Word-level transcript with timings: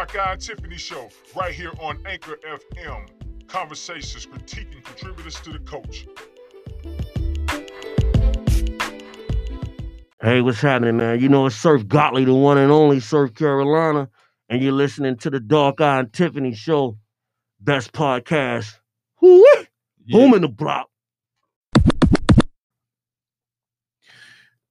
Dark 0.00 0.16
Eye 0.16 0.32
and 0.32 0.40
Tiffany 0.40 0.78
Show, 0.78 1.10
right 1.36 1.52
here 1.52 1.72
on 1.78 2.02
Anchor 2.06 2.38
FM. 2.48 3.06
Conversations, 3.48 4.24
critiquing 4.24 4.82
contributors 4.82 5.38
to 5.40 5.52
the 5.52 5.58
coach. 5.58 6.06
Hey, 10.22 10.40
what's 10.40 10.62
happening, 10.62 10.96
man? 10.96 11.20
You 11.20 11.28
know 11.28 11.44
it's 11.44 11.54
Surf 11.54 11.86
Gottlieb, 11.86 12.24
the 12.24 12.34
one 12.34 12.56
and 12.56 12.72
only 12.72 12.98
Surf 12.98 13.34
Carolina, 13.34 14.08
and 14.48 14.62
you're 14.62 14.72
listening 14.72 15.18
to 15.18 15.28
the 15.28 15.38
Dark 15.38 15.82
Eye 15.82 15.98
and 15.98 16.10
Tiffany 16.10 16.54
Show, 16.54 16.96
best 17.60 17.92
podcast. 17.92 18.72
Whoo, 19.20 19.44
boom 20.08 20.32
in 20.32 20.40
the 20.40 20.48
block. 20.48 20.89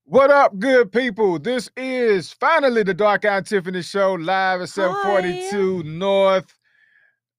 What 0.10 0.32
up, 0.32 0.58
good 0.58 0.92
people? 0.92 1.38
This 1.38 1.70
is 1.78 2.34
finally 2.34 2.82
the 2.82 2.96
Dark 2.96 3.26
Eye 3.26 3.42
Tiffany 3.42 3.84
Show 3.84 4.14
live 4.14 4.60
at 4.60 4.70
742 4.70 5.84
North. 5.84 6.52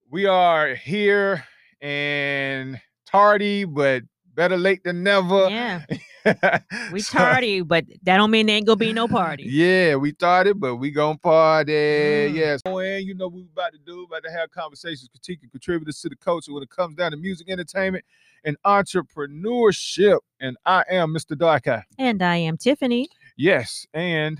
We 0.08 0.26
are 0.26 0.76
here 0.76 1.44
and 1.80 2.80
tardy, 3.04 3.64
but 3.64 4.04
better 4.36 4.56
late 4.56 4.84
than 4.84 5.02
never. 5.02 5.48
Yeah, 5.50 5.84
we 6.92 7.02
tardy, 7.02 7.62
but 7.62 7.86
that 8.04 8.18
don't 8.18 8.30
mean 8.30 8.46
there 8.46 8.54
ain't 8.54 8.68
gonna 8.68 8.76
be 8.76 8.92
no 8.92 9.08
party. 9.08 9.48
Yeah, 9.50 9.96
we 9.96 10.12
started, 10.12 10.60
but 10.60 10.76
we 10.76 10.92
gonna 10.92 11.18
party. 11.18 11.72
Mm. 11.72 12.34
Yes. 12.34 12.60
Oh, 12.64 12.78
and 12.78 13.04
you 13.04 13.14
know 13.14 13.26
what 13.26 13.34
we 13.34 13.48
about 13.52 13.72
to 13.72 13.80
do, 13.84 14.04
about 14.04 14.22
to 14.22 14.30
have 14.30 14.48
conversations, 14.52 15.08
critiquing 15.08 15.50
contributors 15.50 16.00
to 16.02 16.08
the 16.08 16.14
culture 16.14 16.52
when 16.52 16.62
it 16.62 16.70
comes 16.70 16.94
down 16.94 17.10
to 17.10 17.16
music, 17.16 17.50
entertainment, 17.50 18.04
and 18.44 18.56
entrepreneurship. 18.64 20.18
And 20.40 20.56
I 20.64 20.84
am 20.90 21.14
Mr. 21.14 21.36
Dark 21.36 21.68
Eye. 21.68 21.84
And 21.98 22.22
I 22.22 22.36
am 22.36 22.56
Tiffany. 22.56 23.08
Yes, 23.36 23.86
and 23.94 24.38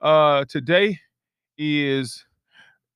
uh 0.00 0.44
today 0.44 0.98
is 1.58 2.24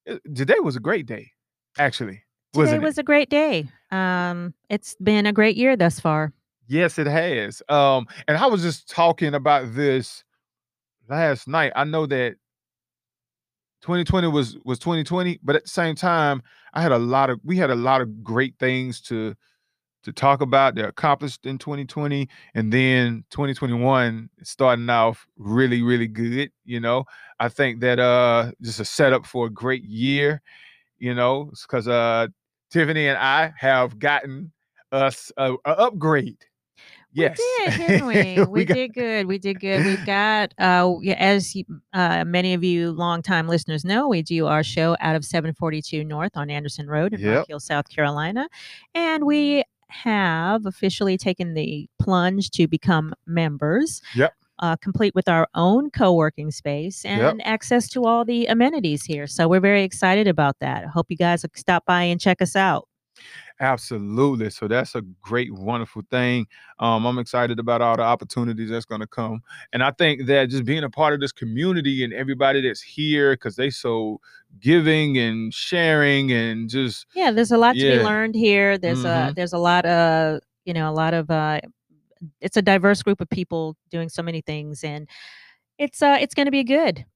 uh, 0.09 0.17
today 0.35 0.59
was 0.61 0.77
a 0.77 0.81
great 0.81 1.07
day, 1.07 1.31
actually. 1.79 2.23
Today 2.53 2.61
wasn't 2.61 2.83
it? 2.83 2.87
was 2.87 2.99
a 2.99 3.03
great 3.03 3.31
day. 3.31 3.69
Um, 3.91 4.55
it's 4.69 4.95
been 5.03 5.27
a 5.27 5.33
great 5.33 5.57
year 5.57 5.77
thus 5.77 6.01
far. 6.01 6.33
Yes, 6.69 6.99
it 6.99 7.07
has. 7.07 7.63
Um, 7.69 8.07
and 8.29 8.37
I 8.37 8.47
was 8.47 8.63
just 8.63 8.89
talking 8.89 9.35
about 9.35 9.75
this 9.75 10.25
last 11.09 11.49
night. 11.49 11.73
I 11.77 11.85
know 11.85 12.07
that 12.07 12.37
2020 13.83 14.29
was 14.29 14.59
was 14.65 14.79
2020, 14.79 15.41
but 15.43 15.57
at 15.57 15.65
the 15.65 15.69
same 15.69 15.95
time, 15.95 16.43
I 16.73 16.83
had 16.83 16.93
a 16.93 16.99
lot 16.99 17.31
of 17.31 17.41
we 17.45 17.57
had 17.57 17.71
a 17.71 17.75
lot 17.75 18.01
of 18.01 18.23
great 18.23 18.55
things 18.59 19.01
to 19.03 19.35
to 20.03 20.13
talk 20.13 20.41
about 20.41 20.75
that 20.77 20.89
accomplished 20.89 21.47
in 21.47 21.59
2020, 21.59 22.29
and 22.55 22.73
then 22.73 23.25
2021 23.31 24.29
starting 24.43 24.89
off 24.91 25.27
really, 25.37 25.83
really 25.83 26.09
good. 26.09 26.51
You 26.65 26.81
know, 26.81 27.05
I 27.41 27.49
think 27.49 27.81
that 27.81 27.99
uh 27.99 28.53
just 28.61 28.81
a 28.81 28.85
setup 28.85 29.27
for 29.27 29.47
a 29.47 29.51
great 29.51 29.85
year. 29.85 30.43
You 30.99 31.15
know, 31.15 31.51
because 31.63 31.89
uh 31.89 32.29
Tiffany 32.71 33.09
and 33.09 33.19
I 33.19 33.53
have 33.59 33.99
gotten 33.99 34.53
us 34.93 35.31
a, 35.37 35.55
a 35.65 35.71
upgrade. 35.71 36.39
Yes, 37.15 37.39
We 37.39 37.67
did, 37.67 37.77
didn't 37.87 38.07
we? 38.47 38.47
We, 38.47 38.65
got- 38.65 38.75
did 38.75 38.95
good. 38.95 39.27
We 39.27 39.39
did 39.39 39.61
good. 39.61 39.85
We've 39.85 40.07
got, 40.07 40.55
uh, 40.59 40.95
as 41.19 41.55
uh, 41.93 42.25
many 42.25 42.55
of 42.55 42.65
you 42.65 42.91
longtime 42.93 43.49
listeners 43.49 43.85
know, 43.85 44.09
we 44.09 44.23
do 44.23 44.47
our 44.47 44.63
show 44.63 44.97
out 44.99 45.15
of 45.15 45.23
742 45.23 46.05
North 46.05 46.35
on 46.39 46.49
Anderson 46.49 46.89
Road 46.89 47.13
in 47.13 47.21
Yep. 47.21 47.37
Rock 47.37 47.49
Hill, 47.49 47.61
South 47.61 47.87
Carolina, 47.91 48.49
and 48.95 49.27
we 49.27 49.63
have 49.93 50.67
officially 50.67 51.17
taken 51.17 51.55
the 51.55 51.89
plunge 52.01 52.51
to 52.51 52.67
become 52.67 53.15
members. 53.27 54.03
Yep. 54.15 54.35
Uh, 54.59 54.77
complete 54.77 55.13
with 55.15 55.29
our 55.29 55.49
own 55.55 55.91
co-working 55.91 56.53
space 56.53 57.05
and 57.05 57.45
access 57.45 57.89
to 57.89 58.05
all 58.05 58.25
the 58.25 58.47
amenities 58.47 59.03
here. 59.03 59.27
So 59.27 59.49
we're 59.49 59.61
very 59.61 59.83
excited 59.83 60.29
about 60.29 60.61
that. 60.61 60.87
Hope 60.87 61.07
you 61.09 61.17
guys 61.17 61.43
will 61.43 61.51
stop 61.57 61.85
by 61.85 62.03
and 62.03 62.21
check 62.21 62.41
us 62.41 62.55
out. 62.55 62.87
Absolutely. 63.63 64.51
So 64.51 64.67
that's 64.67 64.97
a 64.97 65.03
great, 65.23 65.53
wonderful 65.55 66.03
thing. 66.11 66.49
Um, 66.81 67.07
I'm 67.07 67.17
excited 67.19 67.61
about 67.61 67.81
all 67.81 67.97
the 67.97 68.03
opportunities 68.03 68.71
that's 68.71 68.85
going 68.85 69.03
to 69.03 69.07
come, 69.07 69.41
and 69.73 69.85
I 69.85 69.93
think 69.93 70.27
that 70.27 70.51
just 70.51 70.65
being 70.65 70.83
a 70.83 70.91
part 70.91 71.15
of 71.15 71.21
this 71.21 71.31
community 71.31 72.03
and 72.03 72.13
everybody 72.13 72.61
that's 72.61 72.83
here 72.83 73.35
because 73.35 73.55
they 73.55 73.71
so 73.71 74.21
giving 74.59 75.17
and 75.17 75.55
sharing 75.55 76.33
and 76.33 76.69
just 76.69 77.07
Yeah, 77.15 77.31
there's 77.31 77.53
a 77.53 77.57
lot 77.57 77.79
to 77.79 77.87
be 77.87 77.99
learned 78.01 78.35
here. 78.35 78.79
There's 78.79 79.05
a 79.05 79.31
Mhm. 79.31 79.35
there's 79.37 79.53
a 79.53 79.59
lot 79.59 79.87
of 79.87 80.41
you 80.65 80.75
know 80.75 80.91
a 80.91 80.93
lot 80.93 81.15
of 81.15 81.31
uh, 81.31 81.61
it's 82.41 82.57
a 82.57 82.63
diverse 82.63 83.03
group 83.03 83.21
of 83.21 83.31
people 83.31 83.77
doing 83.91 84.09
so 84.09 84.23
many 84.25 84.41
things, 84.41 84.83
and 84.85 85.09
it's 85.79 86.03
uh 86.03 86.19
it's 86.21 86.35
going 86.35 86.47
to 86.47 86.53
be 86.53 86.65
good. 86.65 87.07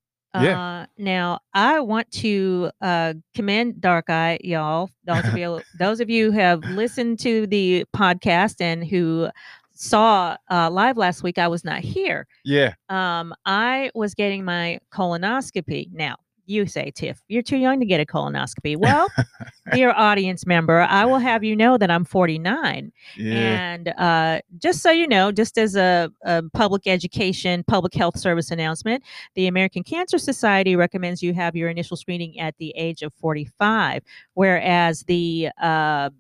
Yeah. 0.42 0.60
Uh, 0.82 0.86
now 0.98 1.41
I 1.54 1.80
want 1.80 2.10
to 2.12 2.70
uh, 2.80 3.14
commend 3.34 3.80
Dark 3.80 4.10
Eye, 4.10 4.38
y'all. 4.42 4.91
Those 5.04 5.24
of 5.24 5.36
you, 5.36 5.60
those 5.78 6.00
of 6.00 6.10
you 6.10 6.32
who 6.32 6.38
have 6.38 6.62
listened 6.64 7.19
to 7.20 7.47
the 7.47 7.84
podcast 7.94 8.60
and 8.60 8.84
who 8.84 9.28
saw 9.75 10.36
uh, 10.50 10.70
live 10.70 10.96
last 10.96 11.22
week. 11.22 11.38
I 11.38 11.48
was 11.48 11.64
not 11.64 11.80
here. 11.80 12.26
yeah, 12.44 12.72
Um, 12.88 13.34
I 13.44 13.91
was 13.94 14.14
getting 14.14 14.44
my 14.44 14.78
colonoscopy. 14.91 15.92
Now, 15.92 16.16
you 16.46 16.66
say, 16.66 16.90
Tiff, 16.90 17.20
you're 17.28 17.42
too 17.42 17.56
young 17.56 17.80
to 17.80 17.86
get 17.86 18.00
a 18.00 18.06
colonoscopy. 18.06 18.76
Well, 18.76 19.08
dear 19.72 19.90
audience 19.90 20.46
member, 20.46 20.80
I 20.80 21.04
will 21.04 21.18
have 21.18 21.44
you 21.44 21.56
know 21.56 21.76
that 21.78 21.90
I'm 21.90 22.04
49. 22.04 22.92
yeah, 23.16 23.34
And 23.34 23.88
uh, 23.88 24.40
just 24.58 24.82
so 24.82 24.90
you 24.90 25.06
know, 25.06 25.32
just 25.32 25.58
as 25.58 25.76
a, 25.76 26.10
a 26.24 26.42
public 26.52 26.86
education, 26.86 27.64
public 27.66 27.94
health 27.94 28.18
service 28.18 28.50
announcement, 28.50 29.02
the 29.34 29.46
American 29.46 29.82
Cancer 29.82 30.18
Society 30.18 30.76
recommends 30.76 31.22
you 31.22 31.34
have 31.34 31.56
your 31.56 31.68
initial 31.68 31.96
screening 31.96 32.38
at 32.38 32.56
the 32.58 32.72
age 32.76 33.02
of 33.02 33.12
45, 33.14 34.02
whereas 34.34 35.02
the 35.04 35.50
uh, 35.60 36.10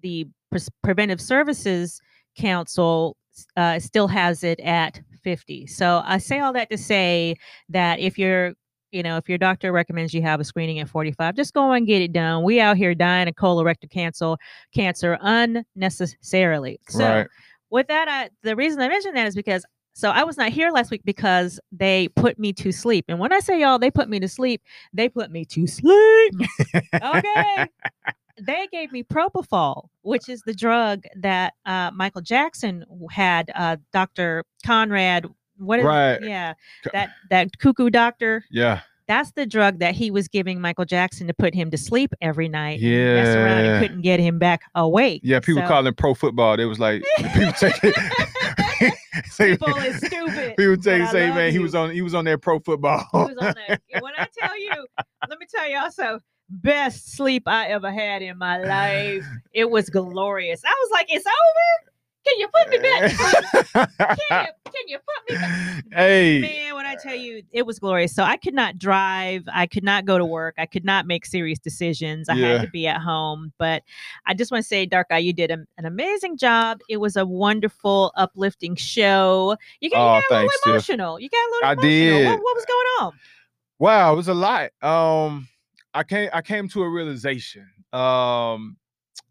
the 0.00 0.26
Pres- 0.50 0.70
Preventive 0.82 1.20
Services 1.20 2.00
Council 2.36 3.16
uh, 3.56 3.78
still 3.78 4.08
has 4.08 4.44
it 4.44 4.60
at 4.60 5.00
50. 5.22 5.66
So 5.66 6.02
I 6.04 6.18
say 6.18 6.40
all 6.40 6.52
that 6.54 6.70
to 6.70 6.78
say 6.78 7.36
that 7.68 7.98
if 7.98 8.18
you're 8.18 8.54
you 8.90 9.02
know, 9.02 9.16
if 9.16 9.28
your 9.28 9.38
doctor 9.38 9.72
recommends 9.72 10.14
you 10.14 10.22
have 10.22 10.40
a 10.40 10.44
screening 10.44 10.78
at 10.78 10.88
45, 10.88 11.36
just 11.36 11.54
go 11.54 11.72
and 11.72 11.86
get 11.86 12.02
it 12.02 12.12
done. 12.12 12.42
We 12.44 12.60
out 12.60 12.76
here 12.76 12.94
dying 12.94 13.28
of 13.28 13.34
colorectal 13.34 13.90
cancer, 13.90 14.34
cancer 14.74 15.18
unnecessarily. 15.20 16.80
So 16.88 17.04
right. 17.04 17.26
with 17.70 17.88
that, 17.88 18.08
I, 18.08 18.30
the 18.42 18.56
reason 18.56 18.80
I 18.80 18.88
mentioned 18.88 19.16
that 19.16 19.26
is 19.26 19.34
because 19.34 19.64
so 19.98 20.10
I 20.10 20.22
was 20.22 20.36
not 20.36 20.50
here 20.50 20.70
last 20.70 20.92
week 20.92 21.02
because 21.04 21.58
they 21.72 22.06
put 22.14 22.38
me 22.38 22.52
to 22.52 22.70
sleep. 22.70 23.06
And 23.08 23.18
when 23.18 23.32
I 23.32 23.40
say 23.40 23.60
y'all, 23.60 23.80
they 23.80 23.90
put 23.90 24.08
me 24.08 24.20
to 24.20 24.28
sleep, 24.28 24.62
they 24.92 25.08
put 25.08 25.32
me 25.32 25.44
to 25.46 25.66
sleep. 25.66 26.34
okay. 26.94 27.66
They 28.40 28.68
gave 28.70 28.92
me 28.92 29.02
propofol, 29.02 29.88
which 30.02 30.28
is 30.28 30.42
the 30.46 30.54
drug 30.54 31.02
that 31.16 31.54
uh, 31.66 31.90
Michael 31.92 32.20
Jackson 32.20 32.84
had. 33.10 33.50
Uh, 33.52 33.78
Dr. 33.92 34.44
Conrad, 34.64 35.26
what 35.58 35.78
is 35.80 35.84
Right. 35.84 36.22
Yeah, 36.22 36.54
that 36.92 37.10
that 37.30 37.58
cuckoo 37.58 37.90
doctor. 37.90 38.44
Yeah, 38.50 38.80
That's 39.06 39.32
the 39.32 39.46
drug 39.46 39.78
that 39.78 39.94
he 39.94 40.10
was 40.10 40.28
giving 40.28 40.60
Michael 40.60 40.84
Jackson 40.84 41.26
to 41.28 41.34
put 41.34 41.54
him 41.54 41.70
to 41.70 41.78
sleep 41.78 42.12
every 42.20 42.48
night. 42.48 42.80
and 42.80 43.14
mess 43.16 43.36
around 43.36 43.64
Yeah. 43.64 43.72
and 43.74 43.82
couldn't 43.82 44.02
get 44.02 44.20
him 44.20 44.38
back 44.38 44.62
awake. 44.74 45.20
yeah. 45.24 45.40
People 45.40 45.62
So- 45.62 45.68
call 45.68 45.86
it 45.86 45.96
pro 45.96 46.14
football. 46.14 46.56
They 46.56 46.64
was 46.66 46.78
like 46.78 47.02
people 47.32 47.52
take 47.52 47.74
it. 47.82 47.94
say, 49.30 49.56
People 49.56 49.76
is 49.78 49.96
stupid. 49.96 50.56
People 50.56 50.76
but 50.76 50.84
say, 51.10 51.30
man, 51.30 51.50
he 51.50 51.58
was 51.58 51.74
on, 51.74 51.90
he 51.90 52.02
was 52.02 52.14
on 52.14 52.24
there 52.24 52.38
pro 52.38 52.60
football. 52.60 53.04
He 53.12 53.18
was 53.18 53.36
on 53.40 53.54
and 53.68 53.80
When 54.02 54.12
I 54.16 54.26
tell 54.38 54.56
you, 54.58 54.70
let 55.28 55.38
me 55.40 55.46
tell 55.52 55.68
you 55.68 55.78
also, 55.78 56.20
best 56.50 57.12
sleep 57.16 57.42
I 57.46 57.66
ever 57.68 57.90
had 57.90 58.22
in 58.22 58.38
my 58.38 58.58
life. 58.58 59.24
It 59.52 59.70
was 59.70 59.90
glorious. 59.90 60.62
I 60.64 60.74
was 60.82 60.90
like, 60.92 61.06
it's 61.10 61.26
over. 61.26 61.92
Can 62.26 62.38
you 62.40 62.48
put 62.48 62.68
me 62.68 62.78
back? 62.78 63.10
Can 63.98 64.44
you, 64.44 64.52
can 64.64 64.88
you 64.88 64.98
put 64.98 65.30
me 65.30 65.36
back? 65.36 65.84
hey, 65.92 66.40
Man, 66.40 66.74
when 66.74 66.84
I 66.84 66.94
tell 67.02 67.14
you, 67.14 67.42
it 67.52 67.64
was 67.64 67.78
glorious. 67.78 68.14
So 68.14 68.22
I 68.22 68.36
could 68.36 68.52
not 68.54 68.76
drive. 68.76 69.44
I 69.52 69.66
could 69.66 69.82
not 69.84 70.04
go 70.04 70.18
to 70.18 70.24
work. 70.26 70.54
I 70.58 70.66
could 70.66 70.84
not 70.84 71.06
make 71.06 71.24
serious 71.24 71.58
decisions. 71.58 72.28
I 72.28 72.34
Yeah. 72.34 72.48
had 72.48 72.60
to 72.62 72.68
be 72.70 72.86
at 72.86 73.00
home. 73.00 73.52
But 73.58 73.82
I 74.26 74.34
just 74.34 74.50
want 74.50 74.62
to 74.62 74.68
say, 74.68 74.84
Dark 74.84 75.06
Eye, 75.10 75.18
you 75.18 75.32
did 75.32 75.50
a- 75.50 75.64
an 75.78 75.86
amazing 75.86 76.36
job. 76.36 76.80
It 76.88 76.98
was 76.98 77.16
a 77.16 77.24
wonderful, 77.24 78.12
uplifting 78.16 78.74
show. 78.76 79.56
You 79.80 79.88
got, 79.90 79.98
Oh, 79.98 80.16
you 80.16 80.22
got 80.28 80.30
a 80.30 80.34
little 80.34 80.48
thanks, 80.50 80.60
Tiff. 80.64 80.66
emotional. 80.96 81.20
You 81.20 81.28
got 81.30 81.38
a 81.38 81.50
little 81.52 81.68
I 81.68 81.72
emotional. 81.72 81.90
did. 82.18 82.26
What, 82.26 82.42
what 82.42 82.56
was 82.56 82.64
going 82.66 83.06
on? 83.08 83.12
Wow, 83.78 84.12
it 84.12 84.16
was 84.16 84.28
a 84.28 84.34
lot. 84.34 84.70
Um, 84.82 85.48
I 85.94 86.02
came 86.04 86.28
I 86.32 86.42
came 86.42 86.68
to 86.68 86.82
a 86.82 86.88
realization 86.90 87.66
um 87.94 88.76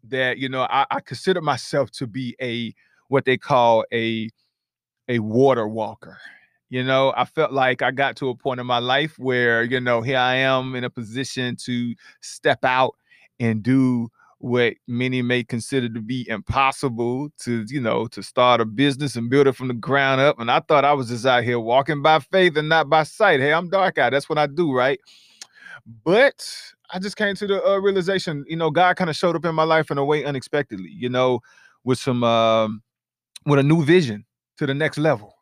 that 0.04 0.38
you 0.38 0.48
know 0.48 0.62
I, 0.62 0.86
I 0.90 1.00
consider 1.00 1.40
myself 1.40 1.90
to 1.92 2.06
be 2.06 2.36
a 2.40 2.74
what 3.08 3.24
they 3.24 3.36
call 3.36 3.84
a 3.92 4.30
a 5.08 5.18
water 5.18 5.66
walker. 5.66 6.18
You 6.70 6.84
know, 6.84 7.14
I 7.16 7.24
felt 7.24 7.52
like 7.52 7.80
I 7.80 7.90
got 7.90 8.16
to 8.16 8.28
a 8.28 8.34
point 8.34 8.60
in 8.60 8.66
my 8.66 8.78
life 8.78 9.18
where, 9.18 9.62
you 9.62 9.80
know, 9.80 10.02
here 10.02 10.18
I 10.18 10.34
am 10.34 10.74
in 10.74 10.84
a 10.84 10.90
position 10.90 11.56
to 11.64 11.94
step 12.20 12.62
out 12.62 12.94
and 13.40 13.62
do 13.62 14.10
what 14.36 14.74
many 14.86 15.22
may 15.22 15.42
consider 15.42 15.88
to 15.88 16.00
be 16.00 16.28
impossible 16.28 17.30
to, 17.38 17.64
you 17.68 17.80
know, 17.80 18.06
to 18.08 18.22
start 18.22 18.60
a 18.60 18.66
business 18.66 19.16
and 19.16 19.30
build 19.30 19.46
it 19.46 19.56
from 19.56 19.68
the 19.68 19.74
ground 19.74 20.20
up. 20.20 20.38
And 20.38 20.50
I 20.50 20.60
thought 20.60 20.84
I 20.84 20.92
was 20.92 21.08
just 21.08 21.24
out 21.24 21.42
here 21.42 21.58
walking 21.58 22.02
by 22.02 22.18
faith 22.18 22.56
and 22.56 22.68
not 22.68 22.90
by 22.90 23.02
sight. 23.04 23.40
Hey, 23.40 23.52
I'm 23.52 23.70
dark 23.70 23.98
eyed. 23.98 24.12
That's 24.12 24.28
what 24.28 24.38
I 24.38 24.46
do, 24.46 24.72
right? 24.72 25.00
But 26.04 26.46
I 26.90 26.98
just 26.98 27.16
came 27.16 27.34
to 27.36 27.46
the 27.46 27.64
uh, 27.66 27.76
realization, 27.78 28.44
you 28.48 28.56
know, 28.56 28.70
God 28.70 28.96
kind 28.96 29.10
of 29.10 29.16
showed 29.16 29.36
up 29.36 29.44
in 29.44 29.54
my 29.54 29.64
life 29.64 29.90
in 29.90 29.98
a 29.98 30.04
way 30.04 30.24
unexpectedly, 30.24 30.90
you 30.90 31.08
know, 31.08 31.40
with 31.84 31.98
some 31.98 32.24
um 32.24 32.82
with 33.46 33.58
a 33.58 33.62
new 33.62 33.84
vision 33.84 34.24
to 34.58 34.66
the 34.66 34.74
next 34.74 34.98
level. 34.98 35.34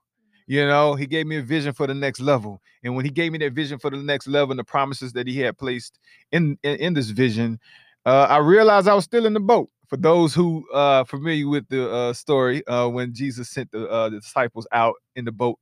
You 0.47 0.67
know, 0.67 0.95
he 0.95 1.07
gave 1.07 1.27
me 1.27 1.39
a 1.39 1.43
vision 1.43 1.73
for 1.73 1.87
the 1.87 1.95
next 1.95 2.21
level. 2.21 2.61
And 2.85 2.95
when 2.95 3.05
he 3.05 3.11
gave 3.11 3.33
me 3.33 3.39
that 3.39 3.53
vision 3.53 3.79
for 3.79 3.91
the 3.91 3.97
next 3.97 4.29
level 4.29 4.53
and 4.53 4.59
the 4.61 4.65
promises 4.65 5.13
that 5.15 5.27
he 5.27 5.41
had 5.41 5.59
placed 5.59 5.99
in 6.33 6.57
in, 6.63 6.77
in 6.77 6.95
this 6.95 7.11
vision, 7.11 7.59
uh, 8.05 8.27
I 8.31 8.39
realized 8.39 8.89
I 8.89 8.95
was 8.95 9.05
still 9.05 9.27
in 9.27 9.33
the 9.33 9.41
boat. 9.41 9.71
For 9.89 9.97
those 9.97 10.35
who 10.35 10.69
uh 10.73 11.05
familiar 11.05 11.49
with 11.49 11.69
the 11.69 11.91
uh 11.91 12.13
story, 12.13 12.67
uh 12.67 12.89
when 12.89 13.15
Jesus 13.15 13.51
sent 13.51 13.71
the 13.71 13.89
uh 13.89 14.09
the 14.09 14.21
disciples 14.21 14.67
out 14.73 14.95
in 15.15 15.25
the 15.25 15.33
boat 15.33 15.59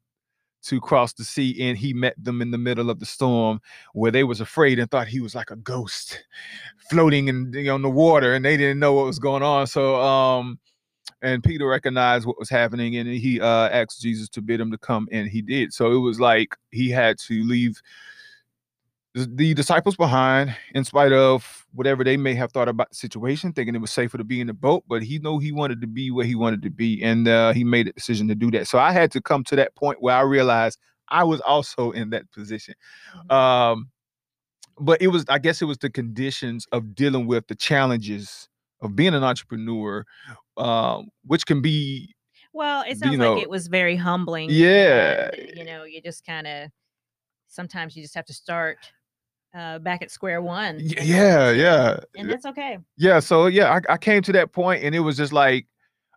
to 0.64 0.80
cross 0.80 1.12
the 1.12 1.24
sea 1.24 1.56
and 1.60 1.78
he 1.78 1.92
met 1.92 2.14
them 2.22 2.42
in 2.42 2.50
the 2.50 2.58
middle 2.58 2.90
of 2.90 2.98
the 2.98 3.06
storm 3.06 3.60
where 3.92 4.10
they 4.10 4.24
was 4.24 4.40
afraid 4.40 4.78
and 4.78 4.90
thought 4.90 5.06
he 5.06 5.20
was 5.20 5.34
like 5.34 5.50
a 5.50 5.56
ghost 5.56 6.24
floating 6.90 7.28
in 7.28 7.54
in 7.54 7.82
the 7.82 7.90
water 7.90 8.34
and 8.34 8.44
they 8.44 8.56
didn't 8.56 8.78
know 8.78 8.92
what 8.92 9.06
was 9.06 9.18
going 9.18 9.42
on. 9.42 9.66
So 9.66 10.00
um 10.00 10.58
and 11.22 11.42
peter 11.42 11.66
recognized 11.66 12.26
what 12.26 12.38
was 12.38 12.50
happening 12.50 12.96
and 12.96 13.08
he 13.08 13.40
uh 13.40 13.68
asked 13.68 14.02
jesus 14.02 14.28
to 14.28 14.42
bid 14.42 14.60
him 14.60 14.70
to 14.70 14.78
come 14.78 15.08
and 15.12 15.28
he 15.28 15.42
did. 15.42 15.72
So 15.72 15.92
it 15.92 15.98
was 15.98 16.20
like 16.20 16.56
he 16.70 16.90
had 16.90 17.18
to 17.20 17.42
leave 17.44 17.80
the- 19.14 19.54
disciples 19.54 19.96
behind 19.96 20.54
in 20.74 20.84
spite 20.84 21.12
of 21.12 21.66
whatever 21.72 22.02
they 22.02 22.16
may 22.16 22.34
have 22.34 22.52
thought 22.52 22.68
about 22.68 22.90
the 22.90 22.96
situation 22.96 23.52
thinking 23.52 23.74
it 23.74 23.80
was 23.80 23.90
safer 23.90 24.18
to 24.18 24.24
be 24.24 24.40
in 24.40 24.46
the 24.48 24.52
boat 24.54 24.82
but 24.88 25.02
he 25.02 25.18
knew 25.20 25.38
he 25.38 25.52
wanted 25.52 25.80
to 25.80 25.86
be 25.86 26.10
where 26.10 26.26
he 26.26 26.34
wanted 26.34 26.62
to 26.62 26.70
be 26.70 27.02
and 27.02 27.28
uh, 27.28 27.52
he 27.52 27.62
made 27.64 27.86
a 27.86 27.92
decision 27.92 28.26
to 28.28 28.34
do 28.34 28.50
that 28.50 28.66
so 28.66 28.78
i 28.78 28.90
had 28.92 29.10
to 29.12 29.20
come 29.20 29.44
to 29.44 29.54
that 29.56 29.74
point 29.76 30.02
where 30.02 30.16
i 30.16 30.20
realized 30.20 30.78
i 31.10 31.22
was 31.22 31.40
also 31.42 31.90
in 31.92 32.10
that 32.10 32.30
position 32.32 32.74
um 33.30 33.88
but 34.78 35.00
it 35.00 35.08
was 35.08 35.24
i 35.28 35.38
guess 35.38 35.62
it 35.62 35.66
was 35.66 35.78
the 35.78 35.90
conditions 35.90 36.66
of 36.72 36.94
dealing 36.94 37.26
with 37.26 37.46
the 37.46 37.54
challenges 37.54 38.48
of 38.80 38.96
being 38.96 39.14
an 39.14 39.22
entrepreneur 39.22 40.04
um 40.56 41.08
which 41.24 41.46
can 41.46 41.62
be 41.62 42.14
Well, 42.52 42.84
it 42.86 42.98
you 43.04 43.16
know, 43.16 43.34
like 43.34 43.42
it 43.42 43.50
was 43.50 43.66
very 43.68 43.96
humbling. 43.96 44.48
Yeah. 44.50 45.30
and, 45.32 45.58
you 45.58 45.64
know, 45.64 45.84
you 45.84 46.00
just 46.00 46.24
kind 46.24 46.46
of 46.46 46.70
sometimes 47.48 47.96
you 47.96 48.02
just 48.02 48.14
have 48.14 48.26
to 48.26 48.34
start 48.34 48.78
uh, 49.54 49.78
back 49.78 50.02
at 50.02 50.10
square 50.10 50.42
one. 50.42 50.80
yeah 50.80 51.50
to- 51.50 51.56
yeah 51.56 51.96
And 52.16 52.28
that's 52.30 52.46
okay. 52.46 52.78
yeah 52.96 53.20
so 53.20 53.46
yeah 53.46 53.72
I, 53.88 53.92
I 53.94 53.96
came 53.98 54.22
to 54.22 54.32
that 54.32 54.52
point 54.52 54.82
and 54.82 54.94
it 54.94 55.00
was 55.00 55.16
just 55.16 55.32
like 55.32 55.66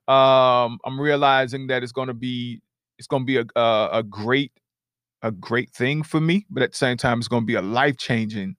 um 0.07 0.79
i'm 0.85 0.99
realizing 0.99 1.67
that 1.67 1.83
it's 1.83 1.91
going 1.91 2.07
to 2.07 2.13
be 2.13 2.61
it's 2.97 3.07
to 3.07 3.19
be 3.25 3.37
a, 3.37 3.45
a 3.55 3.89
a 3.93 4.03
great 4.03 4.51
a 5.21 5.31
great 5.31 5.69
thing 5.71 6.01
for 6.03 6.19
me 6.21 6.45
but 6.49 6.63
at 6.63 6.71
the 6.71 6.77
same 6.77 6.95
time 6.97 7.19
it's 7.19 7.27
going 7.27 7.43
to 7.43 7.47
be 7.47 7.55
a 7.55 7.61
life-changing 7.61 8.55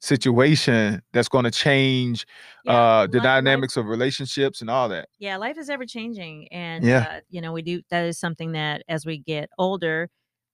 situation 0.00 1.00
that's 1.12 1.28
going 1.28 1.44
to 1.44 1.50
change 1.50 2.26
Yeah, 2.64 2.72
uh 2.72 3.06
the 3.06 3.18
life- 3.18 3.22
dynamics 3.24 3.76
of 3.76 3.86
relationships 3.86 4.60
and 4.60 4.68
all 4.68 4.88
that 4.90 5.08
yeah 5.18 5.36
life 5.36 5.56
is 5.58 5.70
ever 5.70 5.86
changing 5.86 6.48
and 6.52 6.84
Yeah. 6.84 7.06
uh, 7.08 7.20
you 7.30 7.40
know 7.40 7.52
we 7.52 7.62
do 7.62 7.82
that 7.90 8.04
is 8.06 8.18
something 8.18 8.52
that 8.52 8.82
as 8.88 9.06
we 9.06 9.18
get 9.18 9.48
older 9.58 10.08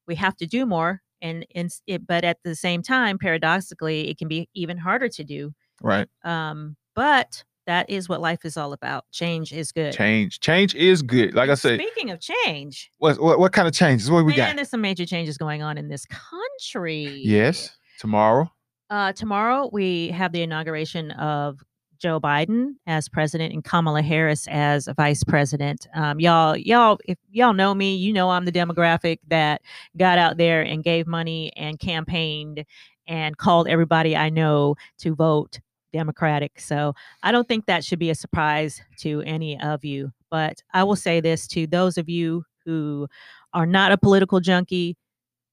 we 0.06 0.15
have 0.17 0.37
to 0.37 0.47
do 0.47 0.67
more 0.67 1.00
and, 1.23 1.47
and 1.55 1.70
it, 1.87 2.06
but 2.06 2.25
at 2.25 2.38
the 2.44 2.55
same 2.55 2.82
time 2.82 3.19
paradoxically 3.19 4.09
it 4.09 4.19
can 4.19 4.29
be 4.29 4.49
even 4.55 4.76
harder 4.79 5.09
to 5.09 5.25
do 5.25 5.53
right. 5.82 6.09
um 6.25 6.76
but 6.94 7.44
that 7.67 7.91
is 7.91 8.09
what 8.09 8.20
life 8.20 8.44
is 8.44 8.56
all 8.56 8.73
about 8.73 9.05
change 9.12 9.53
is 9.53 9.73
good. 9.73 9.93
Change 9.93 10.41
change 10.41 10.75
is 10.75 11.03
good 11.03 11.35
like 11.35 11.50
i 11.50 11.55
said 11.55 11.79
speaking 11.79 12.11
of 12.11 12.19
change 12.19 12.91
what, 12.99 13.20
what 13.20 13.38
what 13.38 13.53
kind 13.53 13.69
of 13.69 13.75
changes? 13.75 14.11
What 14.11 14.25
we 14.25 14.32
man, 14.32 14.37
got 14.37 14.56
there's 14.56 14.70
some 14.70 14.81
major 14.81 15.05
changes 15.05 15.37
going 15.37 15.62
on 15.62 15.76
in 15.76 15.88
this 15.88 16.06
country. 16.06 17.20
Yes 17.25 17.70
tomorrow? 17.99 18.50
Uh, 18.91 19.12
tomorrow 19.12 19.69
we 19.73 20.09
have 20.09 20.32
the 20.32 20.43
inauguration 20.43 21.11
of 21.12 21.61
Joe 21.99 22.21
Biden 22.21 22.75
as 22.87 23.09
president 23.09 23.53
and 23.53 23.65
Kamala 23.65 24.03
Harris 24.03 24.47
as 24.49 24.89
vice 24.97 25.25
president. 25.25 25.87
Um, 25.95 26.21
y'all, 26.21 26.56
y'all, 26.56 26.99
if 27.06 27.19
y'all 27.31 27.53
know 27.53 27.75
me, 27.75 27.97
you 27.97 28.12
know 28.12 28.31
I'm 28.31 28.45
the 28.45 28.53
demographic 28.53 29.19
that 29.29 29.62
got 29.97 30.19
out 30.19 30.37
there 30.37 30.62
and 30.62 30.85
gave 30.85 31.06
money 31.06 31.53
and 31.56 31.79
campaigned 31.79 32.65
and 33.06 33.37
called 33.37 33.69
everybody 33.69 34.17
I 34.17 34.29
know 34.29 34.77
to 34.99 35.15
vote 35.15 35.61
Democratic. 35.93 36.61
So 36.61 36.95
I 37.23 37.33
don't 37.33 37.49
think 37.49 37.67
that 37.67 37.85
should 37.85 37.99
be 37.99 38.11
a 38.11 38.15
surprise 38.15 38.81
to 38.99 39.23
any 39.23 39.61
of 39.61 39.85
you. 39.85 40.12
But 40.31 40.62
I 40.73 40.85
will 40.85 40.97
say 40.97 41.21
this 41.21 41.47
to 41.49 41.67
those 41.67 41.99
of 41.99 42.09
you 42.09 42.44
who 42.65 43.09
are 43.55 43.67
not 43.67 43.93
a 43.93 43.99
political 43.99 44.41
junkie 44.41 44.97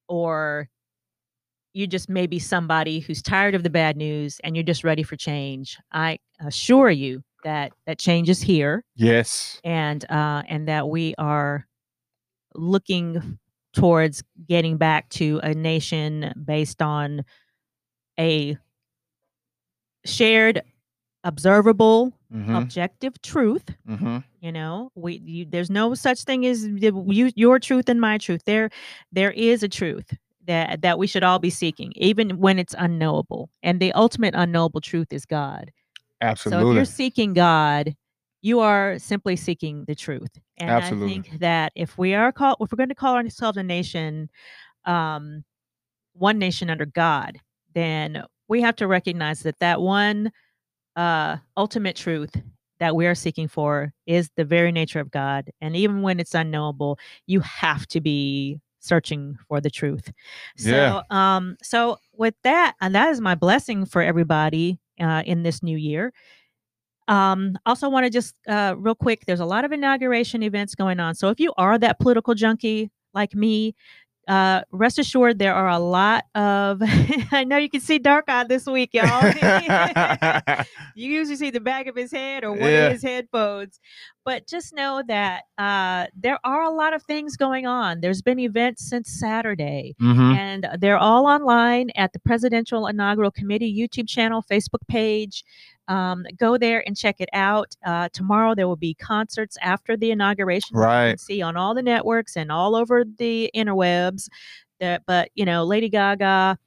or 0.08 0.70
you 1.76 1.88
just 1.88 2.08
may 2.08 2.26
be 2.26 2.40
somebody 2.40 3.02
who's 3.02 3.22
tired 3.22 3.54
of 3.54 3.62
the 3.62 3.70
bad 3.70 3.98
news 3.98 4.40
and 4.46 4.56
you're 4.56 4.64
just 4.64 4.86
ready 4.86 5.04
for 5.04 5.18
change. 5.18 5.78
I 5.92 6.20
assure 6.40 6.90
you 6.90 7.22
that 7.44 7.74
that 7.86 8.00
change 8.00 8.30
is 8.30 8.42
here 8.42 8.86
yes. 8.96 9.60
and 9.66 10.10
uh, 10.10 10.44
and 10.48 10.70
that 10.70 10.88
we 10.88 11.16
are 11.18 11.68
looking 12.56 13.38
towards 13.74 14.24
getting 14.48 14.78
back 14.78 15.10
to 15.10 15.42
a 15.44 15.54
nation 15.54 16.34
based 16.46 16.82
on 16.82 17.26
a 18.18 18.58
shared 20.06 20.62
observable 21.26 22.14
mm-hmm, 22.34 22.56
objective 22.56 23.22
truth 23.22 23.66
mm-hmm. 23.90 24.20
you 24.40 24.52
know? 24.54 24.92
We 24.96 25.20
you, 25.26 25.46
there's 25.46 25.70
no 25.70 25.94
such 25.94 26.24
thing 26.24 26.46
as 26.46 26.66
you, 26.66 27.32
your 27.36 27.60
truth 27.60 27.90
and 27.90 28.00
my 28.00 28.18
truth. 28.18 28.44
There 28.46 28.70
there 29.12 29.32
is 29.32 29.62
a 29.62 29.68
truth 29.68 30.16
that 30.48 30.82
that 30.82 30.98
we 30.98 31.08
should 31.08 31.24
all 31.24 31.40
be 31.40 31.50
seeking 31.50 31.92
even 31.96 32.38
when 32.40 32.60
it's 32.60 32.76
unknowable 32.78 33.50
and 33.64 33.80
the 33.80 33.92
ultimate 33.94 34.34
unknowable 34.36 34.82
truth 34.82 35.08
is 35.12 35.26
god 35.26 35.72
Absolutely. 36.22 36.66
so 36.66 36.70
if 36.72 36.76
you're 36.76 36.86
seeking 36.86 37.34
god 37.34 37.96
you 38.42 38.60
are 38.60 39.00
simply 39.00 39.36
seeking 39.36 39.86
the 39.86 39.96
truth 39.96 40.40
and 40.58 40.70
Absolutely. 40.70 41.08
i 41.08 41.14
think 41.14 41.40
that 41.40 41.72
if 41.76 41.98
we 41.98 42.14
are 42.14 42.32
called 42.32 42.58
if 42.60 42.72
we're 42.72 42.78
going 42.78 42.90
to 42.90 42.96
call 42.96 43.16
ourselves 43.16 43.58
a 43.58 43.64
nation 43.64 44.30
um 44.86 45.44
one 46.14 46.38
nation 46.38 46.70
under 46.70 46.86
god 46.86 47.40
then 47.74 48.24
we 48.48 48.62
have 48.62 48.76
to 48.76 48.88
recognize 48.88 49.42
that 49.42 49.60
that 49.60 49.82
one 49.82 50.32
uh 50.96 51.38
ultimate 51.58 51.96
truth 51.96 52.32
that 52.80 52.96
we 52.96 53.08
are 53.08 53.16
seeking 53.16 53.48
for 53.48 53.94
is 54.06 54.30
the 54.36 54.46
very 54.46 54.72
nature 54.72 55.00
of 55.00 55.12
God. 55.12 55.50
And 55.62 55.76
even 55.76 56.02
when 56.02 56.20
it's 56.20 56.36
unknowable, 56.36 57.00
you 57.26 57.40
have 57.42 57.88
to 57.88 58.02
be 58.02 58.60
searching 58.86 59.38
for 59.48 59.60
the 59.60 59.70
truth. 59.70 60.12
Yeah. 60.58 61.02
So, 61.10 61.16
um, 61.16 61.58
so 61.62 61.98
with 62.14 62.36
that, 62.44 62.76
and 62.82 62.94
that 62.96 63.10
is 63.10 63.20
my 63.20 63.36
blessing 63.36 63.86
for 63.86 64.02
everybody 64.02 64.80
uh, 65.00 65.24
in 65.26 65.44
this 65.44 65.62
new 65.64 65.78
year. 65.78 66.14
Um, 67.08 67.58
also 67.66 67.88
want 67.90 68.06
to 68.06 68.10
just 68.10 68.34
uh, 68.48 68.74
real 68.78 68.96
quick, 68.96 69.26
there's 69.28 69.40
a 69.40 69.46
lot 69.46 69.64
of 69.64 69.72
inauguration 69.72 70.42
events 70.42 70.74
going 70.74 71.00
on. 71.00 71.14
So 71.16 71.30
if 71.30 71.40
you 71.40 71.54
are 71.58 71.78
that 71.78 72.00
political 72.00 72.34
junkie 72.34 72.90
like 73.14 73.36
me, 73.36 73.76
uh, 74.28 74.62
rest 74.72 74.98
assured 74.98 75.38
there 75.38 75.54
are 75.54 75.70
a 75.70 75.78
lot 75.78 76.24
of. 76.34 76.82
I 77.32 77.44
know 77.46 77.58
you 77.58 77.70
can 77.70 77.80
see 77.82 78.00
Dark 78.00 78.26
Eye 78.28 78.46
this 78.46 78.66
week, 78.66 78.90
y'all. 78.94 79.06
you 80.96 81.12
usually 81.12 81.36
see 81.36 81.52
the 81.52 81.60
back 81.60 81.86
of 81.86 81.96
his 81.96 82.12
head 82.12 82.44
or 82.44 82.52
one 82.54 82.62
Yeah. 82.62 82.86
of 82.88 82.94
his 82.94 83.04
headphones 83.04 83.80
but 84.26 84.48
just 84.48 84.74
know 84.74 85.04
that 85.08 85.44
uh, 85.60 86.08
there 86.16 86.40
are 86.44 86.64
a 86.64 86.70
lot 86.70 86.94
of 86.94 87.04
things 87.04 87.38
going 87.38 87.66
on 87.68 88.02
there's 88.02 88.22
been 88.22 88.40
events 88.40 88.90
since 88.90 89.10
saturday 89.20 89.96
Mhm. 90.02 90.36
and 90.36 90.68
they're 90.80 90.98
all 90.98 91.26
online 91.28 91.92
at 91.96 92.12
the 92.14 92.20
presidential 92.20 92.88
inaugural 92.88 93.32
committee 93.32 93.72
youtube 93.74 94.08
channel 94.10 94.44
facebook 94.52 94.86
page 94.88 95.44
um, 95.88 96.26
go 96.38 96.58
there 96.58 96.84
and 96.88 96.98
check 96.98 97.18
it 97.20 97.30
out 97.32 97.76
uh, 97.86 98.10
tomorrow 98.12 98.56
there 98.56 98.68
will 98.68 98.76
be 98.76 98.96
concerts 98.96 99.56
after 99.62 99.96
the 99.96 100.12
inauguration 100.12 100.76
which 100.76 100.82
you 100.84 100.88
Right. 100.88 101.10
can 101.10 101.18
see 101.20 101.42
on 101.42 101.56
all 101.56 101.76
the 101.76 101.84
networks 101.84 102.36
and 102.36 102.52
all 102.52 102.76
over 102.76 103.04
the 103.18 103.52
interwebs 103.56 104.28
that 104.80 105.04
but 105.06 105.30
you 105.36 105.46
know 105.46 105.64
lady 105.64 105.88
gaga 105.90 106.58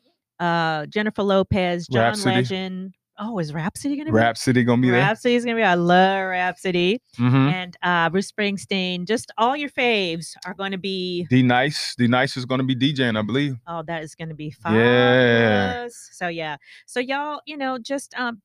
uh, 0.41 0.87
jennifer 0.87 1.23
lopez 1.25 1.89
john 1.89 2.03
Rapsody. 2.05 2.37
legend 2.37 2.95
oh 3.19 3.39
is 3.39 3.53
rapsody 3.53 3.97
gonna 3.97 4.11
be 4.11 4.17
Rapsody 4.17 4.65
gonna 4.65 4.81
be 4.83 4.91
there. 4.91 5.01
Rapsody's 5.01 5.45
gonna 5.45 5.57
be. 5.57 5.63
I 5.63 5.75
love 5.75 6.29
Rapsody 6.31 7.01
Mhm. 7.19 7.53
and 7.53 7.77
uh, 7.83 8.09
Bruce 8.11 8.31
Springsteen. 8.31 9.07
Just 9.07 9.31
all 9.39 9.57
your 9.57 9.71
faves 9.71 10.35
are 10.47 10.55
going 10.55 10.73
to 10.73 10.79
be. 10.79 11.27
D 11.29 11.43
Nice. 11.43 11.95
D 11.97 12.07
Nice 12.07 12.37
is 12.37 12.45
gonna 12.45 12.65
be 12.65 12.75
DJing, 12.77 13.19
I 13.19 13.23
believe. 13.23 13.57
Oh, 13.67 13.83
that 13.87 14.03
is 14.03 14.15
going 14.15 14.29
to 14.29 14.35
be 14.35 14.51
fun. 14.51 14.75
Yeah. 14.75 15.89
So 15.91 16.29
yeah. 16.29 16.57
So 16.87 17.01
y'all, 17.01 17.41
you 17.47 17.57
know, 17.57 17.79
just 17.79 18.15
um, 18.17 18.41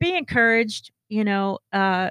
be 0.00 0.16
encouraged. 0.16 0.90
You 1.08 1.24
know, 1.24 1.58
uh, 1.72 2.10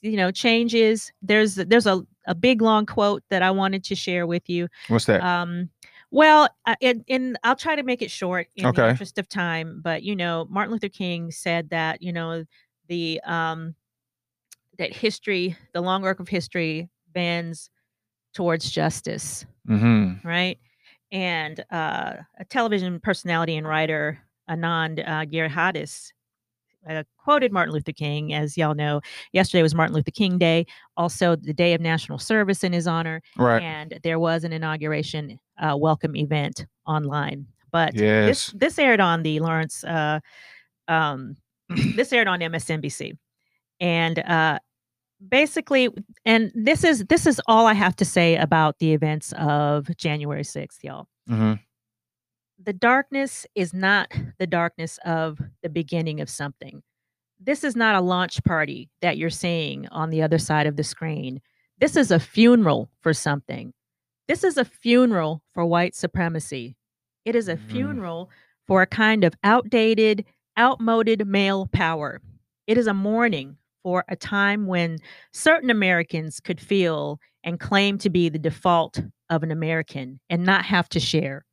you 0.00 0.16
know, 0.16 0.30
changes. 0.30 1.12
There's 1.22 1.56
there's 1.56 1.86
a 1.86 2.02
a 2.26 2.34
big 2.34 2.62
long 2.62 2.86
quote 2.86 3.22
that 3.30 3.42
I 3.42 3.50
wanted 3.50 3.82
to 3.84 3.94
share 3.96 4.26
with 4.26 4.48
you. 4.48 4.68
What's 4.88 5.06
that? 5.06 5.20
Um, 5.22 5.70
well, 6.12 6.48
uh, 6.66 6.76
in, 6.80 7.04
in 7.06 7.38
I'll 7.42 7.56
try 7.56 7.74
to 7.74 7.82
make 7.82 8.02
it 8.02 8.10
short 8.10 8.46
in 8.54 8.70
the 8.70 8.88
interest 8.90 9.18
of 9.18 9.28
time. 9.28 9.80
But 9.82 10.02
you 10.02 10.14
know, 10.14 10.46
Martin 10.50 10.72
Luther 10.72 10.90
King 10.90 11.30
said 11.30 11.70
that 11.70 12.02
you 12.02 12.12
know 12.12 12.44
the 12.88 13.20
um 13.24 13.74
that 14.78 14.94
history, 14.94 15.56
the 15.72 15.80
long 15.80 16.04
arc 16.04 16.20
of 16.20 16.28
history, 16.28 16.90
bends 17.12 17.70
towards 18.34 18.70
justice, 18.70 19.46
mm-hmm. 19.68 20.26
right? 20.26 20.58
And 21.10 21.64
uh, 21.70 22.16
a 22.38 22.44
television 22.48 23.00
personality 23.00 23.56
and 23.56 23.66
writer 23.66 24.18
Anand 24.48 25.00
uh, 25.06 25.24
Giridharadas 25.24 26.12
uh, 26.88 27.02
quoted 27.16 27.52
Martin 27.52 27.72
Luther 27.74 27.92
King. 27.92 28.32
As 28.34 28.56
y'all 28.56 28.74
know, 28.74 29.00
yesterday 29.32 29.62
was 29.62 29.74
Martin 29.74 29.94
Luther 29.94 30.10
King 30.10 30.38
Day, 30.38 30.66
also 30.96 31.36
the 31.36 31.52
Day 31.52 31.74
of 31.74 31.80
National 31.80 32.18
Service 32.18 32.64
in 32.64 32.72
his 32.72 32.86
honor, 32.86 33.22
Right. 33.36 33.62
and 33.62 33.98
there 34.02 34.18
was 34.18 34.44
an 34.44 34.52
inauguration 34.52 35.38
uh, 35.58 35.76
welcome 35.76 36.16
event 36.16 36.66
online. 36.86 37.46
But 37.70 37.94
this 37.94 38.02
Yes. 38.02 38.52
this 38.56 38.78
aired 38.78 39.00
on 39.00 39.22
the 39.22 39.40
Lawrence. 39.40 39.84
Uh, 39.84 40.20
um, 40.88 41.36
this 41.96 42.12
aired 42.12 42.28
on 42.28 42.40
MSNBC, 42.40 43.16
and 43.80 44.18
uh, 44.18 44.58
basically, 45.26 45.88
and 46.24 46.52
this 46.54 46.84
is 46.84 47.04
this 47.08 47.26
is 47.26 47.40
all 47.46 47.66
I 47.66 47.74
have 47.74 47.96
to 47.96 48.04
say 48.04 48.36
about 48.36 48.78
the 48.78 48.92
events 48.92 49.32
of 49.38 49.88
January 49.96 50.44
sixth, 50.44 50.82
y'all 50.84 51.06
hmm 51.28 51.54
the 52.64 52.72
darkness 52.72 53.46
is 53.54 53.74
not 53.74 54.12
the 54.38 54.46
darkness 54.46 54.98
of 55.04 55.40
the 55.62 55.68
beginning 55.68 56.20
of 56.20 56.30
something. 56.30 56.82
This 57.40 57.64
is 57.64 57.74
not 57.74 57.96
a 57.96 58.00
launch 58.00 58.42
party 58.44 58.88
that 59.00 59.16
you're 59.16 59.30
seeing 59.30 59.88
on 59.88 60.10
the 60.10 60.22
other 60.22 60.38
side 60.38 60.66
of 60.66 60.76
the 60.76 60.84
screen. 60.84 61.40
This 61.78 61.96
is 61.96 62.10
a 62.10 62.20
funeral 62.20 62.90
for 63.00 63.12
something. 63.12 63.72
This 64.28 64.44
is 64.44 64.56
a 64.56 64.64
funeral 64.64 65.42
for 65.52 65.64
white 65.66 65.94
supremacy. 65.96 66.76
It 67.24 67.34
is 67.34 67.48
a 67.48 67.56
Mhm. 67.56 67.70
funeral 67.70 68.30
for 68.66 68.82
a 68.82 68.86
kind 68.86 69.24
of 69.24 69.34
outdated, 69.42 70.24
outmoded 70.56 71.26
male 71.26 71.66
power. 71.66 72.20
It 72.68 72.78
is 72.78 72.86
a 72.86 72.94
mourning 72.94 73.56
for 73.82 74.04
a 74.08 74.14
time 74.14 74.66
when 74.66 74.98
certain 75.32 75.70
Americans 75.70 76.38
could 76.38 76.60
feel 76.60 77.18
and 77.42 77.58
claim 77.58 77.98
to 77.98 78.10
be 78.10 78.28
the 78.28 78.38
default 78.38 79.00
of 79.28 79.42
an 79.42 79.50
American 79.50 80.20
and 80.30 80.44
not 80.44 80.64
have 80.66 80.88
to 80.90 81.00
share. 81.00 81.44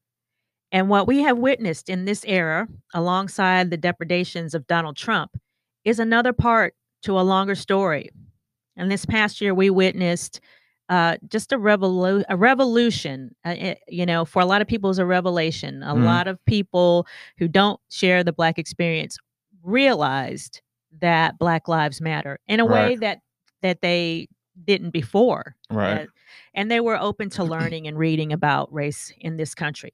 And 0.72 0.90
what 0.90 1.08
we 1.08 1.22
have 1.24 1.38
witnessed 1.38 1.90
in 1.90 2.06
this 2.06 2.24
era, 2.26 2.68
alongside 2.94 3.70
the 3.72 3.78
depredations 3.78 4.54
of 4.54 4.68
Donald 4.68 4.96
Trump, 4.96 5.32
is 5.84 6.00
another 6.00 6.34
part 6.34 6.76
to 7.04 7.20
a 7.20 7.22
longer 7.22 7.56
story. 7.56 8.10
And 8.76 8.92
this 8.92 9.06
past 9.06 9.42
year, 9.42 9.54
we 9.54 9.70
witnessed 9.70 10.40
uh, 10.90 11.18
just 11.28 11.52
a, 11.52 11.58
revolu- 11.60 12.24
a 12.30 12.36
revolution. 12.36 13.36
Uh, 13.46 13.56
it- 13.58 13.80
you 13.88 14.06
know, 14.08 14.26
for 14.26 14.42
a 14.42 14.46
lot 14.46 14.60
of 14.62 14.68
people, 14.68 14.90
it's 14.90 14.98
a 15.00 15.06
revelation. 15.06 15.84
A 15.84 15.94
Mhm. 15.94 16.04
lot 16.04 16.28
of 16.28 16.44
people 16.46 17.06
who 17.38 17.48
don't 17.48 17.80
share 17.92 18.24
the 18.24 18.34
Black 18.34 18.58
experience 18.58 19.18
realized 19.64 20.62
that 21.00 21.38
Black 21.38 21.68
Lives 21.68 22.02
Matter 22.02 22.40
in 22.48 22.60
a 22.60 22.66
way 22.66 22.96
that 22.96 23.20
that 23.62 23.82
they 23.82 24.28
didn't 24.66 24.90
before. 24.92 25.56
Right. 25.70 26.02
Uh, 26.02 26.06
and 26.56 26.72
they 26.72 26.80
were 26.80 26.98
open 27.00 27.30
to 27.32 27.44
learning 27.74 27.86
and 27.88 27.98
reading 27.98 28.34
about 28.34 28.74
race 28.74 29.14
in 29.20 29.38
this 29.38 29.54
country. 29.54 29.94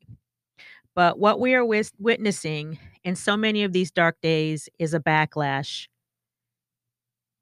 But 0.96 1.20
what 1.20 1.40
we 1.40 1.54
are 1.54 1.66
wis- 1.66 1.92
witnessing 2.00 2.80
in 3.04 3.16
so 3.16 3.36
many 3.36 3.64
of 3.64 3.74
these 3.74 3.92
dark 3.92 4.20
days 4.22 4.70
is 4.80 4.94
a 4.94 5.00
backlash. 5.00 5.88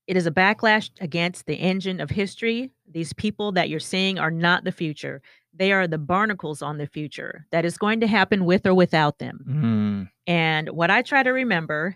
It 0.07 0.17
is 0.17 0.25
a 0.25 0.31
backlash 0.31 0.89
against 0.99 1.45
the 1.45 1.55
engine 1.55 2.01
of 2.01 2.09
history. 2.09 2.71
These 2.91 3.13
people 3.13 3.51
that 3.53 3.69
you're 3.69 3.79
seeing 3.79 4.19
are 4.19 4.31
not 4.31 4.63
the 4.63 4.71
future. 4.71 5.21
They 5.53 5.71
are 5.71 5.87
the 5.87 5.99
barnacles 5.99 6.61
on 6.61 6.77
the 6.77 6.87
future 6.87 7.45
that 7.51 7.63
is 7.63 7.77
going 7.77 8.01
to 8.01 8.07
happen 8.07 8.43
with 8.43 8.65
or 8.65 8.73
without 8.73 9.19
them. 9.19 9.45
Mm. 9.47 10.09
And 10.27 10.69
what 10.69 10.89
I 10.89 11.03
try 11.03 11.23
to 11.23 11.29
remember 11.29 11.95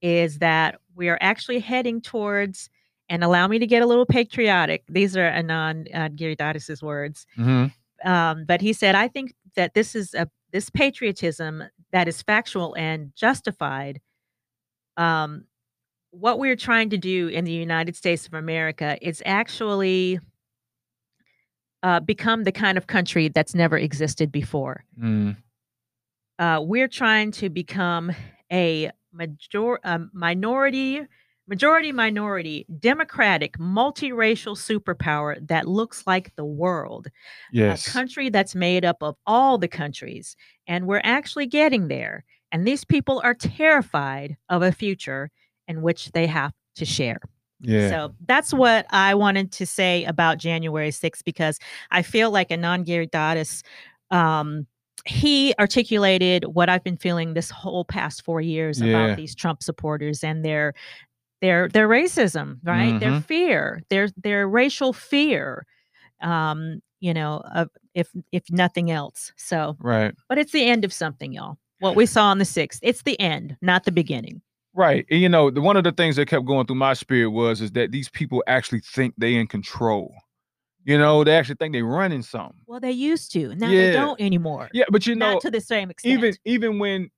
is 0.00 0.38
that 0.38 0.80
we 0.94 1.08
are 1.08 1.18
actually 1.20 1.58
heading 1.58 2.00
towards, 2.00 2.70
and 3.08 3.22
allow 3.22 3.46
me 3.48 3.58
to 3.58 3.66
get 3.66 3.82
a 3.82 3.86
little 3.86 4.06
patriotic. 4.06 4.84
These 4.88 5.16
are 5.16 5.30
Anand 5.30 5.88
uh, 5.94 6.08
Giridharadas' 6.08 6.82
words 6.82 7.26
hmm 7.34 7.66
um, 8.04 8.44
but 8.44 8.60
he 8.60 8.72
said, 8.72 8.94
I 8.94 9.08
think 9.08 9.34
that 9.56 9.74
this 9.74 9.94
is 9.94 10.14
a 10.14 10.28
this 10.52 10.70
patriotism 10.70 11.64
that 11.92 12.08
is 12.08 12.22
factual 12.22 12.74
and 12.74 13.12
justified. 13.14 14.00
Um, 14.96 15.44
what 16.10 16.38
we're 16.38 16.56
trying 16.56 16.90
to 16.90 16.98
do 16.98 17.28
in 17.28 17.44
the 17.44 17.52
United 17.52 17.96
States 17.96 18.26
of 18.26 18.34
America 18.34 18.98
is 19.00 19.22
actually 19.24 20.20
uh, 21.82 22.00
become 22.00 22.44
the 22.44 22.52
kind 22.52 22.78
of 22.78 22.86
country 22.86 23.28
that's 23.28 23.54
never 23.54 23.76
existed 23.76 24.30
before. 24.30 24.84
Mm. 25.00 25.36
Uh, 26.38 26.60
we're 26.62 26.88
trying 26.88 27.30
to 27.32 27.48
become 27.48 28.12
a 28.52 28.90
major 29.12 29.78
um, 29.84 30.10
minority 30.12 31.06
majority 31.48 31.90
minority 31.92 32.64
democratic 32.78 33.58
multiracial 33.58 34.56
superpower 34.56 35.36
that 35.48 35.66
looks 35.66 36.06
like 36.06 36.34
the 36.36 36.44
world 36.44 37.08
Yes. 37.52 37.86
a 37.86 37.90
country 37.90 38.30
that's 38.30 38.54
made 38.54 38.84
up 38.84 38.98
of 39.02 39.16
all 39.26 39.58
the 39.58 39.68
countries. 39.68 40.36
And 40.66 40.86
we're 40.86 41.00
actually 41.04 41.46
getting 41.46 41.88
there. 41.88 42.24
And 42.52 42.66
these 42.66 42.84
people 42.84 43.20
are 43.24 43.34
terrified 43.34 44.36
of 44.48 44.62
a 44.62 44.72
future 44.72 45.30
in 45.68 45.82
which 45.82 46.12
they 46.12 46.26
have 46.26 46.52
to 46.76 46.84
share. 46.84 47.18
yeah. 47.60 47.88
So 47.90 48.14
that's 48.26 48.52
what 48.54 48.86
I 48.90 49.14
wanted 49.14 49.52
to 49.52 49.66
say 49.66 50.04
about 50.04 50.38
January 50.38 50.90
6th 50.90 51.24
because 51.24 51.58
I 51.90 52.02
feel 52.02 52.30
like 52.30 52.48
Anand 52.50 52.86
Giridharadas, 52.86 53.62
um, 54.10 54.66
he 55.06 55.52
articulated 55.58 56.44
what 56.44 56.68
I've 56.68 56.84
been 56.84 56.96
feeling 56.96 57.34
this 57.34 57.50
whole 57.50 57.84
past 57.84 58.22
four 58.24 58.40
years 58.40 58.80
Yeah. 58.80 58.88
about 59.06 59.16
these 59.16 59.34
Trump 59.34 59.62
supporters 59.62 60.22
and 60.22 60.44
their 60.44 60.74
their 61.42 61.68
their 61.68 61.88
racism, 61.88 62.58
right? 62.64 62.98
Their 62.98 63.10
Mhm. 63.10 63.24
fear, 63.24 63.82
their 63.90 64.08
their 64.16 64.48
racial 64.48 64.94
fear, 64.94 65.66
um, 66.22 66.80
you 67.00 67.12
know, 67.12 67.42
of 67.54 67.68
if 67.94 68.08
if 68.30 68.44
nothing 68.50 68.90
else. 68.90 69.32
So, 69.36 69.76
right. 69.80 70.14
but 70.28 70.38
it's 70.38 70.52
the 70.52 70.64
end 70.64 70.84
of 70.86 70.92
something, 70.92 71.32
y'all. 71.32 71.58
What 71.80 71.96
we 71.96 72.06
saw 72.06 72.26
on 72.26 72.38
the 72.38 72.44
sixth, 72.44 72.78
it's 72.82 73.02
the 73.02 73.18
end, 73.20 73.56
not 73.60 73.84
the 73.84 73.92
beginning. 73.92 74.40
Right. 74.72 75.04
And 75.10 75.20
you 75.20 75.28
know, 75.28 75.50
the, 75.50 75.60
one 75.60 75.76
of 75.76 75.84
the 75.84 75.92
things 75.92 76.16
that 76.16 76.28
kept 76.28 76.46
going 76.46 76.66
through 76.66 76.76
my 76.76 76.94
spirit 76.94 77.30
was 77.30 77.60
is 77.60 77.72
that 77.72 77.90
these 77.90 78.08
people 78.08 78.42
actually 78.46 78.80
think 78.80 79.14
they 79.18 79.34
in 79.34 79.48
control. 79.48 80.14
You 80.84 80.96
know, 80.96 81.24
they 81.24 81.36
actually 81.36 81.56
think 81.56 81.72
they're 81.74 81.84
running 81.84 82.22
something. 82.22 82.56
Well, 82.66 82.80
they 82.80 82.90
used 82.92 83.32
to. 83.32 83.54
Now 83.56 83.70
they 83.70 83.92
don't 83.92 84.20
anymore. 84.20 84.70
Yeah, 84.72 84.84
but 84.90 85.06
you 85.06 85.14
know, 85.14 85.34
not 85.34 85.42
to 85.42 85.50
the 85.50 85.60
same 85.60 85.90
extent. 85.90 86.12
even 86.18 86.34
even 86.44 86.78
when 86.78 87.10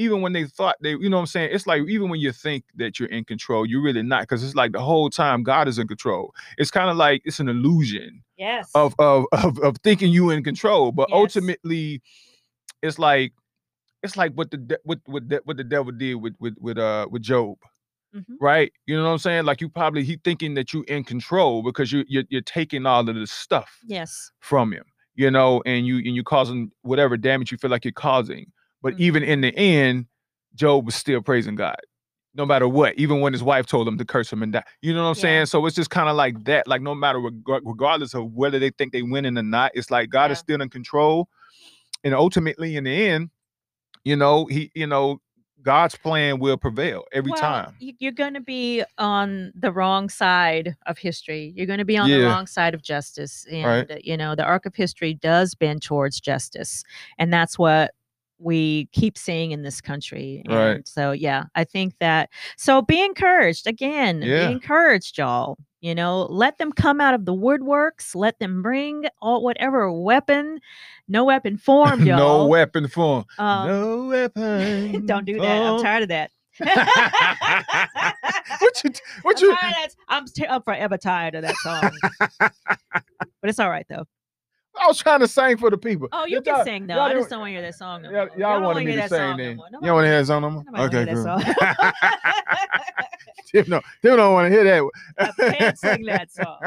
even 0.00 0.22
when 0.22 0.32
they 0.32 0.46
thought 0.46 0.76
they, 0.80 0.92
you 0.92 1.10
know 1.10 1.18
what 1.18 1.20
I'm 1.22 1.26
saying? 1.26 1.50
It's 1.52 1.66
like 1.66 1.82
even 1.88 2.08
when 2.08 2.20
you 2.20 2.32
think 2.32 2.64
that 2.76 2.98
you're 2.98 3.08
in 3.10 3.24
control, 3.24 3.66
you're 3.66 3.82
really 3.82 4.02
not, 4.02 4.22
because 4.22 4.42
it's 4.42 4.54
like 4.54 4.72
the 4.72 4.80
whole 4.80 5.10
time 5.10 5.42
God 5.42 5.68
is 5.68 5.78
in 5.78 5.86
control. 5.86 6.34
It's 6.56 6.70
kind 6.70 6.88
of 6.88 6.96
like 6.96 7.20
it's 7.26 7.38
an 7.38 7.48
illusion 7.48 8.22
yes. 8.38 8.70
of 8.74 8.94
of 8.98 9.26
of, 9.32 9.58
of 9.58 9.76
thinking 9.84 10.10
you 10.10 10.30
in 10.30 10.42
control, 10.42 10.90
but 10.90 11.08
Yes. 11.10 11.16
ultimately, 11.16 12.00
it's 12.82 12.98
like 12.98 13.32
it's 14.02 14.16
like 14.16 14.32
what 14.32 14.50
the 14.50 14.56
de- 14.56 14.78
what 14.84 15.00
what 15.04 15.28
the, 15.28 15.40
what 15.44 15.56
the 15.58 15.64
devil 15.64 15.92
did 15.92 16.14
with 16.14 16.34
with 16.40 16.54
with 16.58 16.78
uh 16.78 17.06
with 17.10 17.20
Job, 17.22 17.58
Mhm. 18.16 18.36
right? 18.40 18.72
You 18.86 18.96
know 18.96 19.04
what 19.04 19.10
I'm 19.10 19.18
saying? 19.18 19.44
Like 19.44 19.60
you 19.60 19.68
probably 19.68 20.02
he 20.02 20.16
thinking 20.24 20.54
that 20.54 20.72
you 20.72 20.82
in 20.88 21.04
control 21.04 21.62
because 21.62 21.92
you 21.92 22.04
you're, 22.08 22.24
you're 22.30 22.40
taking 22.40 22.86
all 22.86 23.06
of 23.06 23.14
this 23.14 23.30
stuff 23.30 23.70
Yes. 23.86 24.30
from 24.40 24.72
him, 24.72 24.84
you 25.14 25.30
know, 25.30 25.62
and 25.66 25.86
you 25.86 25.96
and 25.98 26.14
you 26.16 26.24
causing 26.24 26.70
whatever 26.82 27.18
damage 27.18 27.52
you 27.52 27.58
feel 27.58 27.70
like 27.70 27.84
you're 27.84 27.92
causing. 27.92 28.46
But 28.82 28.94
Mhm. 28.94 29.00
even 29.00 29.22
in 29.22 29.40
the 29.40 29.56
end, 29.56 30.06
Job 30.54 30.86
was 30.86 30.94
still 30.94 31.22
praising 31.22 31.54
God, 31.54 31.76
no 32.34 32.44
matter 32.46 32.66
what. 32.68 32.94
Even 32.98 33.20
when 33.20 33.32
his 33.32 33.42
wife 33.42 33.66
told 33.66 33.86
him 33.86 33.98
to 33.98 34.04
curse 34.04 34.32
him 34.32 34.42
and 34.42 34.52
die, 34.52 34.64
you 34.82 34.92
know 34.94 35.02
what 35.02 35.10
I'm 35.10 35.14
Yeah. 35.16 35.22
saying? 35.22 35.46
So 35.46 35.64
it's 35.66 35.76
just 35.76 35.90
kind 35.90 36.08
of 36.08 36.16
like 36.16 36.44
that. 36.44 36.66
Like 36.66 36.82
no 36.82 36.94
matter 36.94 37.20
reg- 37.20 37.62
regardless 37.64 38.14
of 38.14 38.32
whether 38.32 38.58
they 38.58 38.70
think 38.70 38.92
they're 38.92 39.04
winning 39.04 39.36
or 39.38 39.42
not, 39.42 39.72
it's 39.74 39.90
like 39.90 40.10
God 40.10 40.30
is 40.30 40.38
still 40.38 40.60
in 40.60 40.68
control, 40.70 41.28
and 42.04 42.14
ultimately 42.14 42.76
in 42.76 42.84
the 42.84 43.08
end, 43.08 43.30
you 44.04 44.16
know, 44.16 44.46
he, 44.46 44.70
you 44.74 44.86
know, 44.86 45.20
God's 45.62 45.94
plan 45.94 46.38
will 46.38 46.56
prevail 46.56 47.04
every 47.12 47.32
Well, 47.32 47.40
time. 47.40 47.76
You're 47.78 48.12
going 48.12 48.32
to 48.32 48.40
be 48.40 48.82
on 48.96 49.52
the 49.54 49.70
wrong 49.70 50.08
side 50.08 50.74
of 50.86 50.96
history. 50.96 51.52
You're 51.54 51.66
going 51.66 51.80
to 51.80 51.84
be 51.84 51.98
on 51.98 52.08
the 52.08 52.24
wrong 52.24 52.46
side 52.46 52.72
of 52.72 52.80
justice. 52.82 53.46
And, 53.50 53.90
Right. 53.90 54.04
you 54.04 54.16
know, 54.16 54.34
the 54.34 54.42
arc 54.44 54.64
of 54.64 54.74
history 54.74 55.12
does 55.12 55.54
bend 55.54 55.82
towards 55.82 56.18
justice. 56.18 56.82
And 57.18 57.30
that's 57.30 57.58
what 57.58 57.92
we 58.40 58.86
keep 58.92 59.18
seeing 59.18 59.52
in 59.52 59.62
this 59.62 59.80
country. 59.80 60.42
And 60.46 60.54
Right. 60.56 60.88
so, 60.88 61.12
yeah, 61.12 61.44
I 61.54 61.64
think 61.64 61.94
that. 62.00 62.30
So 62.56 62.80
be 62.82 63.00
encouraged. 63.04 63.66
Again, 63.66 64.22
Yeah. 64.22 64.46
be 64.48 64.52
encouraged, 64.54 65.18
y'all. 65.18 65.58
You 65.82 65.94
know, 65.94 66.22
let 66.30 66.58
them 66.58 66.72
come 66.72 67.00
out 67.00 67.14
of 67.14 67.24
the 67.24 67.32
woodworks. 67.34 68.14
Let 68.14 68.38
them 68.38 68.62
bring 68.62 69.04
all 69.22 69.42
whatever 69.42 69.90
weapon, 69.92 70.60
no 71.08 71.24
weapon 71.24 71.56
formed, 71.66 72.06
y'all. 72.06 72.18
no 72.18 72.46
weapon 72.46 72.88
form. 72.88 73.24
Um, 73.38 73.68
no 73.68 74.04
weapon. 74.08 75.06
Don't 75.06 75.24
do 75.24 75.38
that. 75.38 75.62
I'm 75.62 75.82
tired 75.82 76.02
of 76.02 76.08
that. 76.08 76.30
what 78.58 78.84
you 78.84 78.90
what 79.22 79.36
I'm, 79.38 79.42
you 79.42 79.56
tired 79.56 79.70
of 79.70 79.74
that- 79.74 79.88
I'm, 80.08 80.24
t- 80.26 80.46
I'm 80.46 80.62
forever 80.62 80.98
tired 80.98 81.34
of 81.34 81.42
that 81.42 81.54
song. 81.56 81.90
but 82.38 83.48
it's 83.48 83.58
all 83.58 83.70
right 83.70 83.86
though. 83.88 84.04
I 84.78 84.86
was 84.86 84.98
trying 84.98 85.20
to 85.20 85.28
sing 85.28 85.56
for 85.56 85.70
the 85.70 85.78
people. 85.78 86.08
Oh, 86.12 86.26
you 86.26 86.40
can 86.40 86.64
sing 86.64 86.86
though. 86.86 87.00
I 87.00 87.12
just 87.12 87.28
don't 87.28 87.40
want 87.40 87.50
to 87.50 87.52
hear 87.52 87.62
that 87.62 87.74
song 87.74 88.02
no 88.02 88.10
Y'all, 88.10 88.28
y'all 88.36 88.62
wanna 88.62 88.80
me 88.80 88.92
hear 88.92 89.02
to 89.02 89.08
that 89.08 89.10
sing 89.10 89.36
then. 89.36 89.58
You 89.58 89.86
don't 89.86 89.94
want 89.94 90.04
to 90.04 90.08
hear 90.08 90.18
that 90.18 90.26
song 90.26 90.42
no 90.42 90.50
more? 90.50 90.64
Okay, 90.86 91.06
cool. 91.06 91.24
Tim, 93.50 93.64
no, 93.68 93.80
Tim 94.02 94.16
don't 94.16 94.32
want 94.32 94.46
to 94.46 94.50
hear 94.50 94.64
that. 94.64 94.90
I 95.18 95.50
can't 95.52 95.78
sing 95.78 96.04
that 96.04 96.32
song. 96.32 96.60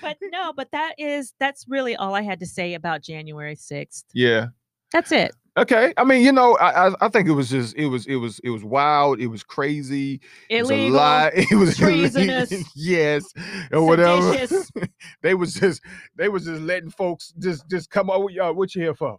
But 0.00 0.18
no, 0.30 0.52
but 0.52 0.70
that 0.72 0.94
is 0.98 1.34
that's 1.40 1.66
really 1.68 1.96
all 1.96 2.14
I 2.14 2.22
had 2.22 2.40
to 2.40 2.46
say 2.46 2.74
about 2.74 3.02
January 3.02 3.56
6th. 3.56 4.04
Yeah. 4.12 4.48
That's 4.92 5.12
it. 5.12 5.34
Okay. 5.58 5.92
I 5.96 6.04
mean, 6.04 6.22
you 6.24 6.30
know, 6.30 6.56
I, 6.58 6.88
I 6.88 6.94
I 7.00 7.08
think 7.08 7.28
it 7.28 7.32
was 7.32 7.50
just 7.50 7.76
it 7.76 7.86
was 7.86 8.06
it 8.06 8.16
was 8.16 8.38
it 8.44 8.50
was 8.50 8.62
wild. 8.62 9.20
It 9.20 9.26
was 9.26 9.42
crazy. 9.42 10.20
It 10.48 10.62
was 10.62 10.70
a 10.70 10.74
Illegal. 10.74 11.30
It 11.50 11.58
was 11.58 11.76
treasonous, 11.76 12.52
yes, 12.76 13.24
or 13.72 13.84
whatever. 13.84 14.46
they 15.22 15.34
was 15.34 15.54
just 15.54 15.82
they 16.16 16.28
was 16.28 16.44
just 16.44 16.62
letting 16.62 16.90
folks 16.90 17.34
just 17.38 17.68
just 17.68 17.90
come 17.90 18.08
on. 18.08 18.32
Y'all, 18.32 18.50
uh, 18.50 18.52
what 18.52 18.74
you 18.74 18.82
here 18.82 18.94
for? 18.94 19.18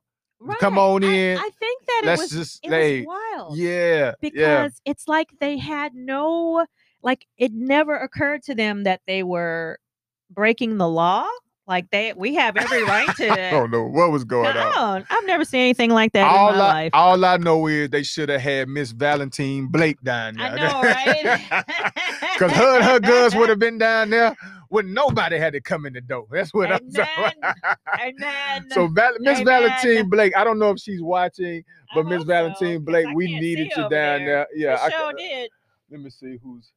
Come 0.59 0.77
on 0.77 1.03
in. 1.03 1.37
I, 1.37 1.49
think 1.59 1.85
that 1.85 2.01
Let's 2.05 2.21
it 2.21 2.23
was 2.23 2.31
just 2.31 2.65
it 2.65 2.69
hey, 2.69 3.01
was 3.01 3.19
wild. 3.35 3.57
yeah, 3.57 4.13
because 4.21 4.39
yeah, 4.39 4.69
it's 4.85 5.07
like 5.07 5.27
they 5.41 5.57
had 5.57 5.93
no 5.93 6.65
like 7.03 7.25
it 7.37 7.51
never 7.51 7.97
occurred 7.97 8.43
to 8.43 8.55
them 8.55 8.83
that 8.83 9.01
they 9.05 9.23
were 9.23 9.79
breaking 10.29 10.77
the 10.77 10.87
law 10.87 11.27
like 11.69 11.89
they 11.91 12.11
we 12.13 12.35
have 12.35 12.57
every 12.57 12.83
right 12.83 13.15
to 13.15 13.31
I 13.47 13.51
don't 13.51 13.71
know 13.71 13.85
what 13.85 14.11
was 14.11 14.25
going 14.25 14.57
on. 14.57 14.99
no, 14.99 15.05
i've 15.09 15.25
never 15.25 15.45
seen 15.45 15.61
anything 15.61 15.91
like 15.91 16.11
that 16.13 16.23
All 16.23 16.51
in 16.51 16.57
my 16.57 16.63
I, 16.65 16.73
life 16.73 16.91
all 16.93 17.23
I 17.23 17.37
know 17.37 17.67
is 17.67 17.89
they 17.91 18.03
should 18.03 18.27
have 18.27 18.41
had 18.41 18.67
Miss 18.67 18.91
Valentine 18.91 19.67
Blake 19.67 20.01
down 20.01 20.35
there. 20.35 20.47
i 20.47 20.55
know 20.55 20.81
right 20.81 21.65
Because 22.33 22.51
her 22.53 22.75
and 22.77 22.85
her 22.85 22.99
guns 23.01 23.35
would 23.35 23.49
have 23.49 23.59
been 23.59 23.77
down 23.77 24.09
there 24.09 24.35
when 24.69 24.93
nobody 24.93 25.37
had 25.37 25.51
to 25.53 25.59
come 25.61 25.85
in 25.85 25.93
the 25.93 25.99
door. 25.99 26.25
That's 26.31 26.53
what 26.53 26.71
I'm 26.71 26.89
saying. 26.89 27.07
Amen. 27.99 28.15
Amen. 28.21 28.69
So 28.71 28.87
Val- 28.87 29.17
Miss 29.19 29.41
Valentine 29.41 30.09
Blake, 30.09 30.37
I 30.37 30.45
don't 30.45 30.57
know 30.57 30.69
if 30.71 30.79
she's 30.79 31.01
watching, 31.01 31.63
but 31.93 32.05
Miss 32.05 32.23
Valentine 32.23 32.77
so, 32.77 32.79
Blake, 32.79 33.07
we 33.13 33.25
needed 33.25 33.71
you 33.75 33.89
down 33.89 34.25
there. 34.25 34.47
Yeah, 34.55 34.77
I 34.81 34.89
sure 34.89 35.11
did 35.13 35.49
let 35.91 36.01
me 36.01 36.09
see 36.09 36.37
who's. 36.41 36.71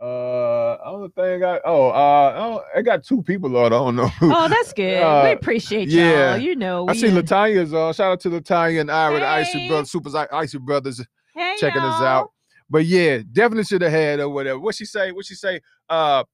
Uh, 0.00 0.74
I 0.74 0.90
don't 0.92 1.14
think 1.14 1.42
I. 1.42 1.58
Oh, 1.64 1.88
uh, 1.88 2.34
oh, 2.36 2.62
I 2.76 2.82
got 2.82 3.02
two 3.02 3.22
people 3.22 3.56
on. 3.56 3.66
I 3.66 3.68
don't 3.70 3.96
know. 3.96 4.10
oh 4.22 4.48
that's 4.48 4.72
good 4.74 5.02
Uh, 5.02 5.22
we 5.24 5.32
appreciate 5.32 5.88
y'all 5.88 6.36
you 6.36 6.54
know 6.54 6.86
I 6.86 6.92
we, 6.92 6.98
see 6.98 7.08
uh, 7.08 7.22
Latanya's 7.22 7.72
on. 7.72 7.94
Shout 7.94 8.12
out 8.12 8.20
to 8.20 8.28
Latanya 8.30 8.82
and 8.82 8.90
Ira, 8.90 9.20
the 9.20 9.26
Icy 9.26 9.68
Brothers, 9.68 9.90
Super 9.90 10.28
Icy 10.32 10.58
Brothers, 10.58 11.02
hey, 11.34 11.56
checking 11.58 11.80
us 11.80 11.98
y'all. 11.98 12.06
out. 12.06 12.32
But 12.68 12.84
yeah, 12.84 13.20
definitely 13.32 13.64
should 13.64 13.82
have 13.82 13.92
had 13.92 14.20
or 14.20 14.28
whatever. 14.28 14.58
What 14.58 14.74
she 14.74 14.84
say? 14.84 15.12
What 15.12 15.24
she 15.24 15.34
say? 15.34 15.60
Uh, 15.88 16.24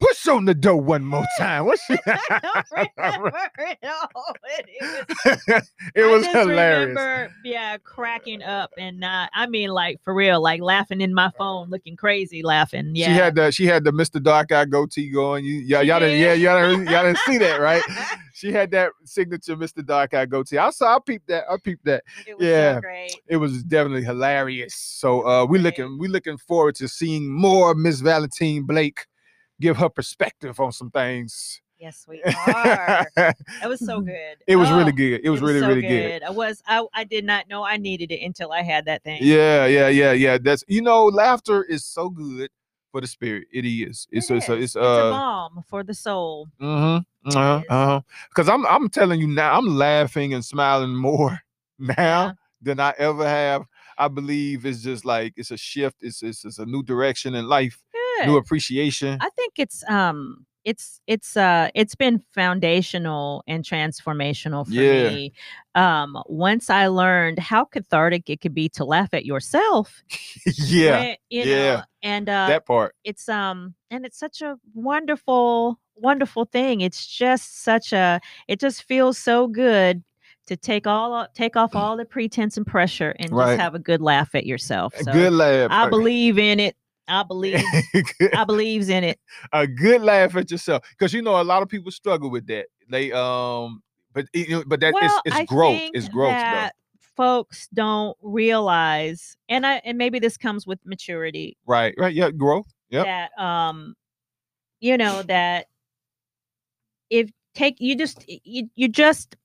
push 0.00 0.26
on 0.26 0.44
the 0.44 0.54
door 0.54 0.80
one 0.80 1.04
more 1.04 1.24
time. 1.38 1.66
What's 1.66 1.84
she? 1.84 1.96
I 2.06 2.40
don't 2.74 2.90
remember 2.96 3.50
it 3.58 3.78
all, 3.84 4.34
it 4.44 5.52
was 5.52 5.64
it 5.94 6.02
I 6.02 6.06
was 6.06 6.22
just 6.24 6.36
hilarious. 6.36 6.88
Remember, 6.88 7.32
yeah, 7.44 7.76
cracking 7.78 8.42
up 8.42 8.70
and 8.78 8.98
not. 8.98 9.30
I 9.34 9.46
mean, 9.46 9.70
like 9.70 10.00
for 10.02 10.14
real, 10.14 10.40
like 10.42 10.60
laughing 10.60 11.00
in 11.00 11.14
my 11.14 11.30
phone, 11.38 11.70
looking 11.70 11.96
crazy, 11.96 12.42
laughing. 12.42 12.92
Yeah, 12.94 13.06
She 13.06 13.12
had 13.12 13.34
the 13.34 13.50
she 13.50 13.66
had 13.66 13.84
the 13.84 13.92
Mr. 13.92 14.22
Dark 14.22 14.52
Eye 14.52 14.64
goatee 14.64 15.10
going. 15.10 15.44
You 15.44 15.54
y'all, 15.60 15.82
y'all 15.82 16.00
didn't 16.00 16.18
yeah 16.20 16.32
y'all 16.32 16.60
didn't, 16.70 16.88
y'all 16.88 17.04
didn't 17.04 17.18
see 17.26 17.38
that 17.38 17.60
right? 17.60 17.82
She 18.32 18.52
had 18.52 18.70
that 18.70 18.92
signature 19.04 19.56
Mr. 19.56 19.84
Dark 19.84 20.14
Eye 20.14 20.26
goatee. 20.26 20.58
I 20.58 20.70
saw 20.70 20.96
I 20.96 20.98
peeped 21.04 21.26
that. 21.28 21.44
I 21.50 21.56
peeped 21.62 21.84
that. 21.84 22.02
it 22.26 22.36
was 22.38 22.46
yeah. 22.46 22.76
so 22.76 22.80
great. 22.80 23.20
It 23.26 23.36
was 23.36 23.62
definitely 23.64 24.04
hilarious. 24.04 24.74
So 24.74 25.26
uh 25.26 25.44
we 25.44 25.58
Right. 25.58 25.64
looking 25.64 25.98
we 25.98 26.08
looking 26.08 26.38
forward 26.38 26.74
to 26.76 26.88
seeing 26.88 27.30
more 27.30 27.74
Miss 27.74 28.00
Valentine 28.00 28.62
Blake 28.64 29.06
give 29.60 29.76
her 29.76 29.88
perspective 29.88 30.58
on 30.60 30.72
some 30.72 30.90
things. 30.90 31.60
Yes, 31.78 32.04
we 32.06 32.22
are. 32.22 33.06
That 33.16 33.68
was 33.68 33.80
so 33.80 34.00
good. 34.12 34.36
It 34.46 34.56
was 34.56 34.70
really 34.70 34.92
Oh, 34.92 34.96
good. 34.96 35.20
It 35.24 35.30
was 35.30 35.40
really 35.40 35.60
so 35.60 35.68
really 35.68 35.80
good. 35.82 36.22
I 36.22 36.30
was. 36.30 36.62
I. 36.66 36.84
I 36.92 37.04
did 37.04 37.24
not 37.24 37.48
know 37.48 37.62
I 37.62 37.78
needed 37.78 38.12
it 38.12 38.22
until 38.22 38.52
I 38.52 38.62
had 38.62 38.84
that 38.84 39.02
thing. 39.02 39.22
Yeah, 39.22 39.64
yeah, 39.66 39.88
yeah, 39.88 40.12
yeah. 40.12 40.38
That's 40.38 40.62
you 40.68 40.82
know, 40.82 41.06
laughter 41.06 41.62
is 41.64 41.84
so 41.84 42.10
good 42.10 42.50
for 42.92 43.00
the 43.00 43.06
spirit. 43.06 43.48
It 43.52 43.64
is. 43.64 44.06
It's 44.12 44.30
It 44.30 44.36
it's, 44.36 44.48
is. 44.50 44.62
it's 44.64 44.76
a 44.76 44.80
uh 44.80 45.10
balm 45.10 45.64
for 45.68 45.82
the 45.82 45.94
soul. 45.94 46.48
Mm-hmm. 46.60 47.28
Uh-huh. 47.30 47.62
uh-huh. 47.68 48.00
Because 48.28 48.48
I'm 48.48 48.66
I'm 48.66 48.88
telling 48.90 49.20
you 49.20 49.26
now, 49.28 49.56
I'm 49.56 49.66
laughing 49.66 50.34
and 50.34 50.44
smiling 50.44 50.94
more 50.94 51.38
now 51.78 51.96
Yeah. 51.96 52.32
than 52.60 52.80
I 52.80 52.92
ever 52.98 53.26
have. 53.26 53.64
I 53.96 54.08
believe 54.08 54.64
it's 54.66 54.82
just 54.82 55.04
like 55.04 55.34
it's 55.36 55.50
a 55.50 55.56
shift. 55.56 55.96
It's 56.02 56.22
it's, 56.22 56.44
it's 56.44 56.58
a 56.58 56.66
new 56.66 56.82
direction 56.82 57.34
in 57.34 57.46
life, 57.48 57.82
new 58.26 58.36
appreciation. 58.36 59.18
I 59.20 59.28
think 59.30 59.54
it's 59.58 59.82
um 59.88 60.46
it's 60.64 61.00
it's 61.06 61.36
uh 61.38 61.70
it's 61.74 61.94
been 61.94 62.18
foundational 62.34 63.42
and 63.46 63.64
transformational 63.64 64.66
for 64.66 64.72
Yeah. 64.72 65.10
me. 65.10 65.32
Um 65.74 66.22
once 66.26 66.68
I 66.70 66.88
learned 66.88 67.38
how 67.38 67.64
cathartic 67.64 68.28
it 68.28 68.40
could 68.40 68.54
be 68.54 68.68
to 68.70 68.84
laugh 68.84 69.14
at 69.14 69.24
yourself. 69.24 70.02
yeah, 70.46 71.00
when- 71.00 71.16
you 71.30 71.44
yeah. 71.44 71.56
know, 71.76 71.82
and 72.02 72.28
uh 72.28 72.46
that 72.48 72.66
part. 72.66 72.94
it's 73.04 73.28
um 73.28 73.74
and 73.90 74.04
it's 74.04 74.18
such 74.18 74.42
a 74.42 74.56
wonderful 74.74 75.78
wonderful 75.96 76.44
thing. 76.46 76.80
It's 76.82 77.06
just 77.06 77.62
such 77.62 77.92
a 77.92 78.20
it 78.48 78.60
just 78.60 78.82
feels 78.84 79.16
so 79.18 79.46
good 79.46 80.02
to 80.46 80.56
take 80.56 80.86
all 80.86 81.26
take 81.34 81.56
off 81.56 81.76
all 81.76 81.96
the 81.96 82.04
pretense 82.04 82.56
and 82.56 82.66
pressure 82.66 83.14
and 83.18 83.30
Right. 83.32 83.52
just 83.52 83.60
have 83.60 83.74
a 83.74 83.78
good 83.78 84.00
laugh 84.02 84.34
at 84.34 84.44
yourself. 84.46 84.94
A 84.98 85.04
So 85.04 85.12
good 85.12 85.32
laugh. 85.32 85.70
I 85.70 85.88
believe 85.88 86.38
in 86.38 86.58
it. 86.60 86.76
I 87.10 87.22
believe 87.22 87.62
I 88.34 88.44
believes 88.44 88.88
in 88.88 89.04
it. 89.04 89.18
a 89.52 89.66
good 89.66 90.02
laugh 90.02 90.36
at 90.36 90.50
yourself 90.50 90.84
because 90.90 91.12
you 91.12 91.22
know 91.22 91.40
a 91.40 91.44
lot 91.44 91.62
of 91.62 91.68
people 91.68 91.90
struggle 91.90 92.30
with 92.30 92.46
that. 92.46 92.66
They 92.88 93.12
um, 93.12 93.82
but 94.12 94.26
you 94.32 94.48
know, 94.50 94.64
but 94.66 94.80
that 94.80 94.94
well, 94.94 95.22
it's 95.24 95.36
it's 95.36 95.50
growth. 95.50 95.90
It's 95.94 96.08
growth 96.08 96.30
that 96.30 96.72
folks 97.16 97.68
don't 97.74 98.16
realize, 98.22 99.36
and 99.48 99.66
I 99.66 99.82
and 99.84 99.98
maybe 99.98 100.18
this 100.18 100.36
comes 100.36 100.66
with 100.66 100.78
maturity. 100.84 101.56
Right, 101.66 101.94
right. 101.98 102.14
Yeah, 102.14 102.30
growth. 102.30 102.72
Yeah. 102.88 103.04
that 103.04 103.42
um, 103.42 103.94
you 104.80 104.96
know 104.96 105.22
that 105.24 105.66
if 107.10 107.30
take 107.54 107.80
you 107.80 107.96
just 107.96 108.24
you 108.26 108.68
you 108.74 108.88
just 108.88 109.36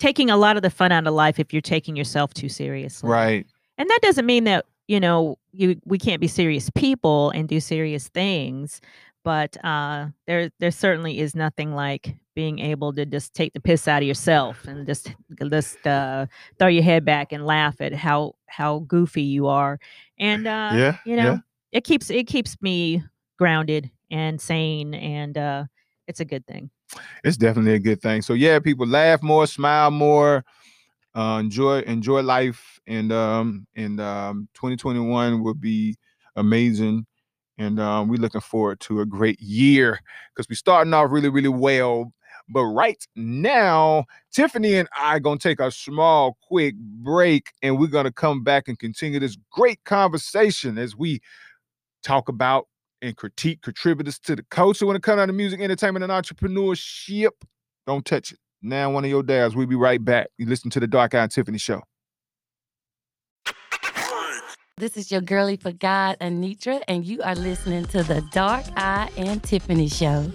taking 0.00 0.30
a 0.30 0.36
lot 0.36 0.56
of 0.56 0.62
the 0.62 0.70
fun 0.70 0.90
out 0.90 1.06
of 1.06 1.14
life 1.14 1.38
if 1.38 1.52
you're 1.52 1.62
taking 1.62 1.94
yourself 1.94 2.34
too 2.34 2.48
seriously. 2.48 3.08
Right. 3.08 3.46
And 3.78 3.88
that 3.88 4.00
doesn't 4.02 4.26
mean 4.26 4.44
that, 4.44 4.66
you 4.88 4.98
know, 4.98 5.38
you 5.52 5.80
we 5.84 5.98
can't 5.98 6.20
be 6.20 6.28
serious 6.28 6.70
people 6.70 7.30
and 7.30 7.48
do 7.48 7.60
serious 7.60 8.08
things, 8.08 8.80
but 9.24 9.56
uh 9.64 10.08
there 10.26 10.50
there 10.60 10.70
certainly 10.70 11.20
is 11.20 11.34
nothing 11.34 11.74
like 11.74 12.16
being 12.34 12.60
able 12.60 12.92
to 12.92 13.04
just 13.04 13.34
take 13.34 13.52
the 13.52 13.60
piss 13.60 13.88
out 13.88 14.02
of 14.02 14.08
yourself 14.08 14.64
and 14.66 14.86
just 14.86 15.14
just 15.50 15.86
uh 15.86 16.26
throw 16.58 16.68
your 16.68 16.82
head 16.84 17.04
back 17.04 17.32
and 17.32 17.44
laugh 17.44 17.80
at 17.80 17.92
how 17.92 18.34
how 18.46 18.80
goofy 18.80 19.22
you 19.22 19.46
are. 19.46 19.78
And 20.18 20.46
uh 20.46 20.70
yeah. 20.74 20.96
you 21.04 21.16
know, 21.16 21.40
it 21.72 21.84
keeps 21.84 22.10
it 22.10 22.26
keeps 22.26 22.56
me 22.62 23.02
grounded 23.38 23.90
and 24.10 24.40
sane 24.40 24.94
and 24.94 25.36
uh 25.36 25.64
it's 26.06 26.20
a 26.20 26.24
good 26.24 26.46
thing. 26.46 26.70
it's 27.24 27.36
definitely 27.36 27.74
a 27.74 27.78
good 27.78 28.00
thing. 28.02 28.22
So 28.22 28.34
yeah, 28.34 28.58
people 28.58 28.86
laugh 28.86 29.22
more, 29.22 29.46
smile 29.46 29.90
more, 29.90 30.44
uh, 31.14 31.38
enjoy 31.40 31.80
enjoy 31.80 32.22
life, 32.22 32.78
and 32.86 33.12
um 33.12 33.66
and 33.74 34.00
um 34.00 34.48
2021 34.54 35.42
will 35.42 35.54
be 35.54 35.96
amazing, 36.36 37.06
and 37.58 37.80
um 37.80 38.08
we're 38.08 38.20
looking 38.20 38.40
forward 38.40 38.80
to 38.80 39.00
a 39.00 39.06
great 39.06 39.40
year 39.40 40.00
because 40.34 40.48
we're 40.48 40.56
starting 40.56 40.94
off 40.94 41.10
really 41.10 41.28
really 41.28 41.48
well. 41.48 42.12
But 42.52 42.64
right 42.64 43.04
now, 43.14 44.04
Tiffany 44.32 44.74
and 44.74 44.88
I 44.96 45.18
gonna 45.20 45.38
take 45.38 45.60
a 45.60 45.70
small 45.70 46.36
quick 46.48 46.74
break, 46.76 47.52
and 47.62 47.78
we're 47.78 47.86
gonna 47.88 48.12
come 48.12 48.42
back 48.42 48.68
and 48.68 48.78
continue 48.78 49.20
this 49.20 49.36
great 49.50 49.82
conversation 49.84 50.78
as 50.78 50.96
we 50.96 51.20
talk 52.02 52.28
about 52.28 52.66
and 53.02 53.16
critique 53.16 53.62
contributors 53.62 54.18
to 54.20 54.36
the 54.36 54.44
culture 54.50 54.86
when 54.86 54.96
it 54.96 55.02
comes 55.02 55.18
down 55.18 55.28
to 55.28 55.32
music, 55.32 55.60
entertainment, 55.60 56.04
and 56.04 56.12
entrepreneurship. 56.12 57.30
Don't 57.86 58.04
touch 58.04 58.32
it. 58.32 58.38
Now, 58.62 58.90
one 58.90 59.04
of 59.04 59.10
your 59.10 59.22
dads. 59.22 59.56
We'll 59.56 59.66
be 59.66 59.74
right 59.74 60.04
back. 60.04 60.28
You 60.36 60.46
listen 60.46 60.70
to 60.70 60.80
the 60.80 60.86
Dark 60.86 61.14
Eye 61.14 61.22
and 61.22 61.30
Tiffany 61.30 61.58
show. 61.58 61.82
This 64.76 64.96
is 64.96 65.12
your 65.12 65.20
girly 65.20 65.56
for 65.56 65.72
God, 65.72 66.16
Anitra, 66.20 66.82
and 66.88 67.04
you 67.04 67.20
are 67.22 67.34
listening 67.34 67.84
to 67.86 68.02
the 68.02 68.22
Dark 68.32 68.64
Eye 68.76 69.10
and 69.18 69.42
Tiffany 69.42 69.88
Show. 69.88 70.32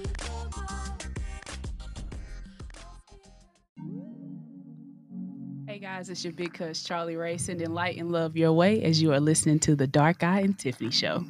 Hey 5.68 5.80
guys, 5.80 6.12
it's 6.12 6.24
your 6.24 6.34
big 6.34 6.54
cuz 6.54 6.84
Charlie 6.84 7.16
Ray 7.16 7.38
sending 7.38 7.74
light 7.74 7.98
and 7.98 8.12
love 8.12 8.38
your 8.38 8.54
way 8.54 8.84
as 8.84 9.02
you 9.02 9.12
are 9.14 9.20
listening 9.20 9.58
to 9.62 9.76
the 9.76 9.88
Dark 9.88 10.22
Eye 10.24 10.42
and 10.42 10.58
Tiffany 10.58 10.92
Show. 10.92 11.26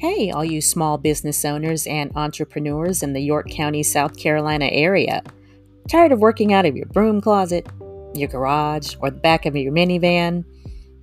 Hey, 0.00 0.30
all 0.30 0.46
you 0.46 0.62
small 0.62 0.96
business 0.96 1.44
owners 1.44 1.86
and 1.86 2.10
entrepreneurs 2.16 3.02
in 3.02 3.12
the 3.12 3.20
York 3.20 3.50
County, 3.50 3.82
South 3.82 4.16
Carolina 4.16 4.64
area. 4.72 5.22
Tired 5.90 6.10
of 6.10 6.20
working 6.20 6.54
out 6.54 6.64
of 6.64 6.74
your 6.74 6.86
broom 6.86 7.20
closet, 7.20 7.66
your 8.14 8.28
garage, 8.30 8.96
or 9.00 9.10
the 9.10 9.18
back 9.18 9.44
of 9.44 9.54
your 9.56 9.74
minivan? 9.74 10.46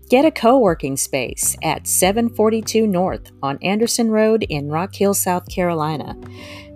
Get 0.10 0.26
a 0.26 0.32
co 0.32 0.58
working 0.58 0.98
space 0.98 1.56
at 1.62 1.86
742 1.86 2.88
North 2.88 3.32
on 3.44 3.60
Anderson 3.62 4.10
Road 4.10 4.48
in 4.50 4.70
Rock 4.70 4.96
Hill, 4.96 5.14
South 5.14 5.48
Carolina. 5.48 6.18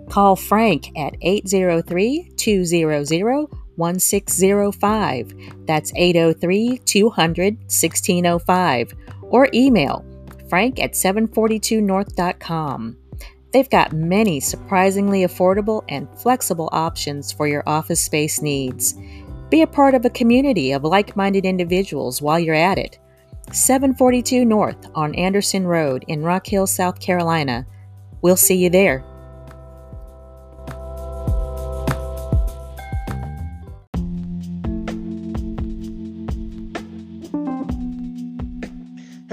Call 0.08 0.36
Frank 0.36 0.96
at 0.96 1.16
803 1.22 2.30
200 2.36 3.48
1605. 3.74 5.34
That's 5.66 5.92
803 5.96 6.78
200 6.84 7.56
1605. 7.56 8.94
Or 9.22 9.48
email 9.52 10.04
Frank 10.52 10.78
at 10.80 10.92
742north.com. 10.92 12.98
They've 13.54 13.70
got 13.70 13.94
many 13.94 14.38
surprisingly 14.38 15.22
affordable 15.22 15.82
and 15.88 16.06
flexible 16.20 16.68
options 16.72 17.32
for 17.32 17.48
your 17.48 17.66
office 17.66 18.02
space 18.02 18.42
needs. 18.42 18.94
Be 19.48 19.62
a 19.62 19.66
part 19.66 19.94
of 19.94 20.04
a 20.04 20.10
community 20.10 20.72
of 20.72 20.84
like 20.84 21.16
minded 21.16 21.46
individuals 21.46 22.20
while 22.20 22.38
you're 22.38 22.54
at 22.54 22.76
it. 22.76 22.98
742 23.50 24.44
North 24.44 24.90
on 24.94 25.14
Anderson 25.14 25.66
Road 25.66 26.04
in 26.06 26.22
Rock 26.22 26.46
Hill, 26.46 26.66
South 26.66 27.00
Carolina. 27.00 27.66
We'll 28.20 28.36
see 28.36 28.56
you 28.56 28.68
there. 28.68 29.02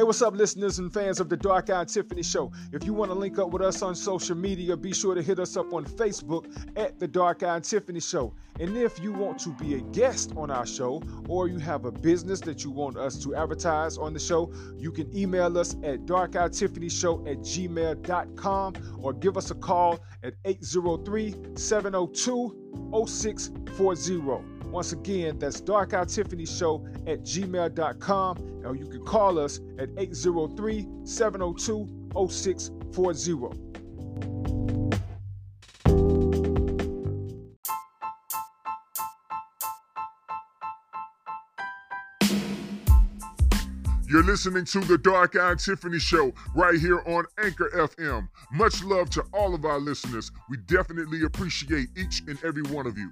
What's 0.10 0.24
up, 0.24 0.34
listeners 0.34 0.80
and 0.80 0.92
fans 0.92 1.20
of 1.20 1.30
the 1.30 1.38
Dark 1.38 1.70
Eye 1.70 1.84
Tiffany 1.84 2.24
Show? 2.24 2.52
If 2.74 2.84
you 2.84 2.96
want 2.96 3.12
to 3.12 3.16
link 3.16 3.38
up 3.38 3.52
with 3.52 3.62
us 3.62 3.84
on 3.84 3.94
social 3.94 4.36
media, 4.36 4.76
be 4.76 4.92
sure 4.92 5.14
to 5.14 5.22
hit 5.22 5.38
us 5.38 5.56
up 5.56 5.72
on 5.72 5.86
Facebook 5.86 6.52
at 6.76 6.98
the 7.00 7.08
Dark 7.08 7.44
Eye 7.44 7.60
Tiffany 7.60 8.00
Show. 8.00 8.34
And 8.60 8.76
if 8.76 9.00
you 9.00 9.14
want 9.14 9.38
to 9.42 9.50
be 9.50 9.76
a 9.76 9.82
guest 9.82 10.34
on 10.36 10.50
our 10.50 10.66
show, 10.66 11.04
or 11.28 11.48
you 11.48 11.60
have 11.60 11.86
a 11.86 11.92
business 11.92 12.40
that 12.40 12.64
you 12.64 12.72
want 12.72 12.98
us 12.98 13.22
to 13.24 13.36
advertise 13.36 14.00
on 14.00 14.14
the 14.14 14.20
show, 14.20 14.52
you 14.80 14.92
can 14.92 15.16
email 15.16 15.56
us 15.60 15.76
at 15.84 16.08
darkeyetiffany.show 16.08 17.28
at 17.28 17.38
gmail.com 17.42 19.00
or 19.04 19.14
give 19.14 19.38
us 19.38 19.52
a 19.52 19.56
call 19.56 20.00
at 20.24 20.34
803 20.44 21.36
702 21.56 23.06
0640. 23.08 24.59
Once 24.72 24.94
again, 24.94 25.40
that's 25.40 25.60
Dark 25.62 25.92
Tiffany 26.08 26.46
Show 26.46 26.86
at 27.08 27.22
gmail.com. 27.22 28.64
Or 28.66 28.76
you 28.76 28.86
can 28.86 29.04
call 29.04 29.40
us 29.40 29.60
at 29.80 29.90
803 29.98 30.88
702 31.04 32.10
0640. 32.30 33.70
You're 44.12 44.24
listening 44.24 44.66
to 44.66 44.80
the 44.80 44.98
Dark 44.98 45.36
Eye 45.36 45.54
Tiffany 45.54 46.00
Show 46.00 46.34
right 46.56 46.80
here 46.80 47.00
on 47.06 47.26
Anchor 47.44 47.70
FM. 47.76 48.28
Much 48.52 48.84
love 48.84 49.12
to 49.12 49.24
all 49.34 49.54
of 49.54 49.66
our 49.66 49.78
listeners. 49.80 50.32
We 50.50 50.58
definitely 50.58 51.24
appreciate 51.26 51.90
each 51.96 52.24
and 52.28 52.44
every 52.44 52.64
one 52.64 52.88
of 52.88 52.98
you. 52.98 53.12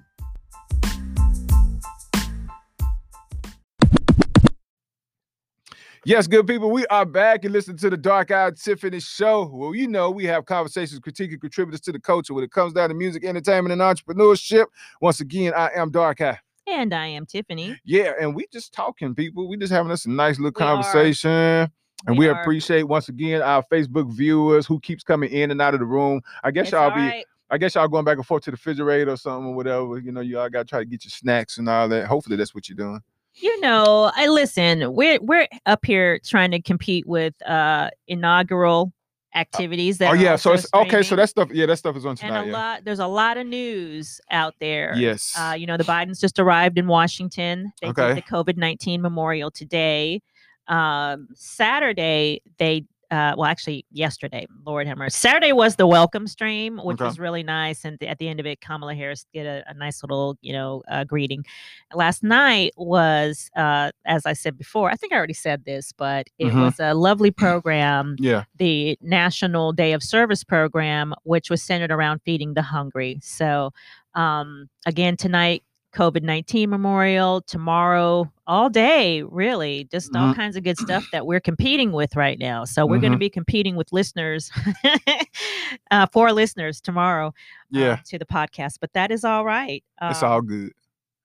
Yes, 6.07 6.25
good 6.25 6.47
people, 6.47 6.71
we 6.71 6.85
are 6.87 7.03
back 7.05 7.43
and 7.43 7.51
listen 7.51 7.75
to 7.75 7.89
the 7.89 7.97
Dark 7.97 8.31
Eyed 8.31 8.55
Tiffany 8.55 9.01
Show. 9.01 9.49
Well, 9.51 9.75
you 9.75 9.89
know, 9.89 10.09
we 10.09 10.23
have 10.23 10.45
conversations, 10.45 11.01
critiquing 11.01 11.41
contributors 11.41 11.81
to 11.81 11.91
the 11.91 11.99
culture 11.99 12.33
when 12.33 12.45
it 12.45 12.51
comes 12.51 12.71
down 12.71 12.87
to 12.87 12.95
music, 12.95 13.25
entertainment, 13.25 13.73
and 13.73 13.81
entrepreneurship. 13.81 14.67
Once 15.01 15.19
again, 15.19 15.51
I 15.53 15.69
am 15.75 15.91
Dark 15.91 16.21
Eye. 16.21 16.39
And 16.65 16.93
I 16.93 17.07
am 17.07 17.25
Tiffany. 17.25 17.77
Yeah, 17.83 18.13
and 18.21 18.33
we 18.33 18.47
just 18.53 18.71
talking, 18.71 19.15
people. 19.15 19.49
We 19.49 19.57
just 19.57 19.73
having 19.73 19.91
us 19.91 20.05
a 20.05 20.09
nice 20.09 20.39
little 20.39 20.53
We 20.57 20.65
are. 20.65 20.75
conversation. 20.75 21.29
And 21.29 22.17
We 22.17 22.19
we, 22.19 22.29
appreciate 22.29 22.83
once 22.83 23.09
again 23.09 23.41
our 23.41 23.63
Facebook 23.63 24.09
viewers 24.09 24.65
who 24.65 24.79
keeps 24.79 25.03
coming 25.03 25.29
in 25.29 25.51
and 25.51 25.61
out 25.61 25.73
of 25.73 25.81
the 25.81 25.85
room. 25.85 26.21
I 26.41 26.51
guess 26.51 26.67
It's 26.67 26.71
y'all 26.71 26.89
all 26.89 26.95
be 26.95 27.01
right. 27.01 27.25
I 27.49 27.57
guess 27.57 27.75
y'all 27.75 27.89
going 27.89 28.05
back 28.05 28.15
and 28.15 28.25
forth 28.25 28.43
to 28.43 28.51
the 28.51 28.55
refrigerator 28.55 29.11
or 29.11 29.17
something 29.17 29.49
or 29.49 29.55
whatever. 29.55 29.99
You 29.99 30.13
know, 30.13 30.21
y'all 30.21 30.47
gotta 30.47 30.63
try 30.63 30.79
to 30.79 30.85
get 30.85 31.03
your 31.03 31.11
snacks 31.11 31.57
and 31.57 31.67
all 31.67 31.89
that. 31.89 32.05
Hopefully 32.07 32.37
that's 32.37 32.55
what 32.55 32.69
you're 32.69 32.77
doing. 32.77 33.01
You 33.39 33.59
know, 33.61 34.11
I 34.15 34.27
listen. 34.27 34.93
We're 34.93 35.19
we're 35.21 35.47
up 35.65 35.85
here 35.85 36.19
trying 36.25 36.51
to 36.51 36.61
compete 36.61 37.05
with 37.05 37.33
uh 37.47 37.89
inaugural 38.07 38.91
activities 39.35 39.99
that 39.99 40.11
oh 40.11 40.13
yeah, 40.13 40.35
so 40.35 40.53
it's 40.53 40.65
okay. 40.73 41.03
So 41.03 41.15
that 41.15 41.29
stuff, 41.29 41.49
yeah, 41.51 41.67
that 41.67 41.77
stuff 41.77 41.95
is 41.95 42.05
on 42.05 42.17
and 42.23 42.35
a 42.35 42.45
yeah. 42.45 42.51
lot 42.51 42.85
there's 42.85 42.99
a 42.99 43.07
lot 43.07 43.37
of 43.37 43.45
news 43.45 44.19
out 44.31 44.55
there. 44.59 44.93
Yes. 44.95 45.35
Uh, 45.37 45.53
you 45.57 45.67
know, 45.67 45.77
the 45.77 45.83
Bidens 45.83 46.19
just 46.19 46.39
arrived 46.39 46.77
in 46.79 46.87
Washington. 46.87 47.71
They 47.81 47.89
Okay. 47.89 48.07
did 48.15 48.17
the 48.17 48.21
COVID 48.23 48.57
19 48.57 49.01
memorial 49.01 49.51
today. 49.51 50.21
Um, 50.67 51.27
Saturday, 51.35 52.41
they, 52.57 52.85
uh, 53.09 53.33
well, 53.37 53.45
actually, 53.45 53.85
yesterday, 53.91 54.45
Lord 54.65 54.85
have 54.87 54.97
mercy. 54.97 55.15
Saturday 55.17 55.53
was 55.53 55.75
the 55.77 55.87
welcome 55.87 56.27
stream, 56.27 56.77
which 56.77 56.95
Okay. 56.95 57.05
was 57.05 57.19
really 57.19 57.43
nice. 57.43 57.85
And 57.85 58.01
at 58.03 58.17
the 58.17 58.27
end 58.27 58.39
of 58.39 58.45
it, 58.45 58.59
Kamala 58.61 58.93
Harris 58.95 59.25
did 59.33 59.45
a, 59.45 59.63
a 59.67 59.73
nice 59.73 60.03
little, 60.03 60.37
you 60.41 60.51
know, 60.53 60.83
uh, 60.89 61.03
greeting. 61.05 61.45
Last 61.93 62.21
night 62.23 62.73
was, 62.75 63.49
uh, 63.55 63.91
as 64.05 64.25
I 64.25 64.33
said 64.33 64.57
before, 64.57 64.89
I 64.91 64.95
think 64.95 65.13
I 65.13 65.15
already 65.15 65.33
said 65.33 65.63
this, 65.65 65.91
but 65.93 66.27
it 66.37 66.51
Mhm. 66.51 66.61
was 66.61 66.79
a 66.79 66.93
lovely 66.93 67.31
program 67.31 68.15
yeah. 68.19 68.43
the 68.57 68.97
National 69.01 69.71
Day 69.71 69.93
of 69.93 70.03
Service 70.03 70.43
program, 70.43 71.13
which 71.23 71.49
was 71.49 71.61
centered 71.61 71.91
around 71.91 72.21
feeding 72.25 72.55
the 72.55 72.61
hungry. 72.61 73.19
So, 73.21 73.71
um, 74.15 74.69
again, 74.85 75.15
tonight, 75.15 75.63
COVID 75.95 76.23
19 76.23 76.69
memorial, 76.69 77.41
tomorrow, 77.41 78.31
all 78.47 78.69
day, 78.69 79.21
really, 79.23 79.87
just 79.91 80.15
all 80.15 80.33
Mhm. 80.33 80.35
kinds 80.35 80.55
of 80.55 80.63
good 80.63 80.77
stuff 80.77 81.05
that 81.11 81.25
we're 81.27 81.39
competing 81.41 81.91
with 81.91 82.15
right 82.15 82.39
now. 82.39 82.63
So, 82.65 82.85
we're 82.85 82.99
going 82.99 83.11
to 83.11 83.17
be 83.17 83.29
competing 83.29 83.75
with 83.75 83.91
listeners, 83.91 84.49
uh, 85.91 86.07
for 86.13 86.31
listeners 86.31 86.79
tomorrow 86.81 87.27
uh, 87.27 87.31
Yeah. 87.69 87.95
to 88.05 88.17
the 88.17 88.25
podcast, 88.25 88.77
but 88.79 88.93
that 88.93 89.11
is 89.11 89.23
all 89.23 89.45
right. 89.45 89.83
It's 90.01 90.23
Um, 90.23 90.31
all 90.31 90.41
good. 90.41 90.71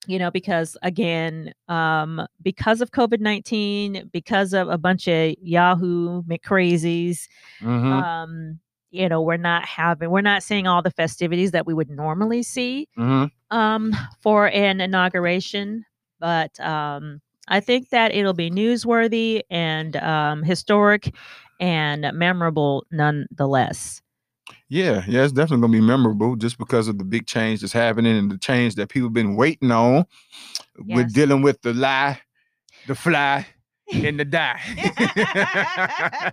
you 0.08 0.18
know 0.18 0.32
because 0.32 0.76
again 0.82 1.52
um 1.68 2.26
because 2.42 2.80
of 2.80 2.90
covid-19 2.90 4.10
because 4.10 4.52
of 4.52 4.68
a 4.68 4.76
bunch 4.76 5.06
of 5.06 5.32
yahoo 5.40 6.22
mccrazies 6.24 7.28
Mhm. 7.60 8.02
um 8.02 8.58
you 8.90 9.08
know 9.08 9.22
we're 9.22 9.36
not 9.36 9.64
having 9.64 10.10
we're 10.10 10.20
not 10.20 10.42
seeing 10.42 10.66
all 10.66 10.82
the 10.82 10.90
festivities 10.90 11.52
that 11.52 11.66
we 11.68 11.72
would 11.74 11.88
normally 11.88 12.42
see 12.42 12.88
Mhm. 12.98 13.30
um 13.52 13.92
for 14.20 14.48
an 14.48 14.80
inauguration 14.80 15.84
but 16.22 16.58
um 16.60 17.20
i 17.48 17.60
think 17.60 17.90
that 17.90 18.14
it'll 18.14 18.32
be 18.32 18.50
newsworthy 18.50 19.42
and 19.50 19.96
um 19.96 20.42
historic 20.42 21.12
and 21.60 22.10
memorable 22.14 22.86
nonetheless 22.90 24.00
Yeah, 24.68 25.04
yeah, 25.06 25.24
it's 25.24 25.32
definitely 25.32 25.62
gonna 25.62 25.72
be 25.80 25.86
memorable 25.86 26.36
just 26.36 26.56
because 26.58 26.88
of 26.88 26.96
the 26.98 27.04
big 27.04 27.26
change 27.26 27.60
that's 27.60 27.72
happening 27.74 28.16
and 28.16 28.30
the 28.30 28.38
change 28.38 28.74
that 28.76 28.88
people 28.88 29.08
have 29.08 29.12
been 29.12 29.36
waiting 29.36 29.70
on. 29.70 30.06
We're 30.78 31.04
dealing 31.04 31.42
with 31.42 31.60
the 31.62 31.74
lie, 31.74 32.20
the 32.86 32.94
fly, 32.94 33.46
and 33.92 34.18
the 34.18 34.24
die. 34.24 34.60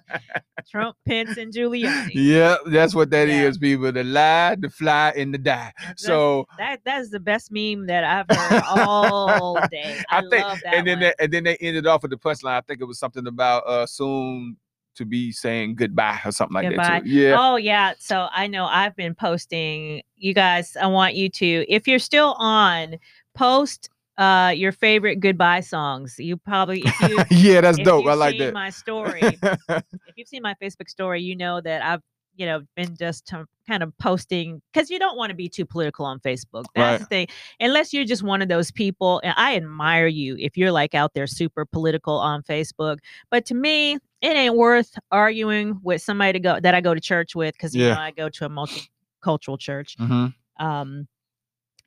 trump 0.69 0.95
pence 1.07 1.37
and 1.37 1.53
giuliani 1.53 2.11
yeah, 2.13 2.55
that's 2.67 2.93
what 2.93 3.09
that 3.09 3.27
is, 3.29 3.57
Yeah. 3.57 3.59
people. 3.61 3.91
The 3.91 4.03
lie, 4.03 4.55
the 4.59 4.69
fly, 4.69 5.13
and 5.15 5.33
the 5.33 5.37
die. 5.37 5.71
That's- 5.79 6.01
So 6.01 6.45
That 6.57 6.81
that 6.85 7.01
is 7.01 7.09
the 7.11 7.19
best 7.19 7.51
meme 7.51 7.87
that 7.87 8.03
I've 8.03 8.25
heard 8.37 8.63
all 8.69 9.59
day. 9.71 10.01
I, 10.09 10.17
I 10.17 10.21
think, 10.21 10.43
love 10.45 10.59
that 10.63 10.73
and 10.75 10.87
then 10.87 10.99
one. 10.99 10.99
they, 10.99 11.13
and 11.23 11.33
then 11.33 11.43
they 11.45 11.57
ended 11.57 11.87
off 11.87 12.01
with 12.03 12.11
the 12.11 12.17
punchline. 12.17 12.53
I 12.57 12.61
think 12.61 12.81
it 12.81 12.85
was 12.85 12.99
something 12.99 13.25
about 13.27 13.63
uh 13.67 13.85
soon 13.85 14.57
to 14.95 15.05
be 15.05 15.31
saying 15.31 15.75
goodbye 15.75 16.19
or 16.25 16.31
something 16.31 16.55
like 16.55 16.67
Goodbye. 16.67 16.83
that. 16.83 17.03
Too. 17.03 17.09
Yeah. 17.09 17.35
Oh 17.39 17.55
yeah. 17.55 17.93
So 17.99 18.27
I 18.31 18.47
know 18.47 18.65
I've 18.65 18.95
been 18.95 19.15
posting. 19.15 20.01
You 20.17 20.33
guys, 20.33 20.75
I 20.75 20.87
want 20.87 21.15
you 21.15 21.29
to, 21.29 21.65
if 21.69 21.87
you're 21.87 21.99
still 21.99 22.35
on, 22.37 22.97
post 23.33 23.89
uh 24.19 24.51
your 24.55 24.71
favorite 24.71 25.19
goodbye 25.19 25.61
songs. 25.61 26.15
You 26.19 26.37
probably 26.37 26.81
if 26.81 26.99
you 27.01 27.23
yeah, 27.31 27.61
that's 27.61 27.79
dope. 27.79 28.05
I 28.05 28.13
like 28.13 28.31
seen 28.33 28.39
that. 28.41 28.53
My 28.53 28.69
story. 28.69 29.39
if 29.69 30.13
you've 30.15 30.27
seen 30.27 30.43
my 30.43 30.55
Facebook 30.61 30.89
story, 30.89 31.21
you 31.23 31.35
know 31.35 31.61
that 31.61 31.81
I've 31.83 32.01
you 32.35 32.45
know 32.45 32.61
been 32.75 32.95
just 32.97 33.25
to- 33.27 33.47
kind 33.67 33.81
of 33.83 33.95
posting 33.97 34.61
because 34.73 34.89
you 34.89 34.97
don't 34.99 35.17
want 35.17 35.29
to 35.29 35.35
be 35.35 35.47
too 35.49 35.65
political 35.65 36.05
on 36.05 36.19
Facebook. 36.19 36.65
That's 36.75 36.75
Right. 36.75 36.99
the 36.99 37.05
thing. 37.05 37.27
Unless 37.59 37.93
you're 37.93 38.05
just 38.05 38.23
one 38.23 38.41
of 38.41 38.47
those 38.49 38.71
people, 38.71 39.21
and 39.23 39.33
I 39.37 39.55
admire 39.55 40.07
you 40.07 40.35
if 40.39 40.57
you're 40.57 40.71
like 40.71 40.93
out 40.95 41.13
there 41.13 41.27
super 41.27 41.65
political 41.65 42.17
on 42.19 42.43
Facebook. 42.43 42.97
But 43.31 43.45
to 43.47 43.55
me, 43.55 43.93
it 43.93 44.01
ain't 44.35 44.55
worth 44.55 44.97
arguing 45.11 45.79
with 45.83 46.01
somebody 46.01 46.33
to 46.33 46.39
go 46.39 46.59
that 46.59 46.73
I 46.75 46.81
go 46.81 46.93
to 46.93 46.99
church 47.01 47.35
with 47.35 47.53
because 47.55 47.75
you 47.75 47.83
Yeah. 47.83 47.93
know 47.95 47.99
I 48.01 48.11
go 48.11 48.27
to 48.29 48.45
a 48.45 48.49
multicultural 48.49 49.57
church 49.59 49.95
hmm 49.97 50.27
um, 50.59 51.07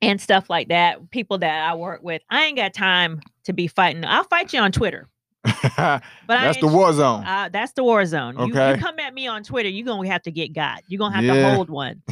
and 0.03 0.21
stuff 0.21 0.51
like 0.51 0.69
that. 0.69 1.11
People 1.11 1.39
that 1.39 1.71
I 1.71 1.75
work 1.75 2.03
with, 2.03 2.21
I 2.29 2.45
ain't 2.45 2.57
got 2.57 2.75
time 2.75 3.21
to 3.45 3.53
be 3.55 3.67
fighting. 3.69 4.05
I'll 4.05 4.25
fight 4.25 4.53
you 4.53 4.61
on 4.61 4.71
Twitter, 4.73 5.09
but 5.45 5.53
I 5.77 6.01
that's 6.29 6.59
the 6.59 6.67
war 6.69 6.93
zone. 6.93 7.25
uh, 7.25 7.49
that's 7.53 7.73
the 7.73 7.83
war 7.85 8.05
zone. 8.05 8.39
You, 8.39 8.47
you 8.47 8.53
Okay. 8.53 8.79
come 8.81 8.99
at 8.99 9.15
me 9.15 9.27
on 9.27 9.43
Twitter, 9.43 9.69
you're 9.69 9.87
gonna 9.87 10.09
have 10.09 10.23
to 10.23 10.31
get 10.31 10.53
got. 10.53 10.83
You're 10.89 10.99
gonna 10.99 11.15
have 11.17 11.25
Yeah. 11.25 11.49
to 11.51 11.55
hold 11.55 11.71
one. 11.71 12.03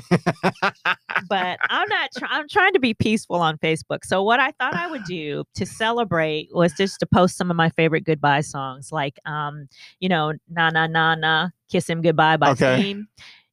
but 1.29 1.59
I'm 1.68 1.88
not. 1.88 2.11
Try- 2.16 2.29
I'm 2.31 2.48
trying 2.48 2.72
to 2.72 2.81
be 2.81 2.94
peaceful 2.94 3.37
on 3.37 3.59
Facebook. 3.59 4.05
So 4.05 4.22
what 4.22 4.40
I 4.40 4.53
thought 4.53 4.74
I 4.74 4.88
would 4.88 5.05
do 5.05 5.44
to 5.55 5.66
celebrate 5.66 6.48
was 6.53 6.72
just 6.72 6.98
to 7.00 7.07
post 7.07 7.37
some 7.37 7.50
of 7.50 7.57
my 7.57 7.70
favorite 7.70 8.05
goodbye 8.05 8.40
songs, 8.40 8.90
like 8.92 9.18
um, 9.26 9.68
you 10.00 10.09
know, 10.09 10.33
na 10.50 10.70
na 10.70 10.87
na 10.87 11.14
na, 11.14 11.48
kiss 11.70 11.88
him 11.88 12.03
goodbye 12.03 12.37
by 12.37 12.50
Okay. 12.50 12.79
Steam. 12.81 13.09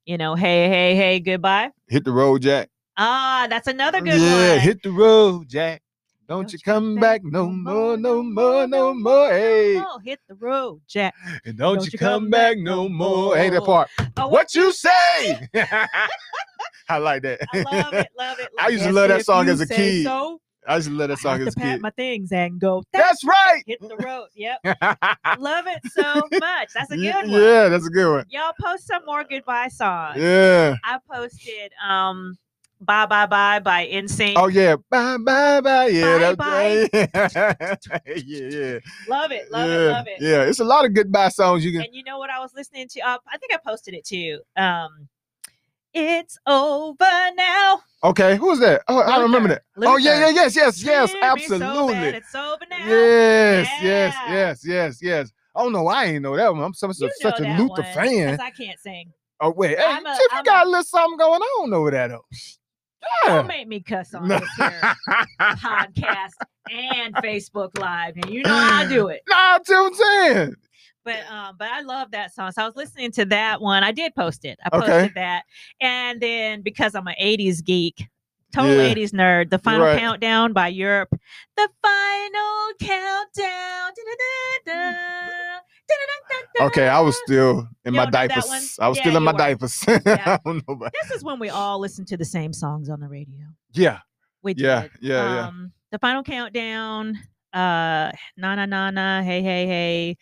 You 0.05 0.17
know, 0.17 0.35
hey 0.35 0.69
hey 0.69 0.95
hey 0.95 1.19
goodbye. 1.19 1.71
hit 1.89 2.05
the 2.05 2.11
road, 2.11 2.41
Jack. 2.41 2.69
Ah, 2.97 3.45
that's 3.49 3.67
another 3.67 4.01
good 4.01 4.19
yeah, 4.19 4.53
one. 4.53 4.59
hit 4.59 4.81
the 4.81 4.91
road, 4.91 5.47
Jack. 5.47 5.83
Don't 6.27 6.51
you 6.51 6.59
come 6.59 6.95
back 6.95 7.21
no 7.23 7.47
more, 7.47 7.95
no 7.95 8.21
more, 8.21 8.67
no 8.67 8.93
more. 8.93 9.29
Hey, 9.29 9.75
more. 9.75 10.01
Hit 10.03 10.19
the 10.27 10.35
road, 10.35 10.81
Jack. 10.87 11.13
and 11.45 11.57
don't 11.57 11.85
you 11.85 11.97
come 11.97 12.29
back 12.29 12.57
no 12.57 12.89
more. 12.89 13.37
Hey, 13.37 13.49
that 13.49 13.63
part. 13.63 13.89
Oh, 14.17 14.27
What 14.27 14.53
you 14.53 14.73
say? 14.73 15.47
I 16.89 16.97
like 16.97 17.21
that. 17.21 17.39
I 17.53 17.61
love 17.61 17.93
it, 17.93 18.09
love 18.17 18.39
it. 18.39 18.49
I 18.59 18.69
used 18.69 18.83
to 18.83 18.91
love 18.91 19.09
that 19.09 19.25
song 19.25 19.47
as 19.47 19.61
a 19.61 19.67
kid. 19.67 20.03
So, 20.03 20.41
I 20.67 20.75
used 20.77 20.89
to 20.89 20.93
love 20.93 21.09
that 21.09 21.19
I 21.19 21.21
song 21.21 21.41
as 21.41 21.53
a 21.53 21.57
pack 21.57 21.75
kid. 21.75 21.81
my 21.81 21.91
things 21.91 22.31
and 22.31 22.59
go. 22.59 22.83
That's 22.91 23.23
right. 23.23 23.63
hit 23.65 23.79
the 23.79 23.95
road. 23.97 24.27
Yep, 24.35 24.59
love 25.39 25.67
it 25.67 25.81
so 25.91 26.27
much. 26.39 26.69
That's 26.73 26.91
a 26.91 26.97
good 26.97 27.29
one. 27.29 27.41
Yeah, 27.41 27.69
that's 27.69 27.85
a 27.85 27.89
good 27.89 28.11
one. 28.11 28.25
Y'all 28.29 28.53
post 28.59 28.87
some 28.87 29.05
more 29.05 29.23
goodbye 29.23 29.69
songs. 29.69 30.17
Yeah. 30.17 30.75
I 30.83 30.99
posted 31.09 31.71
um 31.87 32.37
Bye 32.79 33.05
Bye 33.07 33.25
Bye 33.25 33.59
by 33.59 33.87
NSYNC. 33.87 34.33
Oh 34.35 34.47
yeah. 34.47 34.75
Bye 34.89 35.17
bye 35.17 35.61
bye. 35.61 35.87
Yeah. 35.87 36.33
Bye, 36.35 36.87
that's 36.91 37.35
yeah. 37.35 37.99
yeah. 38.05 38.49
Yeah. 38.49 38.79
Love 39.07 39.31
it, 39.31 39.51
love 39.51 39.69
yeah. 39.69 39.75
it, 39.75 39.91
love 39.91 40.07
it. 40.07 40.17
Yeah. 40.21 40.43
It's 40.43 40.59
a 40.59 40.63
lot 40.63 40.85
of 40.85 40.93
goodbye 40.93 41.29
songs 41.29 41.65
you 41.65 41.71
can. 41.71 41.81
And 41.81 41.95
you 41.95 42.03
know 42.03 42.19
what 42.19 42.29
I 42.29 42.39
was 42.39 42.53
listening 42.53 42.87
to? 42.89 43.01
Uh, 43.01 43.17
I 43.31 43.37
think 43.37 43.53
I 43.53 43.57
posted 43.57 43.93
it 43.95 44.05
too. 44.05 44.39
Um, 44.55 45.07
it's 45.93 46.37
over 46.45 47.05
now. 47.35 47.81
Okay. 48.03 48.35
Who's 48.37 48.59
that? 48.59 48.83
Oh, 48.87 48.99
I 48.99 49.21
remember 49.21 49.49
Luther. 49.49 49.61
that. 49.77 49.87
Oh 49.87 49.97
yeah, 49.97 50.19
yeah, 50.19 50.25
Luther. 50.27 50.35
yes, 50.41 50.55
yes, 50.55 50.83
yes, 50.83 51.11
Treat 51.11 51.21
me 51.21 51.47
so 51.47 51.55
absolutely. 51.55 52.07
it's 52.09 52.35
over 52.35 52.57
now. 52.69 52.77
Yes, 52.77 53.69
yes, 53.81 54.15
Yeah. 54.27 54.33
yes, 54.33 54.61
yes, 54.63 54.99
yes. 55.01 55.31
Oh 55.55 55.69
no, 55.69 55.87
I 55.87 56.05
ain't 56.05 56.21
know 56.21 56.35
that 56.35 56.53
one. 56.53 56.61
I'm 56.63 56.73
so, 56.75 56.91
such 56.91 57.09
a 57.23 57.41
that 57.41 57.59
Luther 57.59 57.81
one, 57.81 57.93
fan. 57.93 58.39
I 58.39 58.51
can't 58.51 58.79
sing. 58.79 59.11
Oh 59.39 59.51
wait, 59.51 59.77
hey, 59.77 59.83
a- 59.85 59.97
Tiff, 60.03 60.03
you 60.19 60.27
I'm 60.33 60.43
got 60.43 60.65
a- 60.65 60.67
a 60.67 60.69
little 60.69 60.83
something 60.83 61.17
going 61.17 61.41
on 61.41 61.73
over 61.73 61.89
there 61.91 62.07
though. 62.09 62.25
Don't 63.25 63.47
make 63.47 63.67
me 63.67 63.79
cuss 63.81 64.13
on 64.13 64.27
this 64.27 64.41
podcast 65.39 66.33
and 66.71 67.15
Facebook 67.15 67.77
Live, 67.79 68.15
and 68.17 68.29
you 68.29 68.43
know 68.43 68.55
I 68.55 68.85
do 68.87 69.07
it. 69.07 69.21
Nah, 69.27 69.53
that's 69.57 69.69
what 69.69 69.77
I'm 69.87 69.93
saying. 69.93 70.55
But 71.03 71.25
um, 71.31 71.55
but 71.57 71.69
I 71.69 71.81
love 71.81 72.11
that 72.11 72.33
song. 72.33 72.51
So 72.51 72.61
I 72.63 72.65
was 72.65 72.75
listening 72.75 73.11
to 73.13 73.25
that 73.25 73.61
one. 73.61 73.83
I 73.83 73.91
did 73.91 74.13
post 74.15 74.43
it. 74.45 74.59
I 74.63 74.75
Okay. 74.75 74.87
posted 74.87 75.13
that, 75.15 75.43
and 75.79 76.19
then 76.21 76.61
because 76.61 76.95
I'm 76.95 77.07
an 77.07 77.15
'80s 77.21 77.63
geek, 77.63 78.07
total 78.53 78.75
Yeah. 78.75 78.93
'80s 78.93 79.11
nerd, 79.11 79.49
the 79.49 79.59
final 79.59 79.85
Right. 79.85 79.99
countdown 79.99 80.51
by 80.53 80.67
Europe, 80.67 81.09
the 81.55 81.69
final 81.81 82.73
countdown. 82.81 83.91
da-da-da-da-da. 83.95 84.76
Okay, 86.61 86.87
I 86.87 86.99
was 86.99 87.15
still 87.25 87.67
in 87.85 87.93
You 87.93 87.97
my 87.97 88.05
don't 88.05 88.13
know 88.13 88.19
that 88.19 88.29
diapers. 88.29 88.77
I 88.79 88.87
was 88.87 88.97
Yeah, 88.97 89.03
still 89.03 89.17
in 89.17 89.23
my 89.23 89.31
were. 89.31 89.37
diapers. 89.37 89.83
Yeah. 89.87 90.23
I 90.25 90.39
don't 90.45 90.67
know 90.67 90.73
about. 90.73 90.91
This 91.01 91.11
is 91.11 91.23
when 91.23 91.39
we 91.39 91.49
all 91.49 91.79
listen 91.79 92.05
to 92.05 92.17
the 92.17 92.25
same 92.25 92.53
songs 92.53 92.89
on 92.89 92.99
the 92.99 93.07
radio. 93.07 93.45
Yeah, 93.73 93.99
We 94.43 94.53
Yeah, 94.55 94.81
did. 94.83 94.91
yeah, 95.01 95.33
yeah. 95.35 95.47
Um, 95.47 95.71
the 95.91 95.99
final 95.99 96.23
countdown. 96.23 97.17
Uh, 97.53 98.11
na 98.37 98.55
na 98.55 98.65
na 98.65 98.91
na. 98.91 99.21
Hey 99.23 99.41
hey 99.41 99.65
hey. 99.67 100.17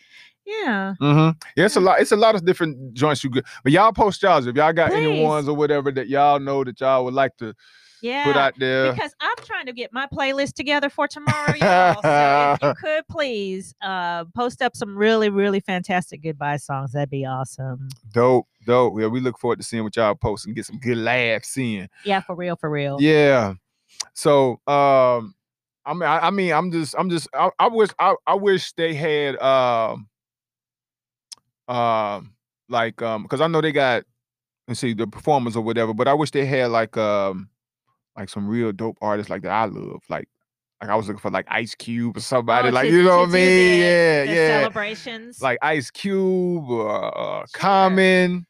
Yeah. 0.45 0.93
hmm 0.99 1.29
yeah. 1.57 1.65
It's 1.65 1.75
a 1.75 1.79
lot. 1.81 1.99
It's 1.99 2.11
a 2.11 2.15
lot 2.17 2.35
of 2.35 2.45
different 2.45 2.93
joints 2.93 3.23
you 3.23 3.29
get. 3.31 3.45
But 3.63 3.71
y'all 3.71 3.91
post 3.91 4.21
y'all's 4.21 4.45
if 4.45 4.55
y'all 4.55 4.73
got 4.73 4.91
any 4.93 5.23
ones 5.23 5.47
or 5.49 5.55
whatever 5.55 5.91
that 5.91 6.07
y'all 6.07 6.39
know 6.39 6.63
that 6.63 6.79
y'all 6.79 7.03
would 7.05 7.13
like 7.15 7.35
to 7.37 7.53
Yeah. 8.01 8.25
put 8.25 8.35
out 8.35 8.53
there. 8.57 8.91
because 8.91 9.13
I'm 9.19 9.35
trying 9.43 9.65
to 9.67 9.73
get 9.73 9.91
my 9.93 10.07
playlist 10.07 10.53
together 10.53 10.89
for 10.89 11.07
tomorrow, 11.07 11.53
y'all. 11.55 12.01
so 12.01 12.53
if 12.53 12.61
you 12.61 12.73
could 12.81 13.07
please 13.07 13.73
uh 13.81 14.25
post 14.35 14.61
up 14.61 14.75
some 14.75 14.97
really, 14.97 15.29
really 15.29 15.59
fantastic 15.59 16.21
goodbye 16.23 16.57
songs, 16.57 16.91
that'd 16.93 17.09
be 17.09 17.25
awesome. 17.25 17.89
Dope, 18.13 18.47
dope. 18.65 18.99
Yeah, 18.99 19.07
we 19.07 19.19
look 19.19 19.39
forward 19.39 19.57
to 19.59 19.63
seeing 19.63 19.83
what 19.83 19.95
y'all 19.95 20.15
post 20.15 20.45
and 20.45 20.55
get 20.55 20.65
some 20.65 20.79
good 20.79 20.97
laughs 20.97 21.57
in. 21.57 21.89
Yeah, 22.03 22.21
for 22.21 22.35
real, 22.35 22.55
for 22.55 22.69
real. 22.69 22.97
Yeah. 22.99 23.53
So 24.13 24.59
um 24.67 25.35
I 25.85 25.93
mean 25.93 26.03
I, 26.03 26.19
I 26.27 26.29
mean 26.31 26.51
I'm 26.53 26.71
just 26.71 26.95
I'm 26.97 27.09
just 27.09 27.27
I, 27.33 27.49
I 27.59 27.67
wish 27.67 27.89
I, 27.99 28.15
I 28.27 28.35
wish 28.35 28.73
they 28.73 28.93
had 28.93 29.37
um 29.41 30.07
um 31.67 32.33
like 32.69 33.01
um 33.01 33.23
because 33.23 33.41
I 33.41 33.47
know 33.47 33.61
they 33.61 33.71
got 33.71 34.03
let's 34.67 34.79
see 34.79 34.93
the 34.93 35.07
performers 35.07 35.55
or 35.55 35.61
whatever, 35.63 35.93
but 35.93 36.07
I 36.07 36.13
wish 36.13 36.31
they 36.31 36.45
had 36.45 36.71
like 36.71 36.97
um 36.97 37.49
like 38.17 38.29
some 38.29 38.47
real 38.47 38.71
dope 38.71 38.97
artists 39.01 39.29
like 39.29 39.41
that 39.43 39.51
I 39.51 39.65
love. 39.65 40.01
Like 40.09 40.27
like 40.81 40.89
I 40.89 40.95
was 40.95 41.07
looking 41.07 41.19
for 41.21 41.31
like 41.31 41.45
Ice 41.49 41.73
Cube 41.75 42.17
or 42.17 42.19
somebody 42.19 42.67
Oh, 42.69 42.71
like 42.71 42.89
to- 42.89 42.91
you 42.95 43.03
know 43.03 43.17
what 43.19 43.29
I 43.29 43.31
mean? 43.31 43.31
the- 43.33 43.77
yeah, 43.77 44.25
the 44.25 44.31
yeah. 44.33 44.59
Celebrations. 44.59 45.41
Like 45.41 45.57
Ice 45.61 45.89
Cube 45.91 46.69
or 46.69 47.17
uh, 47.17 47.39
Sure. 47.39 47.45
Common 47.53 48.45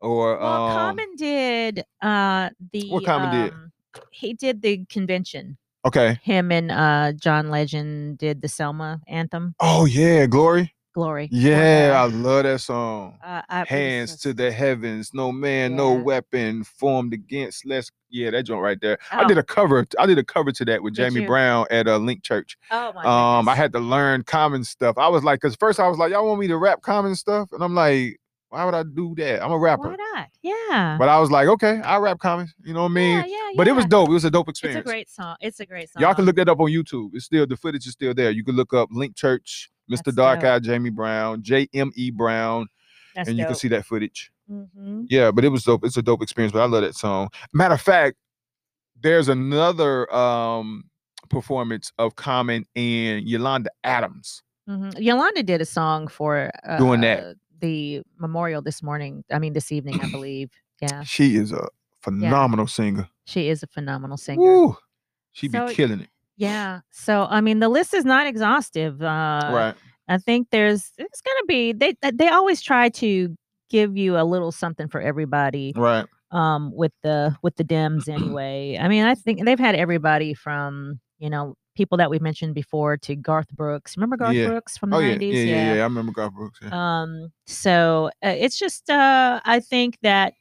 or 0.00 0.38
well, 0.38 0.66
um 0.68 0.72
Common 0.76 1.16
did 1.16 1.84
uh 2.02 2.50
the 2.72 2.90
What 2.90 3.04
Common 3.04 3.30
did? 3.30 3.52
um, 3.52 3.72
he 4.10 4.34
did 4.34 4.60
the 4.62 4.84
convention. 4.90 5.56
okay. 5.86 6.18
Him 6.22 6.50
and 6.52 6.70
uh 6.70 7.12
John 7.12 7.48
Legend 7.50 8.18
did 8.18 8.42
the 8.42 8.48
Selma 8.48 9.00
anthem. 9.08 9.54
Oh 9.60 9.84
yeah, 9.86 10.26
Glory. 10.26 10.74
Glory. 10.94 11.28
Yeah, 11.32 12.00
I 12.00 12.06
love 12.06 12.44
that 12.44 12.60
song. 12.60 13.18
uh, 13.22 13.42
I- 13.48 13.64
Hands 13.64 14.16
to 14.20 14.32
the 14.32 14.52
heavens, 14.52 15.10
no 15.12 15.32
man, 15.32 15.74
no 15.74 15.92
weapon 15.92 16.62
formed 16.62 17.12
against. 17.12 17.66
Let's 17.66 17.90
yeah, 18.10 18.30
that 18.30 18.44
joint 18.44 18.62
right 18.62 18.80
there. 18.80 18.96
I 19.10 19.24
did 19.24 19.36
Oh, 19.36 19.40
a 19.40 19.42
cover. 19.42 19.84
I 19.98 20.06
did 20.06 20.18
a 20.18 20.24
cover 20.24 20.52
to 20.52 20.64
that 20.66 20.84
with 20.84 20.94
Did 20.94 21.10
Jamie 21.10 21.22
you? 21.22 21.26
Brown 21.26 21.66
at 21.72 21.88
a 21.88 21.98
Link 21.98 22.22
Church. 22.22 22.56
Oh 22.70 22.92
my 22.94 23.38
Um, 23.38 23.48
I 23.48 23.56
had 23.56 23.72
to 23.72 23.80
learn 23.80 24.22
common 24.22 24.62
stuff. 24.62 24.96
I 24.96 25.08
was 25.08 25.24
like, 25.24 25.40
cause 25.40 25.56
first 25.58 25.80
I 25.80 25.88
was 25.88 25.98
like, 25.98 26.12
y'all 26.12 26.28
want 26.28 26.38
me 26.38 26.46
to 26.46 26.56
rap 26.56 26.80
common 26.82 27.16
stuff, 27.16 27.48
and 27.50 27.64
I'm 27.64 27.74
like, 27.74 28.20
why 28.54 28.64
would 28.64 28.74
I 28.74 28.84
do 28.84 29.14
that? 29.16 29.44
I'm 29.44 29.50
a 29.50 29.58
rapper. 29.58 29.88
Why 29.88 29.96
not? 30.14 30.28
Yeah. 30.42 30.96
But 30.96 31.08
I 31.08 31.18
was 31.18 31.28
like, 31.30 31.48
okay, 31.48 31.80
I 31.80 31.96
rap 31.96 32.20
common. 32.20 32.48
You 32.64 32.72
know 32.72 32.82
what 32.84 32.90
I 32.92 32.94
mean? 32.94 33.16
yeah, 33.18 33.24
yeah, 33.26 33.50
But 33.56 33.66
it 33.66 33.72
was 33.72 33.84
dope. 33.86 34.08
It 34.08 34.12
was 34.12 34.24
a 34.24 34.30
dope 34.30 34.48
experience. 34.48 34.78
It's 34.80 34.88
a 34.88 34.92
great 34.92 35.10
song. 35.10 35.36
It's 35.40 35.58
a 35.58 35.66
great 35.66 35.90
song. 35.90 36.00
Y'all 36.02 36.14
can 36.14 36.24
look 36.24 36.36
that 36.36 36.48
up 36.48 36.60
on 36.60 36.68
YouTube. 36.68 37.10
It's 37.14 37.24
still 37.24 37.46
the 37.48 37.56
footage 37.56 37.84
is 37.86 37.92
still 37.94 38.14
there. 38.14 38.30
You 38.30 38.44
can 38.44 38.54
look 38.54 38.72
up 38.72 38.90
Link 38.92 39.16
Church, 39.16 39.70
Mr. 39.90 40.04
That's 40.04 40.16
Dark 40.16 40.40
dope. 40.40 40.50
Eye, 40.50 40.58
Jamie 40.60 40.90
Brown, 40.90 41.42
J 41.42 41.68
M 41.74 41.90
E 41.96 42.10
Brown, 42.12 42.68
That's 43.16 43.28
and 43.28 43.36
you 43.36 43.44
can 43.44 43.56
see 43.56 43.68
that 43.68 43.84
footage. 43.84 44.30
Mhm. 44.48 45.06
Yeah, 45.08 45.32
but 45.32 45.44
it 45.44 45.48
was 45.48 45.64
dope. 45.64 45.84
It's 45.84 45.96
a 45.96 46.02
dope 46.02 46.22
experience. 46.22 46.52
But 46.52 46.62
I 46.62 46.66
love 46.66 46.82
that 46.82 46.94
song. 46.94 47.30
Matter 47.52 47.74
of 47.74 47.80
fact, 47.80 48.16
there's 49.02 49.28
another 49.28 50.12
um 50.14 50.84
performance 51.30 51.90
of 51.98 52.14
Common 52.14 52.64
and 52.76 53.26
Yolanda 53.28 53.70
Adams. 53.82 54.42
Mhm. 54.68 54.98
Yolanda 55.00 55.42
did 55.42 55.60
a 55.60 55.64
song 55.66 56.06
for 56.08 56.50
uh, 56.66 56.78
Doing 56.78 57.00
that. 57.02 57.36
The 57.64 58.02
memorial 58.18 58.62
this 58.68 58.82
morning. 58.82 59.24
I 59.30 59.38
mean, 59.38 59.52
this 59.58 59.70
evening, 59.72 59.96
I 60.04 60.10
believe. 60.18 60.50
Yeah, 60.82 61.02
She 61.04 61.36
is 61.36 61.52
a 61.52 61.68
phenomenal 62.02 62.66
singer. 62.66 63.08
she 63.24 63.48
is 63.48 63.62
a 63.62 63.66
phenomenal 63.76 64.16
singer. 64.18 64.40
Woo! 64.42 64.76
She 65.32 65.48
be 65.48 65.58
So- 65.58 65.68
killing 65.68 66.00
it. 66.00 66.10
Yeah. 66.36 66.80
So 66.90 67.26
I 67.30 67.40
mean, 67.40 67.60
the 67.60 67.68
list 67.78 67.94
is 67.94 68.04
not 68.04 68.26
exhaustive. 68.26 69.00
Uh, 69.00 69.50
right. 69.60 69.74
I 70.08 70.18
think 70.18 70.48
there's 70.50 70.90
it's 70.98 71.20
gonna 71.26 71.46
be 71.46 71.72
they 71.72 71.94
uh, 72.02 72.10
they 72.12 72.28
always 72.28 72.60
try 72.60 72.88
to 73.04 73.34
give 73.70 73.96
you 73.96 74.18
a 74.18 74.24
little 74.24 74.50
something 74.52 74.88
for 74.88 75.00
everybody. 75.00 75.72
Right. 75.76 76.06
um 76.32 76.72
with 76.74 76.92
the 77.04 77.36
with 77.44 77.54
the 77.56 77.64
Dems 77.64 78.08
anyway. 78.18 78.76
I 78.84 78.88
mean, 78.88 79.04
I 79.04 79.14
think 79.14 79.44
they've 79.44 79.64
had 79.68 79.76
everybody 79.76 80.34
from, 80.34 80.98
you 81.18 81.30
know, 81.30 81.54
people 81.74 81.98
that 81.98 82.10
we 82.10 82.18
mentioned 82.18 82.54
before 82.54 82.96
to 82.98 83.16
Garth 83.16 83.50
Brooks. 83.50 83.96
Remember 83.96 84.16
Garth 84.16 84.34
Yeah. 84.34 84.48
Brooks 84.48 84.76
from 84.78 84.90
the 84.90 84.96
Oh 84.96 85.00
yeah. 85.00 85.16
90s? 85.16 85.34
yeah, 85.34 85.40
yeah, 85.44 85.74
yeah. 85.74 85.80
I 85.80 85.84
remember 85.84 86.12
Garth 86.12 86.32
Brooks. 86.34 86.58
Yeah. 86.62 86.70
Um 87.02 87.32
so 87.46 88.10
uh, 88.24 88.28
it's 88.36 88.58
just 88.58 88.88
uh 88.90 89.40
I 89.44 89.60
think 89.60 89.98
that 90.02 90.34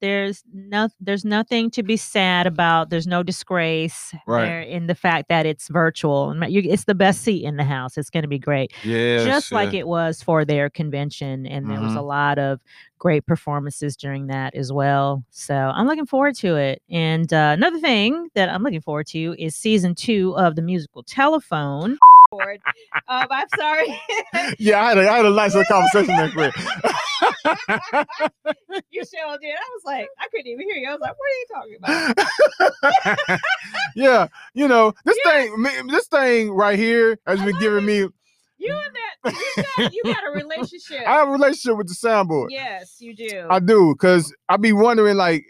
there's 0.00 0.42
no 0.52 0.88
there's 1.00 1.24
nothing 1.24 1.70
to 1.72 1.82
be 1.82 1.96
sad 1.96 2.46
about. 2.46 2.90
There's 2.90 3.06
no 3.06 3.22
disgrace 3.22 4.14
Right. 4.26 4.44
there 4.44 4.60
in 4.62 4.86
the 4.86 4.94
fact 4.94 5.28
that 5.28 5.46
it's 5.46 5.68
virtual. 5.68 6.30
and 6.30 6.42
It's 6.44 6.84
the 6.84 6.94
best 6.94 7.22
seat 7.22 7.44
in 7.44 7.56
the 7.56 7.64
house. 7.64 7.96
It's 7.98 8.10
going 8.10 8.22
to 8.22 8.28
be 8.28 8.38
great 8.38 8.72
yeah. 8.84 9.24
just 9.24 9.52
like 9.52 9.74
it 9.74 9.86
was 9.86 10.22
for 10.22 10.44
their 10.44 10.70
convention 10.70 11.46
and 11.46 11.70
there 11.70 11.80
was 11.80 11.94
a 11.94 12.00
lot 12.02 12.38
of 12.38 12.60
great 12.98 13.24
performances 13.26 13.96
during 13.96 14.26
that 14.26 14.54
as 14.54 14.70
well 14.70 15.24
so 15.30 15.54
i'm 15.54 15.86
looking 15.86 16.04
forward 16.04 16.34
to 16.34 16.56
it 16.56 16.82
and 16.90 17.32
uh, 17.32 17.54
another 17.56 17.78
thing 17.78 18.28
that 18.34 18.50
i'm 18.50 18.62
looking 18.62 18.80
forward 18.82 19.06
to 19.06 19.34
is 19.38 19.54
season 19.56 19.94
two 19.94 20.36
of 20.36 20.54
the 20.54 20.60
musical 20.60 21.02
telephone 21.02 21.96
um, 23.08 23.26
i'm 23.30 23.48
sorry 23.56 23.86
Yeah, 24.58 24.82
I 24.82 24.88
had 24.90 24.98
a, 24.98 25.08
I 25.10 25.16
had 25.16 25.24
a 25.26 25.30
nice 25.30 25.54
little 25.54 25.64
conversation 25.74 26.14
there, 26.16 26.30
quick. 26.30 26.54
you 28.90 29.04
sure 29.04 29.38
did 29.40 29.54
i 29.54 29.70
was 29.74 29.82
like 29.84 30.08
i 30.18 30.26
couldn't 30.30 30.46
even 30.46 30.66
hear 30.66 30.76
you 30.76 30.88
i 30.88 30.92
was 30.92 31.00
like 31.00 31.14
what 31.18 31.26
are 31.26 31.38
you 31.38 31.46
talking 31.54 31.76
about 33.28 33.40
yeah, 33.96 34.26
you 34.54 34.68
know 34.68 34.92
this 35.04 35.18
thing, 35.24 35.62
this 35.88 36.06
thing 36.08 36.50
right 36.50 36.78
here 36.78 37.18
has 37.26 37.40
I 37.40 37.44
been 37.46 37.58
giving 37.58 37.84
it. 37.84 37.86
me. 37.86 38.08
you 38.58 38.74
and 38.74 38.94
that 38.94 39.34
you 39.56 39.62
got, 39.76 39.92
you 39.94 40.02
got 40.04 40.26
a 40.26 40.30
relationship 40.32 41.00
I 41.06 41.12
have 41.14 41.28
a 41.28 41.32
relationship 41.32 41.76
with 41.76 41.88
the 41.88 41.94
soundboard. 41.94 42.48
yes 42.50 42.96
you 43.00 43.14
do 43.14 43.46
I 43.50 43.58
do, 43.60 43.94
cause 43.96 44.32
I 44.48 44.56
be 44.56 44.72
wondering 44.72 45.16
like, 45.16 45.44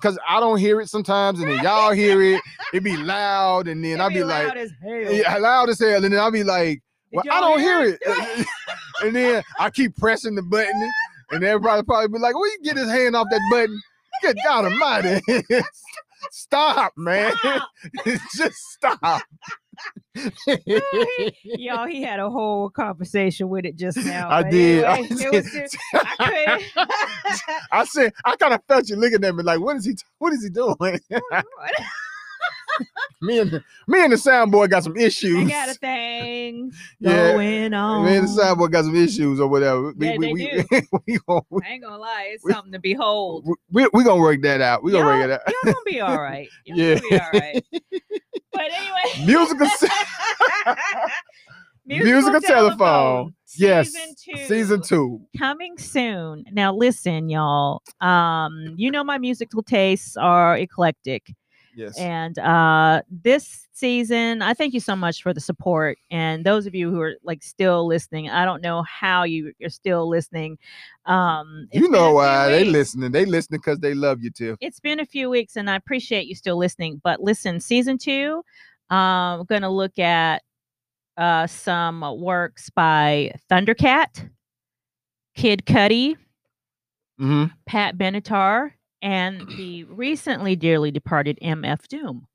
cause 0.00 0.18
I 0.28 0.40
don't 0.40 0.58
hear 0.58 0.80
it 0.80 0.88
sometimes, 0.88 1.40
and 1.40 1.50
then 1.50 1.62
y'all 1.62 1.92
hear 1.92 2.22
it. 2.22 2.40
It 2.72 2.82
be 2.82 2.96
loud, 3.14 3.68
and 3.68 3.84
then 3.84 4.00
It 4.00 4.04
I 4.04 4.08
be 4.08 4.24
like, 4.24 4.48
loud 4.48 4.56
as 4.56 4.70
hell. 4.82 5.12
yeah, 5.12 5.36
loud 5.38 5.68
as 5.68 5.78
hell, 5.80 6.02
and 6.04 6.12
then 6.12 6.20
I 6.20 6.30
be 6.30 6.44
like, 6.44 6.82
well, 7.12 7.24
I 7.30 7.40
don't 7.40 7.60
hear 7.60 7.82
it. 7.84 8.46
and 9.04 9.14
then 9.14 9.42
I 9.58 9.68
keep 9.70 9.94
pressing 9.96 10.34
the 10.34 10.42
button, 10.42 10.90
and 11.32 11.42
everybody 11.44 11.82
probably 11.82 12.08
be 12.08 12.18
like, 12.18 12.34
"Well, 12.34 12.46
you 12.46 12.58
get 12.62 12.76
his 12.76 12.90
hand 12.90 13.16
off 13.16 13.26
that 13.30 13.40
button." 13.50 13.80
Good 14.22 14.36
God 14.44 14.64
Almighty! 14.66 15.20
Stop, 16.30 16.92
man. 16.96 17.32
Stop. 17.36 17.68
Just 18.36 18.54
stop. 18.54 19.22
Y'all, 21.44 21.86
he 21.86 22.02
had 22.02 22.20
a 22.20 22.30
whole 22.30 22.70
conversation 22.70 23.48
with 23.48 23.64
it 23.64 23.76
just 23.76 23.96
now. 23.98 24.30
I 24.30 24.42
did. 24.48 24.84
I 24.84 24.98
anyway, 24.98 25.30
was 25.32 25.50
did. 25.50 25.62
just- 25.62 25.76
I. 26.20 26.64
I 27.72 27.84
said, 27.86 28.12
I 28.24 28.36
kind 28.36 28.54
of 28.54 28.60
felt 28.68 28.88
you 28.88 28.96
looking 28.96 29.24
at 29.24 29.34
me 29.34 29.42
like, 29.42 29.60
what 29.60 29.76
is 29.76 29.84
he? 29.86 29.96
What 30.18 30.32
is 30.32 30.44
he 30.44 30.50
doing? 30.50 31.00
me 33.20 33.38
and 33.38 33.50
the, 33.50 33.64
me 33.86 34.02
and 34.04 34.12
the 34.12 34.16
soundboy 34.16 34.70
got 34.70 34.84
some 34.84 34.96
issues. 34.96 35.44
they 35.44 35.50
got 35.50 35.68
a 35.68 35.74
thing 35.74 36.72
Yeah. 37.00 37.32
going 37.32 37.74
on. 37.74 38.04
Me 38.06 38.16
and 38.16 38.28
the 38.28 38.32
soundboy 38.42 38.70
got 38.70 38.84
some 38.84 38.96
issues 38.96 39.40
or 39.40 39.48
whatever. 39.48 39.92
We, 39.92 40.06
Yeah, 40.08 40.16
we, 40.16 40.26
they 40.26 40.32
we, 40.32 40.46
do. 40.50 40.64
we, 41.06 41.18
we, 41.50 41.60
I 41.64 41.68
ain't 41.72 41.82
gonna 41.82 41.98
lie, 41.98 42.30
it's 42.32 42.44
we- 42.44 42.52
something 42.52 42.72
to 42.72 42.78
behold. 42.80 43.46
we, 43.70 43.86
we 43.92 44.04
gonna 44.04 44.20
work 44.20 44.42
that 44.42 44.60
out. 44.60 44.82
We 44.82 44.92
gonna 44.92 45.04
work 45.04 45.24
it 45.24 45.30
out. 45.30 45.40
Y'all 45.46 45.72
gonna 45.72 45.76
be 45.84 46.00
all 46.00 46.20
right. 46.20 46.48
Y'all 46.64 46.78
Yeah. 46.78 46.94
gonna 46.96 47.08
be 47.10 47.18
all 47.20 47.30
right. 47.32 47.64
But 48.52 48.70
anyway, 48.72 49.26
Musical 49.26 49.66
se- 49.66 49.88
Musical 51.86 52.40
telephone. 52.40 53.34
Yes, 53.56 53.90
Season 53.92 54.14
two. 54.24 54.44
Season 54.46 54.82
two. 54.82 55.20
coming 55.36 55.76
soon. 55.76 56.44
Now 56.52 56.74
listen, 56.74 57.28
y'all. 57.28 57.82
Um, 58.00 58.74
you 58.76 58.90
know 58.90 59.04
my 59.04 59.18
musical 59.18 59.62
tastes 59.62 60.16
are 60.16 60.56
eclectic. 60.56 61.34
Yes. 61.74 61.96
And 61.98 62.38
uh 62.38 63.02
this 63.10 63.66
season, 63.72 64.42
I 64.42 64.54
thank 64.54 64.74
you 64.74 64.80
so 64.80 64.94
much 64.94 65.22
for 65.22 65.32
the 65.32 65.40
support. 65.40 65.98
And 66.10 66.44
those 66.44 66.66
of 66.66 66.74
you 66.74 66.90
who 66.90 67.00
are 67.00 67.14
like 67.24 67.42
still 67.42 67.86
listening, 67.86 68.28
I 68.30 68.44
don't 68.44 68.62
know 68.62 68.82
how 68.82 69.24
you 69.24 69.52
you're 69.58 69.70
still 69.70 70.08
listening. 70.08 70.58
Um 71.06 71.68
you 71.72 71.88
know 71.90 72.12
why 72.12 72.48
they 72.48 72.64
listening. 72.64 73.10
They 73.12 73.24
listening 73.24 73.60
because 73.60 73.78
they 73.80 73.94
love 73.94 74.22
you, 74.22 74.30
too. 74.30 74.56
It's 74.60 74.80
been 74.80 75.00
a 75.00 75.06
few 75.06 75.30
weeks 75.30 75.56
and 75.56 75.70
I 75.70 75.76
appreciate 75.76 76.26
you 76.26 76.34
still 76.34 76.56
listening. 76.58 77.00
But 77.02 77.22
listen, 77.22 77.58
season 77.60 77.98
two, 77.98 78.42
um, 78.90 79.40
I'm 79.40 79.44
gonna 79.46 79.70
look 79.70 79.98
at 79.98 80.42
uh 81.16 81.46
some 81.46 82.02
works 82.20 82.70
by 82.70 83.32
Thundercat, 83.50 84.28
Kid 85.34 85.64
Cudi, 85.66 86.16
hmm 87.18 87.44
Pat 87.66 87.96
Benatar, 87.96 88.72
and 89.02 89.40
the 89.58 89.84
recently 89.84 90.56
dearly 90.56 90.90
departed 90.90 91.38
MF 91.42 91.88
Doom. 91.88 92.26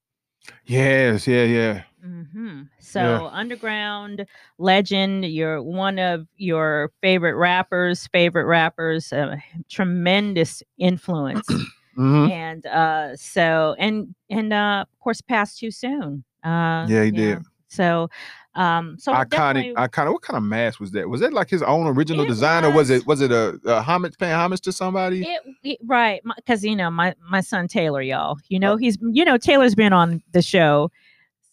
Yes, 0.66 1.28
yeah, 1.28 1.44
yeah. 1.44 1.84
hmm 2.02 2.64
So, 2.80 3.30
underground 3.32 4.26
legend, 4.58 5.26
you're 5.26 5.62
one 5.62 6.00
of 6.00 6.28
your 6.38 6.92
favorite 7.02 7.36
rappers, 7.36 8.08
favorite 8.14 8.46
rappers, 8.46 9.12
uh, 9.12 9.38
tremendous 9.70 10.62
influence. 10.78 11.48
hmm 11.96 12.28
and 12.28 12.66
uh, 12.68 13.16
so, 13.16 13.76
and, 13.80 14.14
and 14.30 14.54
uh, 14.54 14.86
of 14.92 15.00
course, 15.00 15.22
passed 15.22 15.60
too 15.60 15.72
soon. 15.72 16.24
Uh, 16.44 16.86
Yeah, 16.90 17.04
he 17.06 17.12
did. 17.12 17.40
So, 17.70 18.10
um, 18.58 18.98
so 18.98 19.14
Iconic, 19.14 19.76
iconic. 19.76 20.12
What 20.12 20.24
kind 20.24 20.36
of 20.36 20.42
mask 20.42 20.80
was 20.80 20.92
that? 20.92 21.08
Was 21.08 21.22
that 21.22 21.32
like 21.32 21.48
his 21.48 21.62
own 21.62 21.86
original 21.86 22.26
design, 22.26 22.66
or 22.66 22.70
was 22.70 22.90
was. 22.90 23.02
it 23.02 23.08
was 23.08 23.22
it 23.22 23.32
a, 23.32 23.60
a 23.66 23.82
homage 23.82 24.18
paying 24.18 24.34
homage 24.34 24.62
to 24.62 24.72
somebody? 24.72 25.22
It, 25.22 25.42
it- 25.64 25.80
right, 25.86 26.22
because 26.36 26.64
you 26.64 26.76
know 26.76 26.90
my 26.90 27.14
my 27.30 27.42
son 27.42 27.68
Taylor, 27.68 28.02
y'all. 28.02 28.40
You 28.50 28.60
know 28.60 28.76
he's 28.76 28.98
you 29.02 29.24
know 29.24 29.38
Taylor's 29.38 29.76
been 29.76 29.94
on 29.94 30.24
the 30.32 30.42
show, 30.42 30.90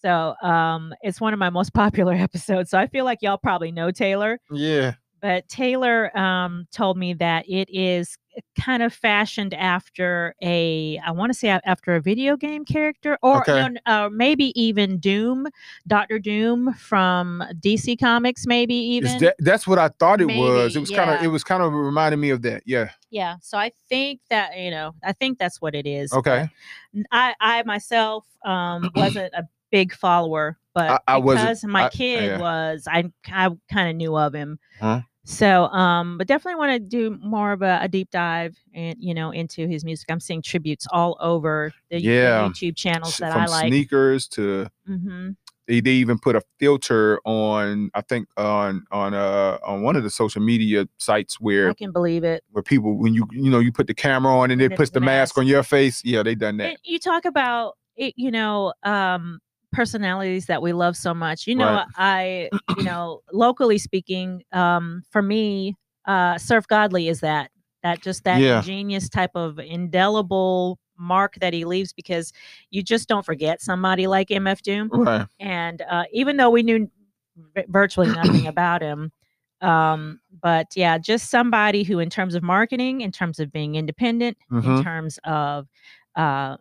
so 0.00 0.34
um, 0.42 0.94
it's 1.02 1.20
one 1.20 1.34
of 1.34 1.38
my 1.38 1.50
most 1.50 1.74
popular 1.74 2.14
episodes. 2.14 2.70
So 2.70 2.78
I 2.78 2.86
feel 2.86 3.04
like 3.04 3.18
y'all 3.20 3.36
probably 3.36 3.70
know 3.70 3.90
Taylor, 3.90 4.40
yeah. 4.50 4.94
but 5.20 5.46
Taylor 5.48 6.16
um 6.16 6.66
told 6.72 6.96
me 6.96 7.12
that 7.14 7.44
it 7.46 7.68
is 7.70 8.16
kind 8.60 8.82
of 8.82 8.92
fashioned 8.92 9.54
after 9.54 10.34
a 10.42 10.98
I 11.04 11.10
want 11.12 11.32
to 11.32 11.38
say 11.38 11.48
after 11.48 11.94
a 11.94 12.00
video 12.00 12.36
game 12.36 12.64
character 12.64 13.18
or 13.22 13.40
Okay. 13.40 13.68
uh, 13.86 14.08
maybe 14.12 14.58
even 14.60 14.98
Doom, 14.98 15.46
Doctor 15.86 16.18
Doom 16.18 16.72
from 16.74 17.42
DC 17.60 17.98
Comics, 18.00 18.46
maybe 18.46 18.74
even. 18.74 19.18
that, 19.18 19.36
that's 19.38 19.66
what 19.66 19.78
I 19.78 19.88
thought 19.88 20.20
it 20.20 20.26
was. 20.26 20.76
It 20.76 20.80
was 20.80 20.90
kind 20.90 21.10
of 21.10 21.22
it 21.22 21.28
was 21.28 21.44
kind 21.44 21.62
of 21.62 21.72
reminding 21.72 22.20
me 22.20 22.30
of 22.30 22.42
that. 22.42 22.62
Yeah. 22.66 22.90
yeah, 23.10 23.36
so 23.40 23.58
I 23.58 23.70
think 23.88 24.20
that 24.30 24.58
you 24.58 24.70
know 24.70 24.94
I 25.04 25.12
think 25.12 25.38
that's 25.38 25.60
what 25.60 25.74
it 25.74 25.86
is. 25.86 26.12
Okay. 26.12 26.48
I 27.10 27.34
I 27.40 27.62
myself 27.64 28.24
um 28.44 28.90
wasn't 28.96 29.32
a 29.34 29.44
big 29.70 29.92
follower, 29.94 30.56
but 30.72 31.02
I- 31.06 31.16
I 31.16 31.20
because 31.20 31.64
my 31.64 31.86
I- 31.86 31.88
kid 31.90 32.24
yeah. 32.24 32.38
was, 32.38 32.86
I 32.90 33.04
I 33.26 33.50
kind 33.70 33.90
of 33.90 33.96
knew 33.96 34.16
of 34.16 34.34
him. 34.34 34.58
Huh? 34.80 35.00
So 35.24 35.64
um, 35.68 36.18
but 36.18 36.26
definitely 36.26 36.58
want 36.58 36.72
to 36.72 36.78
do 36.78 37.18
more 37.22 37.52
of 37.52 37.62
a, 37.62 37.78
a 37.82 37.88
deep 37.88 38.10
dive 38.10 38.56
and 38.74 38.96
you 39.00 39.14
know 39.14 39.30
into 39.30 39.66
his 39.66 39.84
music. 39.84 40.10
I'm 40.10 40.20
seeing 40.20 40.42
tributes 40.42 40.86
all 40.90 41.16
over 41.20 41.72
the, 41.90 42.00
Yeah. 42.00 42.48
YouTube 42.48 42.76
channels 42.76 43.16
that 43.18 43.32
From 43.32 43.42
I 43.42 43.46
like. 43.46 43.68
sneakers 43.68 44.28
to 44.28 44.68
hmm 44.86 45.30
they, 45.66 45.80
they 45.80 45.92
even 45.92 46.18
put 46.18 46.36
a 46.36 46.42
filter 46.58 47.20
on 47.24 47.90
I 47.94 48.02
think 48.02 48.28
on 48.36 48.84
on 48.90 49.14
uh 49.14 49.56
on 49.64 49.80
one 49.82 49.96
of 49.96 50.02
the 50.02 50.10
social 50.10 50.42
media 50.42 50.86
sites 50.98 51.40
where 51.40 51.70
I 51.70 51.74
can 51.74 51.90
believe 51.90 52.22
it. 52.22 52.44
where 52.50 52.62
people 52.62 52.98
when 52.98 53.14
you 53.14 53.26
you 53.32 53.50
know 53.50 53.60
you 53.60 53.72
put 53.72 53.86
the 53.86 53.94
camera 53.94 54.36
on 54.36 54.50
and 54.50 54.60
it 54.60 54.76
puts 54.76 54.90
the 54.90 55.00
mask 55.00 55.36
mask. 55.36 55.38
on 55.38 55.46
your 55.46 55.62
face. 55.62 56.04
Yeah, 56.04 56.22
they 56.22 56.34
done 56.34 56.58
that. 56.58 56.68
And 56.68 56.78
you 56.84 56.98
talk 56.98 57.24
about 57.24 57.78
it, 57.96 58.12
you 58.16 58.30
know, 58.30 58.74
um, 58.82 59.40
personalities 59.74 60.46
that 60.46 60.62
we 60.62 60.72
love 60.72 60.96
so 60.96 61.12
much. 61.14 61.46
You 61.46 61.56
know, 61.56 61.66
Right. 61.74 61.86
I, 61.96 62.50
you 62.76 62.84
know, 62.84 63.20
locally 63.32 63.78
speaking, 63.78 64.42
um, 64.52 65.02
for 65.10 65.22
me, 65.22 65.76
uh, 66.06 66.38
Surf 66.38 66.66
Godly 66.68 67.08
is 67.08 67.20
that 67.20 67.50
that 67.82 68.02
just 68.02 68.24
that 68.24 68.40
Yeah. 68.40 68.62
genius 68.62 69.08
type 69.08 69.32
of 69.34 69.58
indelible 69.58 70.78
mark 70.96 71.34
that 71.40 71.52
he 71.52 71.64
leaves 71.64 71.92
because 71.92 72.32
you 72.70 72.82
just 72.82 73.08
don't 73.08 73.26
forget 73.26 73.60
somebody 73.60 74.06
like 74.06 74.28
MF 74.30 74.62
Doom. 74.62 74.88
Right. 74.92 75.26
And 75.40 75.82
uh, 75.90 76.04
even 76.12 76.36
though 76.36 76.50
we 76.50 76.62
knew 76.62 76.90
virtually 77.68 78.08
nothing 78.08 78.46
about 78.46 78.80
him, 78.82 79.12
um, 79.60 80.20
but 80.42 80.68
yeah, 80.76 80.98
just 80.98 81.30
somebody 81.30 81.82
who, 81.84 81.98
in 81.98 82.10
terms 82.10 82.34
of 82.34 82.42
marketing, 82.42 83.00
in 83.00 83.10
terms 83.12 83.38
of 83.40 83.50
being 83.52 83.74
independent, 83.76 84.36
Mhm. 84.50 84.78
in 84.78 84.82
terms 84.84 85.18
of 85.24 85.66
uh, 86.16 86.56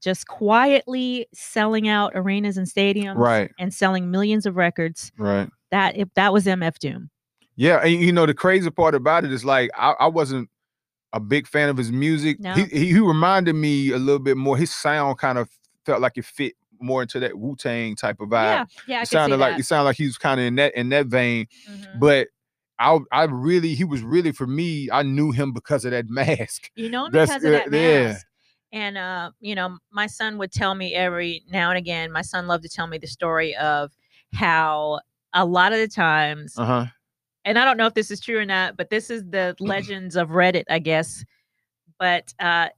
just 0.00 0.26
quietly 0.28 1.26
selling 1.34 1.88
out 1.88 2.12
arenas 2.14 2.56
and 2.56 2.66
stadiums, 2.66 3.16
Right. 3.16 3.50
and 3.58 3.72
selling 3.72 4.10
millions 4.10 4.46
of 4.46 4.56
records. 4.56 5.12
Right. 5.18 5.48
That 5.70 5.96
if 5.96 6.08
that 6.14 6.32
was 6.32 6.46
MF 6.46 6.78
Doom. 6.78 7.10
Yeah, 7.56 7.78
and 7.78 8.00
you 8.00 8.12
know 8.12 8.24
the 8.26 8.34
crazy 8.34 8.70
part 8.70 8.94
about 8.94 9.24
it 9.24 9.32
is 9.32 9.44
like 9.44 9.70
I, 9.76 9.94
I 10.00 10.06
wasn't 10.06 10.48
a 11.12 11.20
big 11.20 11.46
fan 11.46 11.68
of 11.68 11.76
his 11.76 11.90
music. 11.90 12.38
No. 12.40 12.54
He, 12.54 12.64
he 12.64 12.86
he 12.92 13.00
reminded 13.00 13.54
me 13.54 13.90
a 13.90 13.98
little 13.98 14.18
bit 14.20 14.36
more. 14.36 14.56
His 14.56 14.72
sound 14.72 15.18
kind 15.18 15.38
of 15.38 15.48
felt 15.84 16.00
like 16.00 16.16
it 16.16 16.24
fit 16.24 16.54
more 16.80 17.02
into 17.02 17.18
that 17.18 17.36
Wu 17.36 17.56
Tang 17.56 17.96
type 17.96 18.20
of 18.20 18.28
vibe. 18.28 18.32
yeah, 18.32 18.64
yeah, 18.86 18.98
I 18.98 19.02
it 19.02 19.08
sounded 19.08 19.38
like 19.40 19.54
that. 19.54 19.60
it 19.60 19.64
sounded 19.64 19.84
like 19.86 19.96
he 19.96 20.06
was 20.06 20.16
kind 20.18 20.38
of 20.38 20.46
in 20.46 20.54
that 20.56 20.74
in 20.76 20.88
that 20.90 21.06
vein. 21.06 21.46
Mhm. 21.68 21.98
But 21.98 22.28
I 22.78 22.98
I 23.10 23.24
really 23.24 23.74
he 23.74 23.82
was 23.82 24.02
really 24.02 24.30
for 24.30 24.46
me. 24.46 24.88
I 24.92 25.02
knew 25.02 25.32
him 25.32 25.52
because 25.52 25.84
of 25.84 25.90
that 25.90 26.06
mask. 26.08 26.70
You 26.76 26.88
know 26.90 27.08
That's 27.10 27.32
because 27.32 27.44
of 27.44 27.50
that 27.50 27.72
yeah. 27.72 28.04
mask. 28.12 28.26
And 28.72 28.98
uh, 28.98 29.30
you 29.40 29.54
know, 29.54 29.78
my 29.90 30.06
son 30.06 30.36
would 30.38 30.52
tell 30.52 30.74
me 30.74 30.94
every 30.94 31.42
now 31.48 31.70
and 31.70 31.78
again. 31.78 32.12
My 32.12 32.22
son 32.22 32.46
loved 32.46 32.64
to 32.64 32.68
tell 32.68 32.86
me 32.86 32.98
the 32.98 33.06
story 33.06 33.56
of 33.56 33.92
how 34.34 35.00
a 35.32 35.44
lot 35.44 35.72
of 35.72 35.78
the 35.78 35.88
times, 35.88 36.54
Uh 36.58 36.64
huh. 36.64 36.86
and 37.44 37.58
I 37.58 37.64
don't 37.64 37.76
know 37.78 37.86
if 37.86 37.94
this 37.94 38.10
is 38.10 38.20
true 38.20 38.38
or 38.38 38.44
not, 38.44 38.76
but 38.76 38.90
this 38.90 39.08
is 39.10 39.24
the 39.30 39.56
legends 39.60 40.16
of 40.16 40.28
Reddit, 40.30 40.64
I 40.68 40.80
guess. 40.80 41.24
But 41.98 42.34
uh, 42.38 42.68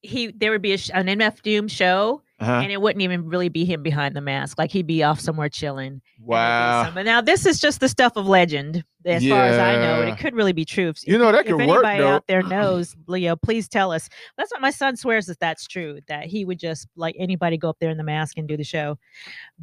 he 0.00 0.28
there 0.28 0.50
would 0.50 0.62
be 0.62 0.72
a 0.72 0.78
sh- 0.78 0.90
an 0.94 1.06
MF 1.06 1.42
Doom 1.42 1.68
show, 1.68 2.21
Uh 2.42 2.46
huh. 2.46 2.52
and 2.62 2.72
it 2.72 2.80
wouldn't 2.80 3.02
even 3.02 3.28
really 3.28 3.48
be 3.48 3.64
him 3.64 3.82
behind 3.82 4.14
the 4.16 4.20
mask. 4.20 4.58
Like 4.58 4.70
he'd 4.70 4.86
be 4.86 5.02
off 5.02 5.20
somewhere 5.20 5.48
chilling. 5.48 5.86
and 5.86 6.00
there'd 6.00 6.20
be 6.20 6.26
Wow. 6.28 6.90
But 6.94 7.04
now 7.04 7.20
this 7.20 7.46
is 7.46 7.60
just 7.60 7.80
the 7.80 7.88
stuff 7.88 8.16
of 8.16 8.26
legend, 8.26 8.84
as 9.06 9.26
far 9.26 9.42
as 9.44 9.58
I 9.58 9.76
know, 9.76 10.00
and 10.02 10.10
it 10.10 10.18
could 10.18 10.34
really 10.34 10.52
be 10.52 10.64
true. 10.64 10.88
If- 10.90 11.06
You 11.06 11.18
know 11.18 11.30
that 11.32 11.40
if 11.40 11.46
could 11.46 11.60
anybody 11.60 11.68
work 11.68 11.98
though. 11.98 12.08
out 12.08 12.26
there 12.26 12.42
knows, 12.56 12.94
Leo, 13.06 13.36
please 13.36 13.68
tell 13.68 13.92
us. 13.92 14.08
That's 14.36 14.50
what 14.52 14.60
my 14.60 14.70
son 14.70 14.96
swears 14.96 15.26
that 15.26 15.38
that's 15.40 15.66
true. 15.66 16.00
That 16.08 16.26
he 16.26 16.44
would 16.44 16.58
just 16.58 16.88
like 16.96 17.14
anybody 17.18 17.56
go 17.56 17.68
up 17.68 17.78
there 17.80 17.90
in 17.90 17.96
the 17.96 18.04
mask 18.04 18.38
and 18.38 18.46
do 18.48 18.56
the 18.56 18.64
show. 18.64 18.98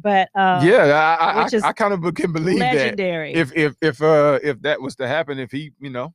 But 0.00 0.28
uh, 0.34 0.62
yeah, 0.64 0.84
I 1.18 1.42
I, 1.42 1.42
I, 1.42 1.68
I 1.68 1.72
kind 1.72 1.92
of 1.92 2.14
can 2.14 2.32
believe 2.32 2.58
that. 2.60 2.74
legendary. 2.74 3.34
If 3.34 3.52
if 3.56 3.74
if 3.82 4.02
uh 4.02 4.38
if 4.42 4.60
that 4.62 4.80
was 4.80 4.96
to 4.96 5.06
happen, 5.08 5.38
if 5.38 5.50
he 5.52 5.72
you 5.80 5.90
know 5.90 6.14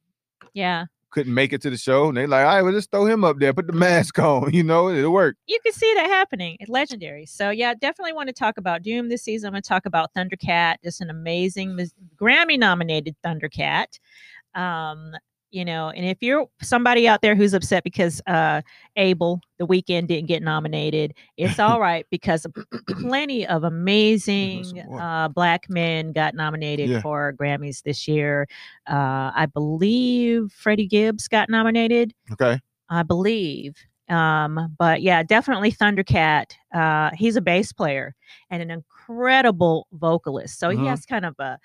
yeah, 0.54 0.86
couldn't 1.16 1.34
make 1.34 1.54
it 1.54 1.62
to 1.62 1.70
the 1.70 1.78
show, 1.78 2.10
and 2.10 2.18
they 2.18 2.28
like, 2.28 2.46
all 2.46 2.56
right, 2.56 2.62
well, 2.62 2.74
just 2.74 2.92
throw 2.92 3.06
him 3.06 3.24
up 3.24 3.40
there, 3.40 3.54
put 3.54 3.68
the 3.68 3.74
mask 3.74 4.20
on, 4.20 4.54
you 4.54 4.64
know, 4.64 4.90
it'll 4.90 5.14
work. 5.14 5.38
you 5.48 5.58
can 5.64 5.72
see 5.72 5.92
that 5.96 6.08
happening. 6.08 6.58
It's 6.60 6.70
legendary. 6.70 7.26
So 7.26 7.50
yeah, 7.50 7.74
definitely 7.74 8.12
want 8.12 8.28
to 8.28 8.34
talk 8.34 8.58
about 8.58 8.84
Doom 8.84 9.08
this 9.08 9.24
season. 9.24 9.48
I'm 9.48 9.54
to 9.62 9.68
talk 9.68 9.86
about 9.86 10.14
Thundercat, 10.14 10.76
just 10.84 11.00
an 11.00 11.10
amazing 11.10 11.80
Grammy 12.22 12.60
nominated 12.60 13.16
Thundercat. 13.26 13.98
Um, 14.54 15.14
you 15.56 15.64
know, 15.64 15.90
and 15.90 16.06
if 16.06 16.18
you're 16.22 16.48
somebody 16.62 17.08
out 17.08 17.22
there 17.22 17.34
who's 17.36 17.54
upset 17.54 17.84
because 17.86 18.22
uh 18.28 18.62
Abel 18.98 19.40
the 19.58 19.66
Weeknd 19.66 20.08
didn't 20.08 20.28
get 20.28 20.44
nominated, 20.44 21.14
it's 21.38 21.60
all 21.60 21.80
right 21.90 22.06
because 22.12 22.46
plenty 23.00 23.48
of 23.48 23.64
amazing 23.64 24.80
uh 25.00 25.30
black 25.30 25.68
men 25.70 26.12
got 26.12 26.36
nominated 26.36 26.90
Yeah. 26.90 27.02
for 27.02 27.34
Grammys 27.40 27.82
this 27.84 28.08
year. 28.08 28.48
Uh 28.90 29.32
I 29.34 29.46
believe 29.54 30.52
Freddie 30.52 30.88
Gibbs 30.88 31.28
got 31.30 31.50
nominated. 31.50 32.14
Okay. 32.34 32.60
I 32.90 33.04
believe. 33.04 33.76
Um, 34.10 34.76
but 34.78 35.02
yeah, 35.02 35.24
definitely 35.24 35.72
Thundercat. 35.72 36.52
Uh, 36.72 37.10
he's 37.16 37.36
a 37.36 37.42
bass 37.42 37.74
player 37.74 38.14
and 38.52 38.62
an 38.62 38.70
incredible 38.70 39.88
vocalist. 39.94 40.60
So 40.60 40.70
he 40.70 40.78
Mhm. 40.78 40.88
has 40.90 41.06
kind 41.08 41.26
of 41.26 41.34
a 41.40 41.58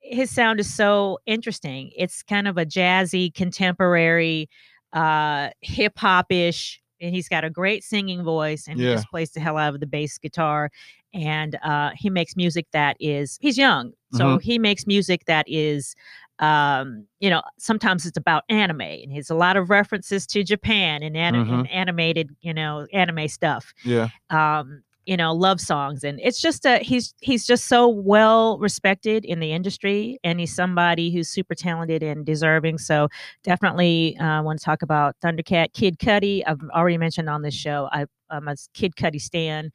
his 0.00 0.30
sound 0.30 0.60
is 0.60 0.72
so 0.72 1.18
interesting. 1.26 1.90
It's 1.96 2.22
kind 2.22 2.48
of 2.48 2.56
a 2.58 2.64
jazzy, 2.66 3.32
contemporary, 3.34 4.48
uh, 4.92 5.50
hip 5.60 5.92
hop 5.98 6.30
ish, 6.32 6.80
and 7.00 7.14
he's 7.14 7.28
got 7.28 7.44
a 7.44 7.50
great 7.50 7.84
singing 7.84 8.22
voice, 8.24 8.66
and 8.68 8.78
he 8.78 8.86
just 8.96 9.08
plays 9.10 9.30
the 9.32 9.40
hell 9.40 9.56
out 9.58 9.74
of 9.74 9.80
the 9.80 9.86
bass 9.86 10.18
guitar. 10.18 10.70
And 11.14 11.58
uh, 11.62 11.90
he 11.94 12.10
makes 12.10 12.36
music 12.36 12.66
that 12.72 12.96
is 13.00 13.38
he's 13.40 13.56
young, 13.58 13.92
so 14.12 14.38
he 14.38 14.58
makes 14.58 14.86
music 14.86 15.24
that 15.26 15.46
is 15.48 15.94
um 16.40 17.04
you 17.18 17.28
know 17.28 17.42
sometimes 17.58 18.06
it's 18.06 18.16
about 18.16 18.44
anime 18.48 18.80
and 18.82 19.10
he's 19.10 19.28
a 19.28 19.34
lot 19.34 19.56
of 19.56 19.70
references 19.70 20.24
to 20.24 20.44
japan 20.44 21.02
and, 21.02 21.16
Mhm. 21.16 21.52
and 21.52 21.68
animated 21.68 22.30
you 22.42 22.54
know 22.54 22.86
anime 22.92 23.26
stuff 23.26 23.74
Yeah. 23.84 24.08
um 24.30 24.84
you 25.08 25.16
know 25.16 25.32
love 25.32 25.58
songs 25.58 26.04
and 26.04 26.20
it's 26.22 26.38
just 26.38 26.66
a 26.66 26.78
he's 26.78 27.14
he's 27.22 27.46
just 27.46 27.64
so 27.64 27.88
well 27.88 28.58
respected 28.58 29.24
in 29.24 29.40
the 29.40 29.52
industry 29.52 30.18
and 30.22 30.38
he's 30.38 30.54
somebody 30.54 31.10
who's 31.10 31.28
super 31.28 31.54
talented 31.54 32.02
and 32.02 32.26
deserving 32.26 32.76
so 32.76 33.08
definitely 33.42 34.16
uh, 34.18 34.42
want 34.42 34.58
to 34.58 34.64
talk 34.64 34.82
about 34.82 35.16
thundercat 35.24 35.72
kid 35.72 35.98
Cudi 35.98 36.42
i've 36.46 36.60
already 36.74 36.98
mentioned 36.98 37.30
on 37.30 37.40
this 37.40 37.54
show 37.54 37.88
I, 37.90 38.04
i'm 38.28 38.48
a 38.48 38.56
kid 38.74 38.96
Cudi 38.96 39.20
stan 39.20 39.70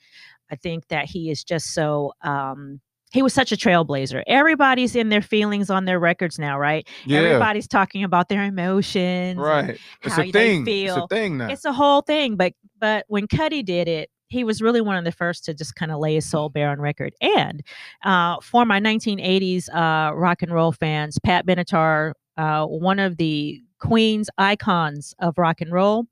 i 0.51 0.55
think 0.55 0.87
that 0.89 1.05
he 1.05 1.31
is 1.31 1.43
just 1.43 1.73
so 1.73 2.13
um 2.21 2.79
he 3.11 3.21
was 3.21 3.31
such 3.31 3.51
a 3.51 3.55
trailblazer. 3.55 4.23
Everybody's 4.25 4.95
in 4.95 5.09
their 5.09 5.21
feelings 5.21 5.69
on 5.69 5.85
their 5.85 5.99
records 5.99 6.39
now, 6.39 6.57
right? 6.57 6.87
Yeah. 7.05 7.19
Everybody's 7.19 7.67
talking 7.67 8.03
about 8.03 8.27
their 8.27 8.43
emotions. 8.43 9.37
Right. 9.37 9.77
It's 10.01 10.15
how 10.15 10.23
a 10.23 10.31
thing. 10.31 10.65
feel. 10.65 10.95
It's 10.95 11.03
a 11.03 11.15
thing 11.15 11.37
now. 11.37 11.49
It's 11.49 11.63
a 11.63 11.71
whole 11.71 12.01
thing. 12.01 12.37
But 12.37 12.53
but 12.79 13.05
when 13.09 13.27
Cudi 13.27 13.63
did 13.63 13.87
it, 13.87 14.09
he 14.33 14.43
was 14.43 14.61
really 14.61 14.81
one 14.81 14.97
of 14.97 15.05
the 15.05 15.11
first 15.11 15.45
to 15.45 15.53
just 15.53 15.75
kind 15.75 15.91
of 15.91 15.99
lay 15.99 16.15
his 16.15 16.29
soul 16.29 16.49
bare 16.49 16.69
on 16.69 16.81
record. 16.81 17.13
And 17.21 17.63
uh, 18.03 18.37
for 18.41 18.65
my 18.65 18.79
1980s 18.79 19.69
uh, 19.73 20.13
rock 20.15 20.41
and 20.41 20.51
roll 20.51 20.71
fans, 20.73 21.19
Pat 21.19 21.45
Benatar, 21.45 22.13
uh, 22.37 22.65
one 22.65 22.99
of 22.99 23.17
the 23.17 23.61
Queen's 23.79 24.29
icons 24.37 25.13
of 25.19 25.37
rock 25.37 25.61
and 25.61 25.71
roll, 25.71 26.05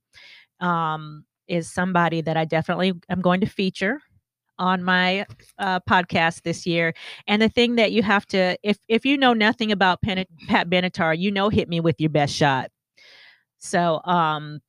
um, 0.60 1.26
is 1.48 1.72
somebody 1.72 2.22
that 2.22 2.38
I 2.38 2.46
definitely 2.46 2.94
am 3.10 3.22
going 3.22 3.42
to 3.42 3.48
feature 3.48 4.00
on 4.60 4.84
my 4.84 5.26
uh, 5.60 5.80
podcast 5.90 6.44
this 6.44 6.66
year. 6.66 6.94
And 7.28 7.42
the 7.42 7.50
thing 7.50 7.76
that 7.76 7.92
you 7.92 8.04
have 8.04 8.26
to, 8.28 8.58
if 8.64 8.78
if 8.88 9.06
you 9.06 9.18
know 9.18 9.34
nothing 9.34 9.72
about 9.72 10.02
Pen- 10.02 10.26
Pat 10.48 10.70
Benatar, 10.70 11.18
you 11.18 11.32
know, 11.32 11.50
hit 11.50 11.68
me 11.70 11.80
with 11.80 12.00
your 12.00 12.12
best 12.12 12.34
shot. 12.36 12.70
So, 13.60 14.02
um, 14.06 14.62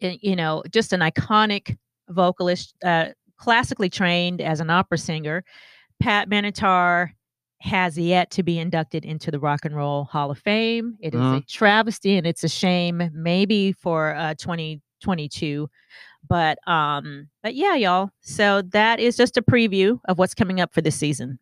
y- 0.00 0.18
you 0.22 0.36
know, 0.36 0.62
just 0.70 0.92
an 0.92 1.00
iconic 1.00 1.76
vocalist, 2.10 2.74
uh, 2.84 3.06
classically 3.38 3.88
trained 3.88 4.40
as 4.40 4.60
an 4.60 4.70
opera 4.70 4.98
singer. 4.98 5.44
Pat 6.00 6.28
Benatar 6.28 7.10
has 7.60 7.98
yet 7.98 8.30
to 8.30 8.42
be 8.42 8.58
inducted 8.58 9.04
into 9.04 9.30
the 9.30 9.38
Rock 9.38 9.64
and 9.64 9.76
Roll 9.76 10.04
Hall 10.04 10.30
of 10.30 10.38
Fame. 10.38 10.96
It 11.00 11.14
is 11.14 11.20
a 11.20 11.42
travesty 11.46 12.16
and 12.16 12.26
it's 12.26 12.42
a 12.42 12.48
shame, 12.48 13.10
maybe 13.12 13.72
for 13.72 14.14
uh, 14.14 14.34
2022. 14.34 15.68
But 16.28 16.58
um, 16.68 17.28
but 17.42 17.54
yeah, 17.54 17.74
y'all. 17.74 18.10
So 18.20 18.62
that 18.72 19.00
is 19.00 19.16
just 19.16 19.36
a 19.36 19.42
preview 19.42 20.00
of 20.06 20.18
what's 20.18 20.34
coming 20.34 20.60
up 20.60 20.72
for 20.72 20.80
this 20.80 20.96
season. 20.96 21.38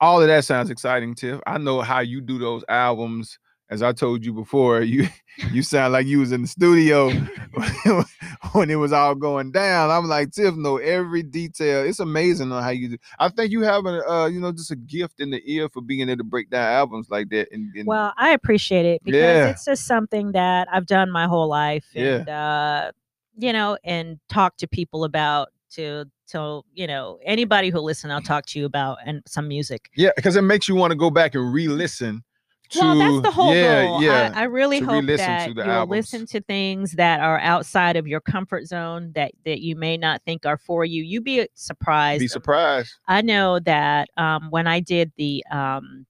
all 0.00 0.20
of 0.22 0.28
that 0.28 0.44
sounds 0.44 0.70
exciting, 0.70 1.14
Tiff. 1.14 1.40
I 1.46 1.58
know 1.58 1.80
how 1.82 2.00
you 2.00 2.20
do 2.22 2.38
those 2.38 2.64
albums. 2.68 3.38
As 3.70 3.82
I 3.84 3.92
told 3.92 4.24
you 4.24 4.32
before, 4.32 4.80
you 4.94 5.06
you 5.52 5.62
sound 5.62 5.92
like 5.92 6.06
you 6.06 6.18
was 6.18 6.32
in 6.32 6.42
the 6.42 6.48
studio 6.48 7.10
when 8.52 8.68
it 8.70 8.74
was 8.76 8.92
all 8.92 9.14
going 9.14 9.52
down. 9.52 9.90
I'm 9.90 10.06
like, 10.06 10.32
Tiff, 10.32 10.54
know 10.56 10.78
every 10.78 11.22
detail. 11.22 11.84
It's 11.84 12.00
amazing 12.00 12.50
on 12.52 12.62
how 12.62 12.70
you 12.70 12.90
do. 12.90 12.98
I 13.18 13.28
think 13.28 13.52
you 13.52 13.62
have 13.62 13.86
a 13.86 14.08
uh, 14.10 14.26
you 14.26 14.40
know, 14.40 14.52
just 14.52 14.70
a 14.70 14.76
gift 14.76 15.20
in 15.20 15.30
the 15.30 15.40
ear 15.46 15.68
for 15.68 15.80
being 15.82 16.08
able 16.08 16.18
to 16.18 16.24
break 16.24 16.50
down 16.50 16.70
albums 16.72 17.08
like 17.10 17.28
that. 17.30 17.48
And, 17.52 17.74
and 17.76 17.86
Well, 17.86 18.12
I 18.16 18.30
appreciate 18.30 18.86
it 18.86 19.02
because 19.04 19.20
Yeah. 19.20 19.46
it's 19.48 19.64
just 19.64 19.86
something 19.86 20.32
that 20.32 20.68
I've 20.72 20.86
done 20.86 21.10
my 21.10 21.26
whole 21.26 21.48
life, 21.48 21.86
Yeah. 21.94 22.16
and 22.16 22.28
uh, 22.28 22.92
you 23.38 23.52
know, 23.52 23.78
and 23.84 24.18
talk 24.28 24.56
to 24.58 24.66
people 24.68 25.04
about 25.04 25.48
to 25.74 26.04
to 26.28 26.62
you 26.74 26.86
know 26.86 27.18
anybody 27.24 27.70
who 27.70 27.78
listen, 27.80 28.10
I'll 28.10 28.20
talk 28.20 28.46
to 28.46 28.58
you 28.58 28.64
about 28.66 28.98
and 29.06 29.22
some 29.26 29.46
music. 29.48 29.90
yeah, 29.96 30.10
because 30.16 30.34
it 30.36 30.42
makes 30.42 30.68
you 30.68 30.74
want 30.74 30.90
to 30.90 30.96
go 30.96 31.10
back 31.10 31.34
and 31.36 31.52
re-listen. 31.52 32.24
To, 32.70 32.78
well, 32.80 32.98
that's 32.98 33.22
the 33.22 33.30
whole 33.32 33.54
yeah, 33.54 33.84
goal. 33.84 34.02
Yeah, 34.02 34.32
I, 34.34 34.42
I 34.42 34.44
really 34.44 34.78
hope 34.78 35.04
that 35.06 35.48
you'll 35.56 35.86
listen 35.86 36.24
to 36.26 36.40
things 36.40 36.92
that 36.92 37.18
are 37.18 37.40
outside 37.40 37.96
of 37.96 38.06
your 38.06 38.20
comfort 38.20 38.66
zone 38.66 39.10
that 39.16 39.32
that 39.44 39.60
you 39.60 39.74
may 39.74 39.96
not 39.96 40.22
think 40.24 40.46
are 40.46 40.56
for 40.56 40.84
you. 40.84 41.02
You 41.02 41.20
be 41.20 41.48
surprised. 41.54 42.20
Be 42.20 42.28
surprised. 42.28 42.92
I 43.08 43.22
know 43.22 43.58
that 43.60 44.08
um, 44.16 44.50
when 44.50 44.68
I 44.68 44.78
did 44.78 45.10
the 45.16 45.44
um, 45.50 46.06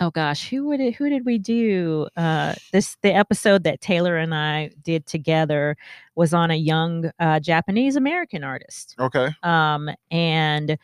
oh 0.00 0.10
gosh, 0.10 0.48
who 0.48 0.66
would 0.66 0.80
it, 0.80 0.94
who 0.94 1.08
did 1.08 1.24
we 1.24 1.38
do? 1.38 2.08
Uh, 2.16 2.54
this 2.72 2.96
the 3.02 3.14
episode 3.14 3.64
that 3.64 3.80
Taylor 3.80 4.16
and 4.16 4.34
I 4.34 4.70
did 4.82 5.06
together 5.06 5.76
was 6.14 6.34
on 6.34 6.50
a 6.50 6.56
young 6.56 7.10
uh, 7.18 7.40
Japanese 7.40 7.96
American 7.96 8.44
artist, 8.44 8.96
Okay. 8.98 9.28
um, 9.42 9.88
and 10.10 10.76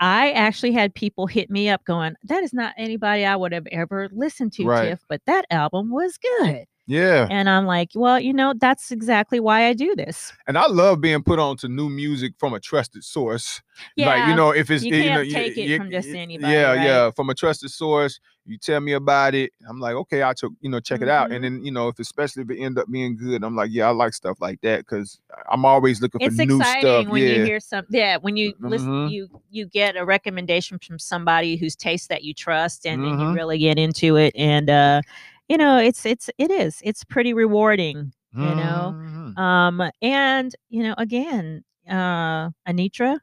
I 0.00 0.32
actually 0.32 0.72
had 0.72 0.94
people 0.94 1.26
hit 1.26 1.50
me 1.50 1.68
up 1.68 1.84
going, 1.84 2.14
"That 2.24 2.42
is 2.42 2.52
not 2.54 2.74
anybody 2.78 3.24
I 3.24 3.36
would 3.36 3.52
have 3.52 3.66
ever 3.68 4.08
listened 4.12 4.52
to, 4.54 4.66
Right. 4.66 4.90
Tiff, 4.90 5.00
but 5.08 5.22
that 5.26 5.46
album 5.50 5.90
was 5.90 6.18
good." 6.18 6.66
Yeah. 6.90 7.28
And 7.30 7.48
I'm 7.48 7.66
like, 7.66 7.90
"Well, 7.94 8.18
you 8.18 8.32
know, 8.32 8.52
that's 8.58 8.90
exactly 8.90 9.38
why 9.38 9.66
I 9.66 9.74
do 9.74 9.94
this." 9.94 10.32
And 10.48 10.58
I 10.58 10.66
love 10.66 11.00
being 11.00 11.22
put 11.22 11.38
on 11.38 11.56
to 11.58 11.68
new 11.68 11.88
music 11.88 12.32
from 12.36 12.52
a 12.52 12.58
trusted 12.58 13.04
source. 13.04 13.62
Yeah, 13.96 14.06
like 14.08 14.28
you 14.28 14.34
know, 14.34 14.50
if 14.50 14.70
it's 14.72 14.82
you 14.84 14.92
you 14.96 15.04
know, 15.10 15.14
can't 15.22 15.26
you- 15.28 15.34
take 15.34 15.56
it 15.56 15.68
you- 15.68 15.76
from 15.78 15.90
just 15.92 16.08
anybody, 16.08 16.52
Yeah, 16.52 16.72
right? 16.72 16.82
yeah, 16.84 17.10
from 17.12 17.30
a 17.30 17.34
trusted 17.34 17.70
source. 17.70 18.18
You 18.44 18.58
tell 18.58 18.80
me 18.80 18.94
about 18.94 19.34
it. 19.36 19.52
I'm 19.68 19.78
like, 19.78 19.94
okay, 19.94 20.22
I'll 20.22 20.34
ch- 20.34 20.44
you 20.60 20.68
know 20.68 20.80
check 20.80 21.00
it 21.02 21.08
out. 21.08 21.30
And 21.30 21.44
then 21.44 21.64
you 21.64 21.70
know, 21.70 21.86
if 21.88 21.98
especially 22.00 22.42
if 22.42 22.50
it 22.50 22.58
end 22.60 22.76
up 22.78 22.90
being 22.90 23.16
good, 23.16 23.44
I'm 23.44 23.54
like, 23.54 23.70
yeah, 23.70 23.86
I 23.86 23.90
like 23.92 24.12
stuff 24.12 24.38
like 24.40 24.60
that 24.62 24.78
because 24.80 25.20
I'm 25.48 25.64
always 25.64 26.02
looking 26.02 26.18
for 26.18 26.24
new 26.24 26.56
stuff. 26.56 26.60
it's 26.60 26.76
exciting 26.76 27.10
when 27.10 27.22
yeah, 27.22 27.28
you 27.34 27.44
hear 27.44 27.60
some 27.60 27.84
yeah 27.90 28.16
when 28.16 28.36
you 28.36 28.54
listen 28.60 28.88
Mhm. 28.88 29.10
you 29.12 29.28
you 29.50 29.66
get 29.66 29.96
a 29.96 30.04
recommendation 30.04 30.80
from 30.80 30.98
somebody 30.98 31.56
whose 31.56 31.76
taste 31.76 32.08
that 32.08 32.24
you 32.24 32.34
trust 32.34 32.84
and 32.84 33.04
then 33.04 33.20
you 33.20 33.26
Mhm. 33.26 33.34
really 33.36 33.58
get 33.58 33.78
into 33.78 34.16
it 34.16 34.34
and 34.34 34.68
uh 34.68 35.02
you 35.50 35.58
know 35.58 35.78
it's 35.78 36.06
it's 36.06 36.30
it 36.38 36.50
is 36.50 36.80
it's 36.84 37.04
pretty 37.04 37.34
rewarding 37.34 38.12
you 38.38 38.54
know 38.56 38.96
Mhm. 38.98 39.38
um 39.38 39.82
and 40.02 40.56
you 40.70 40.82
know 40.84 40.94
again 40.98 41.64
uh 41.90 42.50
anitra 42.68 43.20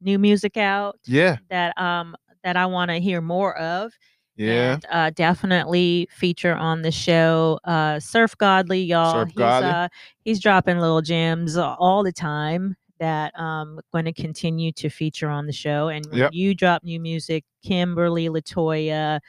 new 0.00 0.18
music 0.18 0.56
out 0.56 0.98
yeah, 1.06 1.36
that 1.50 1.78
um 1.80 2.16
that 2.44 2.56
i 2.56 2.66
want 2.66 2.90
to 2.90 2.98
hear 3.00 3.20
more 3.22 3.56
of 3.58 3.92
yeah, 4.36 4.74
and 4.74 4.86
uh, 4.90 5.10
definitely 5.10 6.08
feature 6.10 6.54
on 6.54 6.82
the 6.82 6.90
show. 6.90 7.58
Uh, 7.64 8.00
Surf 8.00 8.36
Godly, 8.38 8.80
y'all. 8.82 9.12
Surf 9.14 9.28
he's 9.30 9.36
Godly. 9.38 9.70
uh, 9.70 9.88
he's 10.24 10.40
dropping 10.40 10.78
little 10.78 11.02
gems 11.02 11.58
all 11.58 12.02
the 12.02 12.12
time 12.12 12.76
that 13.00 13.38
um 13.38 13.80
going 13.92 14.06
to 14.06 14.12
continue 14.14 14.72
to 14.72 14.88
feature 14.90 15.28
on 15.28 15.46
the 15.46 15.52
show. 15.52 15.88
And 15.88 16.06
Yep. 16.12 16.32
you 16.32 16.54
drop 16.54 16.84
new 16.84 17.00
music, 17.00 17.44
Kimberly 17.64 18.28
Latoya. 18.28 19.20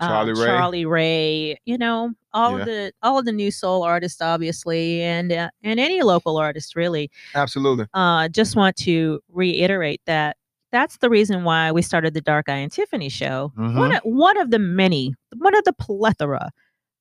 Uh, 0.00 0.06
Charlie 0.08 0.32
Ray. 0.32 0.46
Charlie 0.46 0.86
Ray, 0.86 1.58
you 1.66 1.78
know 1.78 2.12
all 2.32 2.52
Yeah. 2.52 2.58
of 2.60 2.64
the 2.66 2.92
all 3.02 3.18
of 3.18 3.24
the 3.24 3.32
new 3.32 3.50
soul 3.50 3.82
artists, 3.82 4.20
obviously, 4.20 5.02
and 5.02 5.32
uh, 5.32 5.50
and 5.62 5.78
any 5.80 6.02
local 6.02 6.36
artist, 6.38 6.74
really 6.76 7.10
absolutely. 7.34 7.86
uh, 7.94 8.28
just 8.28 8.56
want 8.56 8.76
to 8.76 9.20
reiterate 9.28 10.00
that 10.06 10.36
that's 10.72 10.98
the 10.98 11.10
reason 11.10 11.42
why 11.42 11.72
we 11.72 11.82
started 11.82 12.14
the 12.14 12.20
Dark 12.20 12.48
Eye 12.48 12.54
and 12.56 12.70
Tiffany 12.70 13.08
show. 13.08 13.52
One, 13.56 13.90
Mhm. 13.90 13.96
of, 13.96 14.02
one 14.04 14.38
of 14.38 14.50
the 14.52 14.60
many, 14.60 15.14
one 15.36 15.56
of 15.56 15.64
the 15.64 15.72
plethora 15.72 16.50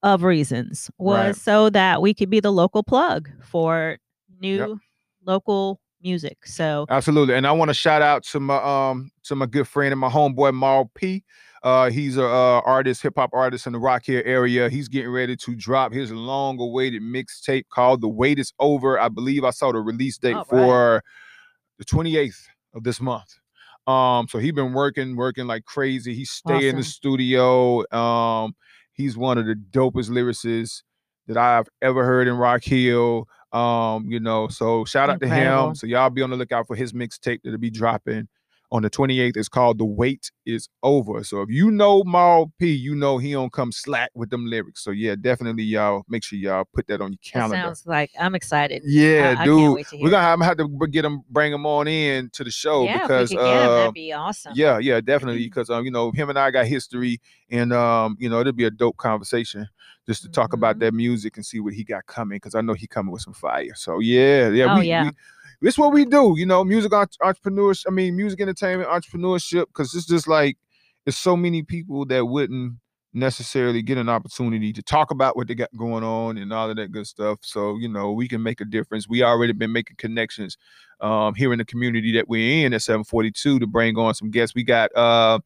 of 0.01 0.23
reasons 0.23 0.89
was 0.97 1.17
Right. 1.27 1.35
so 1.35 1.69
that 1.69 2.01
we 2.01 2.13
could 2.15 2.29
be 2.31 2.39
the 2.39 2.51
local 2.51 2.81
plug 2.83 3.29
for 3.43 3.97
new 4.39 4.79
local 5.25 5.79
music. 6.01 6.45
So 6.47 6.85
Absolutely. 6.89 7.35
And 7.35 7.45
I 7.45 7.51
want 7.51 7.69
to 7.69 7.73
shout 7.75 8.01
out 8.01 8.23
to 8.31 8.39
my 8.39 8.57
um 8.63 9.11
to 9.23 9.35
my 9.35 9.45
good 9.45 9.67
friend 9.67 9.91
and 9.91 9.99
my 9.99 10.09
homeboy 10.09 10.53
Marl 10.53 10.89
P. 10.95 11.23
Uh 11.63 11.89
he's 11.89 12.17
a 12.17 12.25
uh, 12.25 12.61
artist, 12.65 13.01
hip 13.01 13.13
hop 13.17 13.31
artist 13.33 13.67
in 13.67 13.73
the 13.73 13.79
Rock 13.79 14.05
Hill 14.05 14.21
area. 14.25 14.69
He's 14.69 14.87
getting 14.87 15.11
ready 15.11 15.35
to 15.35 15.55
drop 15.55 15.91
his 15.91 16.11
long 16.11 16.59
awaited 16.59 17.01
mixtape 17.01 17.65
called 17.69 18.01
The 18.01 18.07
Wait 18.07 18.39
Is 18.39 18.53
Over. 18.59 18.99
I 18.99 19.09
believe 19.09 19.43
I 19.43 19.49
saw 19.49 19.71
the 19.71 19.79
release 19.79 20.17
date 20.17 20.33
All 20.33 20.39
right. 20.39 20.47
for 20.47 21.03
the 21.77 21.85
28th 21.85 22.41
of 22.73 22.83
this 22.83 23.01
month. 23.01 23.35
Um 23.87 24.27
so 24.29 24.37
he's 24.37 24.53
been 24.53 24.73
working 24.73 25.15
working 25.15 25.47
like 25.47 25.65
crazy. 25.65 26.13
He 26.13 26.25
stay 26.25 26.69
in 26.69 26.75
the 26.75 26.83
studio. 26.83 27.83
Um 27.91 28.55
he's 28.93 29.17
one 29.17 29.37
of 29.37 29.45
the 29.45 29.55
dopest 29.55 30.09
lyricists 30.09 30.83
that 31.27 31.37
I've 31.37 31.67
ever 31.81 32.05
heard 32.05 32.27
in 32.27 32.35
Rock 32.35 32.63
Hill. 32.63 33.27
Um, 33.51 34.11
you 34.11 34.19
know, 34.19 34.47
so 34.47 34.85
shout 34.85 35.09
out 35.09 35.19
to 35.21 35.27
him. 35.27 35.75
So 35.75 35.87
y'all 35.87 36.09
be 36.09 36.21
on 36.21 36.29
the 36.29 36.35
lookout 36.35 36.67
for 36.67 36.75
his 36.75 36.93
mixtape 36.93 37.39
that'll 37.43 37.59
be 37.59 37.69
dropping 37.71 38.27
on 38.71 38.83
the 38.83 38.89
28th. 38.89 39.37
It's 39.37 39.49
called 39.49 39.77
The 39.77 39.85
Wait 39.85 40.31
Is 40.45 40.69
Over. 40.83 41.23
So 41.23 41.41
if 41.41 41.49
you 41.49 41.71
know 41.71 42.03
Maul 42.03 42.51
P, 42.59 42.71
you 42.71 42.95
know 42.95 43.17
he 43.17 43.31
don't 43.31 43.51
come 43.51 43.71
slack 43.71 44.11
with 44.13 44.29
them 44.29 44.45
lyrics. 44.45 44.83
So 44.83 44.91
yeah, 44.91 45.15
definitely 45.19 45.63
y'all 45.63 46.03
make 46.07 46.23
sure 46.23 46.37
y'all 46.37 46.65
put 46.73 46.87
that 46.87 47.01
on 47.01 47.11
your 47.13 47.19
That 47.23 47.31
calendar. 47.31 47.57
sounds 47.67 47.85
like 47.87 48.11
I'm 48.19 48.35
excited. 48.35 48.83
yeah, 48.85 49.35
I, 49.37 49.41
I 49.41 49.45
dude. 49.45 49.59
can't 49.59 49.73
wait 49.73 49.87
to 49.87 49.97
hear 49.97 50.03
We're 50.05 50.11
gonna 50.11 50.45
have, 50.45 50.57
to 50.57 50.87
get 50.87 51.01
them, 51.03 51.23
bring 51.29 51.51
them 51.51 51.65
on 51.65 51.87
in 51.87 52.29
to 52.31 52.43
the 52.43 52.51
show 52.51 52.85
yeah, 52.85 52.99
because 53.01 53.31
if 53.31 53.37
we 53.37 53.37
could 53.37 53.43
get 53.43 53.61
'em, 53.63 53.69
uh, 53.71 53.75
that'd 53.75 53.93
be 53.93 54.13
awesome. 54.13 54.53
yeah, 54.55 54.77
yeah, 54.79 55.01
definitely. 55.01 55.43
Because 55.49 55.69
um, 55.69 55.83
you 55.85 55.91
know, 55.91 56.11
him 56.11 56.29
and 56.29 56.37
I 56.37 56.51
got 56.51 56.65
history, 56.67 57.19
and 57.49 57.73
um, 57.73 58.15
you 58.19 58.29
know, 58.29 58.39
it'll 58.39 58.53
be 58.53 58.65
a 58.65 58.71
dope 58.71 58.97
conversation 58.97 59.67
just 60.07 60.21
to 60.23 60.29
talk 60.29 60.53
about 60.53 60.77
Mhm. 60.77 60.79
that 60.81 60.93
music 60.93 61.37
and 61.37 61.45
see 61.45 61.59
what 61.59 61.73
he 61.73 61.83
got 61.83 62.05
coming. 62.05 62.35
Because 62.37 62.55
I 62.55 62.61
know 62.61 62.73
he 62.73 62.87
coming 62.87 63.11
with 63.11 63.21
some 63.21 63.33
fire. 63.33 63.73
So 63.75 63.99
yeah, 63.99 64.49
yeah, 64.49 64.73
Oh, 64.75 64.79
we, 64.79 64.87
yeah. 64.87 65.03
we 65.05 65.11
this 65.61 65.75
is 65.75 65.77
what 65.77 65.93
we 65.93 66.05
do. 66.05 66.35
You 66.37 66.45
know, 66.45 66.63
music 66.63 66.93
entre- 66.93 67.25
entrepreneurs. 67.25 67.83
I 67.87 67.91
mean, 67.91 68.15
music 68.15 68.41
entertainment 68.41 68.89
entrepreneurship. 68.89 69.65
Because 69.67 69.93
it's 69.93 70.05
just 70.07 70.27
like 70.27 70.57
there's 71.05 71.17
so 71.17 71.35
many 71.35 71.63
people 71.63 72.05
that 72.05 72.25
wouldn't 72.25 72.73
necessarily 73.13 73.81
get 73.81 73.97
an 73.97 74.07
opportunity 74.07 74.71
to 74.71 74.83
talk 74.83 75.09
about 75.09 75.35
what 75.35 75.47
they 75.47 75.55
got 75.55 75.69
going 75.75 76.03
on 76.03 76.37
and 76.37 76.53
all 76.53 76.69
of 76.69 76.75
that 76.75 76.91
good 76.91 77.07
stuff. 77.07 77.39
So 77.41 77.77
you 77.77 77.89
know, 77.89 78.11
we 78.11 78.27
can 78.27 78.43
make 78.43 78.61
a 78.61 78.65
difference. 78.65 79.07
We 79.09 79.23
already 79.23 79.53
been 79.53 79.71
making 79.71 79.97
connections 79.97 80.57
um, 81.01 81.33
here 81.35 81.51
in 81.51 81.59
the 81.59 81.65
community 81.65 82.11
that 82.13 82.27
we're 82.29 82.65
in 82.65 82.73
at 82.73 82.81
742 82.81 83.59
to 83.59 83.67
bring 83.67 83.97
on 83.97 84.13
some 84.13 84.31
guests. 84.31 84.55
We 84.55 84.63
got 84.63 84.95
uh, 84.95 85.39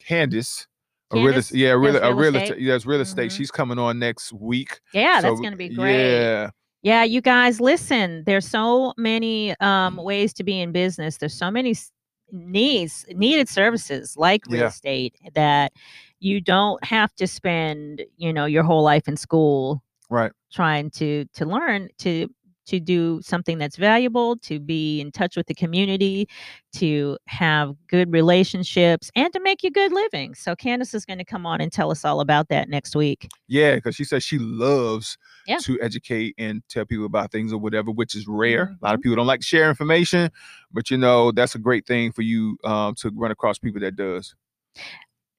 Candace. 0.00 0.66
A 1.12 1.16
real, 1.16 1.42
yeah, 1.50 1.70
real, 1.70 1.96
a 1.96 2.14
real 2.14 2.36
estate? 2.36 2.56
it's 2.56 2.86
real 2.86 3.00
estate. 3.00 3.32
Mhm. 3.32 3.36
She's 3.36 3.50
coming 3.50 3.80
on 3.80 3.98
next 3.98 4.32
week. 4.32 4.80
Yeah, 4.94 5.20
that's 5.20 5.40
gonna 5.40 5.56
be 5.56 5.68
great. 5.68 5.96
Yeah, 5.96 6.50
Yeah, 6.82 7.04
you 7.04 7.20
guys, 7.20 7.60
listen. 7.60 8.24
There's 8.24 8.46
so 8.46 8.94
many 8.96 9.54
um, 9.60 9.96
ways 9.96 10.32
to 10.34 10.44
be 10.44 10.60
in 10.60 10.72
business. 10.72 11.18
There's 11.18 11.34
so 11.34 11.50
many 11.50 11.74
needs, 12.32 13.04
needed 13.10 13.48
services 13.48 14.16
like 14.16 14.46
real 14.46 14.62
Yeah. 14.62 14.66
estate 14.68 15.14
that 15.34 15.72
you 16.20 16.40
don't 16.40 16.82
have 16.84 17.14
to 17.16 17.26
spend, 17.26 18.02
you 18.16 18.32
know, 18.32 18.46
your 18.46 18.62
whole 18.62 18.82
life 18.82 19.08
in 19.08 19.16
school 19.16 19.82
right. 20.08 20.32
trying 20.52 20.90
to 20.92 21.24
to 21.34 21.44
learn 21.44 21.88
to 21.98 22.28
to 22.70 22.80
do 22.80 23.20
something 23.22 23.58
that's 23.58 23.76
valuable, 23.76 24.36
to 24.38 24.58
be 24.58 25.00
in 25.00 25.12
touch 25.12 25.36
with 25.36 25.46
the 25.46 25.54
community, 25.54 26.28
to 26.74 27.18
have 27.26 27.74
good 27.88 28.12
relationships, 28.12 29.10
and 29.14 29.32
to 29.32 29.40
make 29.40 29.62
you 29.62 29.70
good 29.70 29.92
living. 29.92 30.34
So 30.34 30.56
Candace 30.56 30.94
is 30.94 31.04
going 31.04 31.18
to 31.18 31.24
come 31.24 31.46
on 31.46 31.60
and 31.60 31.70
tell 31.70 31.90
us 31.90 32.04
all 32.04 32.20
about 32.20 32.48
that 32.48 32.68
next 32.68 32.96
week. 32.96 33.28
Yeah, 33.48 33.74
because 33.76 33.94
she 33.94 34.04
says 34.04 34.24
she 34.24 34.38
loves 34.38 35.18
Yeah. 35.46 35.58
to 35.58 35.78
educate 35.80 36.34
and 36.38 36.62
tell 36.68 36.84
people 36.86 37.06
about 37.06 37.30
things 37.32 37.52
or 37.52 37.58
whatever, 37.58 37.90
which 37.90 38.14
is 38.14 38.26
rare. 38.26 38.62
A 38.62 38.66
Mm-hmm. 38.66 38.84
lot 38.84 38.94
of 38.94 39.00
people 39.00 39.16
don't 39.16 39.26
like 39.26 39.40
to 39.40 39.46
share 39.46 39.68
information, 39.68 40.30
but 40.72 40.90
you 40.90 40.96
know 40.96 41.32
that's 41.32 41.54
a 41.54 41.58
great 41.58 41.86
thing 41.86 42.12
for 42.12 42.22
you 42.22 42.56
um, 42.64 42.94
to 42.96 43.10
run 43.14 43.30
across 43.30 43.58
people 43.58 43.80
that 43.80 43.96
does. 43.96 44.34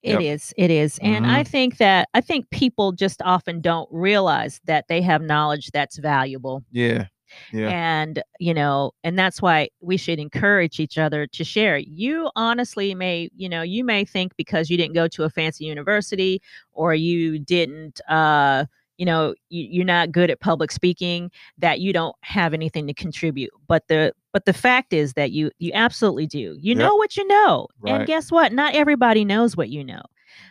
It 0.04 0.14
Yep. 0.14 0.22
is. 0.22 0.54
It 0.58 0.72
is. 0.72 0.98
And 1.04 1.28
I 1.28 1.44
think 1.44 1.78
that 1.78 2.10
I 2.16 2.22
think 2.22 2.50
people 2.50 2.92
just 2.92 3.22
often 3.22 3.62
don't 3.62 3.88
realize 3.92 4.60
that 4.66 4.88
they 4.88 5.00
have 5.04 5.22
knowledge 5.22 5.70
that's 5.72 5.98
valuable. 6.00 6.64
Yeah, 6.72 7.06
yeah, 7.52 7.72
And, 7.72 8.22
you 8.40 8.54
know, 8.54 8.92
and 9.04 9.18
that's 9.18 9.42
why 9.42 9.70
we 9.82 9.98
should 9.98 10.20
encourage 10.20 10.80
each 10.80 10.98
other 10.98 11.28
to 11.28 11.44
share. 11.44 11.78
You 11.78 12.30
honestly 12.36 12.96
may, 12.96 13.30
you 13.36 13.48
know, 13.50 13.62
you 13.62 13.84
may 13.84 14.04
think 14.06 14.36
because 14.36 14.70
you 14.70 14.78
didn't 14.78 14.96
go 14.96 15.08
to 15.10 15.24
a 15.24 15.30
fancy 15.30 15.66
university 15.66 16.42
or 16.74 16.94
you 16.94 17.40
didn't 17.40 18.02
uh 18.10 18.66
you 18.98 19.06
know 19.06 19.34
you, 19.50 19.68
you're 19.72 19.86
not 19.86 20.12
good 20.12 20.30
at 20.30 20.40
public 20.40 20.72
speaking 20.72 21.32
that 21.58 21.80
you 21.80 21.94
don't 21.94 22.16
have 22.22 22.54
anything 22.54 22.86
to 22.88 22.94
contribute 22.94 23.50
but 23.68 23.88
the 23.88 24.14
but 24.34 24.46
the 24.46 24.54
fact 24.54 24.94
is 24.94 25.14
that 25.14 25.32
you 25.32 25.50
you 25.60 25.72
absolutely 25.74 26.28
do 26.28 26.56
you 26.60 26.76
Yep. 26.76 26.76
know 26.76 26.96
what 26.96 27.16
you 27.18 27.26
know 27.28 27.68
Right. 27.80 27.96
and 27.96 28.06
guess 28.06 28.32
what 28.32 28.52
not 28.54 28.76
everybody 28.76 29.26
knows 29.26 29.56
what 29.58 29.70
you 29.70 29.84
know 29.84 30.02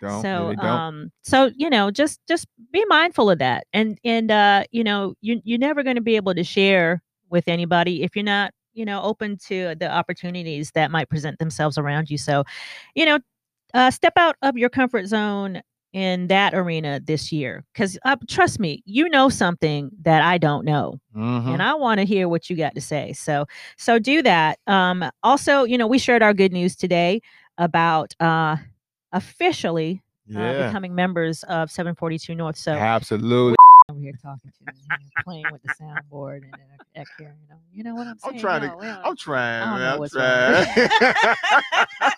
don't, 0.01 0.23
so 0.23 0.55
um 0.59 1.11
so 1.23 1.51
you 1.57 1.69
know 1.71 1.91
just 1.91 2.21
just 2.29 2.47
be 2.73 2.85
mindful 2.89 3.31
of 3.31 3.39
that 3.39 3.65
and 3.73 3.99
and 4.05 4.31
uh 4.31 4.65
you 4.71 4.83
know 4.85 5.15
you 5.21 5.41
you're 5.45 5.59
never 5.59 5.83
going 5.83 5.97
to 5.97 6.03
be 6.03 6.17
able 6.17 6.35
to 6.35 6.45
share 6.45 7.03
with 7.31 7.49
anybody 7.49 8.03
if 8.03 8.15
you're 8.17 8.25
not 8.25 8.53
you 8.75 8.85
know 8.85 9.03
open 9.03 9.37
to 9.37 9.75
the 9.77 9.91
opportunities 9.91 10.71
that 10.73 10.91
might 10.91 11.09
present 11.09 11.39
themselves 11.39 11.79
around 11.79 12.11
you 12.11 12.19
so 12.19 12.45
you 12.95 13.05
know 13.05 13.19
uh 13.75 13.91
step 13.91 14.13
out 14.17 14.37
of 14.43 14.57
your 14.57 14.69
comfort 14.69 15.07
zone 15.07 15.61
in 15.93 16.29
that 16.29 16.55
arena 16.55 17.01
this 17.01 17.33
year 17.33 17.65
because 17.73 17.99
uh, 18.05 18.17
trust 18.29 18.61
me 18.61 18.83
you 18.85 19.09
know 19.09 19.29
something 19.29 19.91
that 20.03 20.23
i 20.23 20.39
don't 20.39 20.65
know 20.65 20.95
and 21.53 21.63
I 21.63 21.75
want 21.75 21.99
to 22.01 22.07
hear 22.07 22.29
what 22.29 22.49
you 22.51 22.57
got 22.57 22.75
to 22.75 22.81
say. 22.81 23.13
So 23.13 23.47
so 23.77 23.99
do 23.99 24.23
that. 24.23 24.59
Um 24.67 25.05
also, 25.23 25.65
you 25.65 25.79
know, 25.79 25.87
we 25.87 25.99
shared 25.99 26.23
our 26.23 26.35
good 26.35 26.53
news 26.53 26.77
today 26.77 27.21
about 27.59 28.15
uh 28.21 28.57
officially 29.13 30.03
uh, 30.37 30.67
becoming 30.67 30.95
members 30.95 31.43
of 31.45 31.71
742 31.71 32.35
North. 32.35 32.57
So 32.57 32.73
absolutely. 32.73 33.57
over 33.91 34.01
here 34.01 34.13
talking 34.23 34.53
to 34.53 34.65
me, 34.73 34.79
playing 35.25 35.45
with 35.51 35.63
the 35.63 35.75
soundboard 35.81 36.43
and 36.45 36.55
I, 36.97 37.01
I 37.01 37.05
carrying 37.19 37.37
on. 37.51 37.59
You 37.73 37.85
know 37.85 37.95
what 37.95 38.07
I'm 38.07 38.19
saying? 38.19 38.35
I'm 38.37 38.41
trying 38.41 38.61
to- 38.63 38.67
No, 38.69 38.81
don't- 38.81 39.07
I'm 39.07 39.17
trying, 39.17 39.63
I 39.63 39.71
don't 39.71 39.81
man. 39.81 39.99
know 39.99 40.05
I'm 40.05 40.11
trying. 40.11 40.89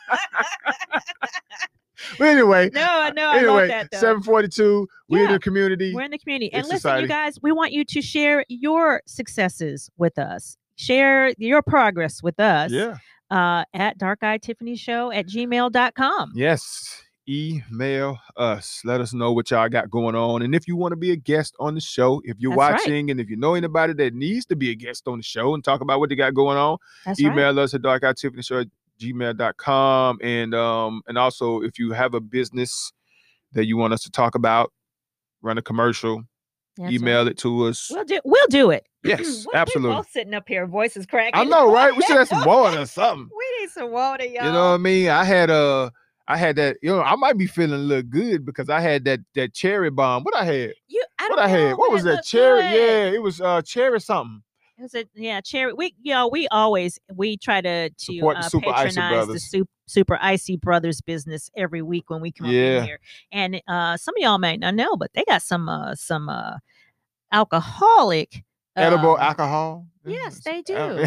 but 2.18 2.26
anyway, 2.28 2.68
no, 2.74 2.82
I 2.82 3.10
know. 3.10 3.28
I 3.30 3.36
anyway, 3.38 3.52
love 3.52 3.68
that 3.68 3.88
though. 3.92 3.98
742. 3.98 4.88
We're 5.08 5.26
in 5.26 5.32
the 5.32 5.38
community. 5.38 5.94
We're 5.94 6.02
in 6.02 6.10
the 6.10 6.18
community. 6.18 6.52
And 6.52 6.64
listen, 6.64 6.78
society. 6.80 7.02
you 7.02 7.08
guys, 7.08 7.38
we 7.42 7.52
want 7.52 7.72
you 7.72 7.84
to 7.84 8.02
share 8.02 8.44
your 8.48 9.02
successes 9.06 9.88
with 9.96 10.18
us. 10.18 10.56
Share 10.76 11.32
your 11.38 11.62
progress 11.62 12.22
with 12.22 12.38
us. 12.40 12.70
yeah. 12.72 12.96
Uh, 13.32 13.64
at 13.74 13.98
dark 13.98 14.22
eye 14.22 14.38
tiffany 14.38 14.76
show 14.76 15.10
at 15.10 15.26
gmail.com 15.26 16.32
Yes. 16.34 17.02
Email 17.28 18.18
us. 18.36 18.80
Let 18.84 19.00
us 19.00 19.14
know 19.14 19.32
what 19.32 19.50
y'all 19.50 19.68
got 19.68 19.88
going 19.88 20.16
on. 20.16 20.42
And 20.42 20.54
if 20.56 20.66
you 20.66 20.74
want 20.76 20.90
to 20.92 20.96
be 20.96 21.12
a 21.12 21.16
guest 21.16 21.54
on 21.60 21.76
the 21.76 21.80
show, 21.80 22.20
if 22.24 22.36
you're 22.40 22.50
That's 22.56 22.58
right. 22.58 22.72
watching 22.80 23.10
and 23.12 23.20
if 23.20 23.30
you 23.30 23.36
know 23.36 23.54
anybody 23.54 23.92
that 23.94 24.12
needs 24.12 24.44
to 24.46 24.56
be 24.56 24.70
a 24.70 24.74
guest 24.74 25.06
on 25.06 25.18
the 25.18 25.22
show 25.22 25.54
and 25.54 25.62
talk 25.64 25.80
about 25.80 26.00
what 26.00 26.08
they 26.10 26.16
got 26.16 26.34
going 26.34 26.58
on, 26.58 26.78
that's 27.06 27.22
right 27.22 27.32
email 27.32 27.58
us 27.60 27.74
at 27.74 27.82
dark 27.82 28.02
eye 28.04 28.12
tiffany 28.12 28.42
show 28.42 28.58
at 28.60 28.66
gmail.com. 29.00 30.18
And 30.22 30.54
um, 30.54 31.02
and 31.06 31.16
also 31.16 31.62
if 31.62 31.78
you 31.78 31.92
have 31.92 32.14
a 32.14 32.20
business 32.20 32.92
that 33.52 33.66
you 33.66 33.76
want 33.76 33.92
us 33.92 34.02
to 34.02 34.10
talk 34.10 34.34
about, 34.34 34.72
run 35.42 35.58
a 35.58 35.62
commercial, 35.62 36.24
That's 36.76 36.84
right. 36.86 36.92
email 36.92 37.28
it 37.28 37.38
to 37.38 37.64
us. 37.66 37.90
we'll 37.92 38.04
do 38.04 38.20
we'll 38.24 38.46
do 38.48 38.70
it 38.70 38.86
Yes, 39.04 39.44
What- 39.44 39.54
we 39.54 39.58
absolutely. 39.60 39.96
both 39.96 40.10
sitting 40.10 40.34
up 40.34 40.44
here 40.48 40.66
voices 40.66 41.06
cracking 41.06 41.38
I 41.40 41.44
know, 41.44 41.72
right? 41.72 41.94
We 41.94 42.02
should 42.02 42.16
have 42.16 42.28
some 42.36 42.44
water 42.44 42.80
or 42.80 42.86
something. 42.86 43.28
we 43.36 43.60
need 43.60 43.70
some 43.70 43.90
water 43.90 44.24
y'all 44.24 44.46
You 44.46 44.52
know 44.52 44.68
what 44.70 44.74
I 44.74 44.76
mean? 44.78 45.08
I 45.08 45.24
had 45.24 45.50
a. 45.50 45.90
I 46.28 46.36
had 46.36 46.54
that, 46.56 46.76
you 46.82 46.88
know, 46.88 47.02
I 47.02 47.16
might 47.16 47.36
be 47.36 47.48
feeling 47.48 47.72
a 47.74 47.82
little 47.82 48.04
good 48.04 48.46
because 48.46 48.70
I 48.70 48.80
had 48.80 49.04
that 49.06 49.20
that 49.34 49.52
cherry 49.54 49.90
bomb. 49.90 50.22
What 50.22 50.36
I 50.36 50.44
had? 50.44 50.72
You- 50.86 51.04
I 51.18 51.28
What 51.28 51.38
I 51.40 51.48
had? 51.48 51.76
What 51.76 51.90
was 51.92 52.04
that? 52.04 52.24
Cherry? 52.24 52.62
good. 52.62 52.72
Yeah, 52.74 53.10
it 53.16 53.20
was 53.22 53.40
uh 53.40 53.60
cherry 53.62 54.00
something. 54.00 54.40
it 54.78 54.82
was 54.82 54.94
a 54.94 55.04
yeah 55.14 55.40
cherry 55.40 55.72
we 55.74 55.94
you 56.00 56.14
know 56.14 56.28
we 56.28 56.46
always 56.48 56.98
we 57.14 57.36
try 57.36 57.60
to 57.60 57.90
to 57.90 58.14
Support 58.14 58.36
the 58.36 58.40
uh, 58.44 58.48
Super 58.48 58.72
patronize 58.72 59.26
the 59.26 59.40
super, 59.40 59.70
super 59.92 60.18
icy 60.20 60.56
brothers 60.56 61.00
business 61.00 61.50
every 61.56 61.82
week 61.82 62.08
when 62.10 62.20
we 62.20 62.32
come 62.32 62.48
Yeah. 62.48 62.82
here 62.84 62.98
and 63.30 63.60
uh 63.68 63.96
some 63.96 64.14
of 64.16 64.22
y'all 64.22 64.38
may 64.38 64.56
not 64.56 64.74
know 64.74 64.96
but 64.96 65.10
they 65.14 65.24
got 65.28 65.42
some 65.42 65.68
uh 65.68 65.94
some 65.94 66.28
uh 66.28 66.56
alcoholic 67.32 68.44
Edible 68.74 69.16
um, 69.16 69.20
alcohol. 69.20 69.86
yes, 70.06 70.42
they 70.44 70.62
do. 70.62 71.04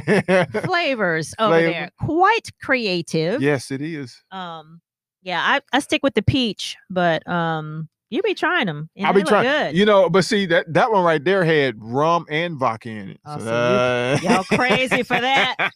flavors 0.61 1.33
over 1.39 1.55
Flavor. 1.55 1.71
there 1.71 1.91
quite 1.99 2.49
creative 2.61 3.41
yes, 3.41 3.71
it 3.71 3.81
is. 3.81 4.21
Um, 4.31 4.81
yeah, 5.23 5.41
I, 5.43 5.61
I 5.73 5.79
stick 5.79 6.03
with 6.03 6.13
the 6.13 6.21
peach, 6.21 6.77
but 6.91 7.27
um, 7.27 7.89
you 8.11 8.21
be 8.21 8.35
trying 8.35 8.67
them. 8.67 8.91
I'll 9.03 9.13
be 9.13 9.23
trying. 9.23 9.45
Good. 9.45 9.75
You 9.75 9.83
know, 9.87 10.07
but 10.11 10.23
see 10.25 10.45
that 10.45 10.71
that 10.71 10.91
one 10.91 11.03
right 11.03 11.23
there 11.23 11.43
had 11.43 11.73
rum 11.79 12.27
and 12.29 12.55
vodka 12.59 12.89
in 12.89 13.09
it. 13.09 13.19
Oh, 13.25 13.39
So 13.39 13.45
that- 13.45 14.21
y'all 14.21 14.43
crazy 14.43 15.01
for 15.01 15.19
that. 15.19 15.71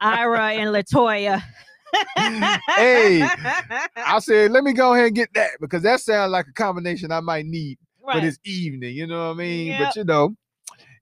Ira 0.00 0.52
and 0.52 0.70
Latoya. 0.70 1.42
Hey, 2.16 3.22
I 3.96 4.18
said, 4.20 4.50
let 4.52 4.64
me 4.64 4.72
go 4.72 4.94
ahead 4.94 5.06
and 5.06 5.14
get 5.14 5.32
that 5.34 5.50
because 5.60 5.82
that 5.82 6.00
sounds 6.00 6.30
like 6.30 6.46
a 6.46 6.52
combination 6.52 7.12
I 7.12 7.20
might 7.20 7.46
need 7.46 7.78
for 8.00 8.20
this 8.20 8.38
evening. 8.44 8.94
You 8.94 9.06
know 9.06 9.28
what 9.28 9.34
I 9.34 9.38
mean? 9.38 9.66
Yep. 9.68 9.80
But 9.80 9.96
you 9.96 10.04
know, 10.04 10.36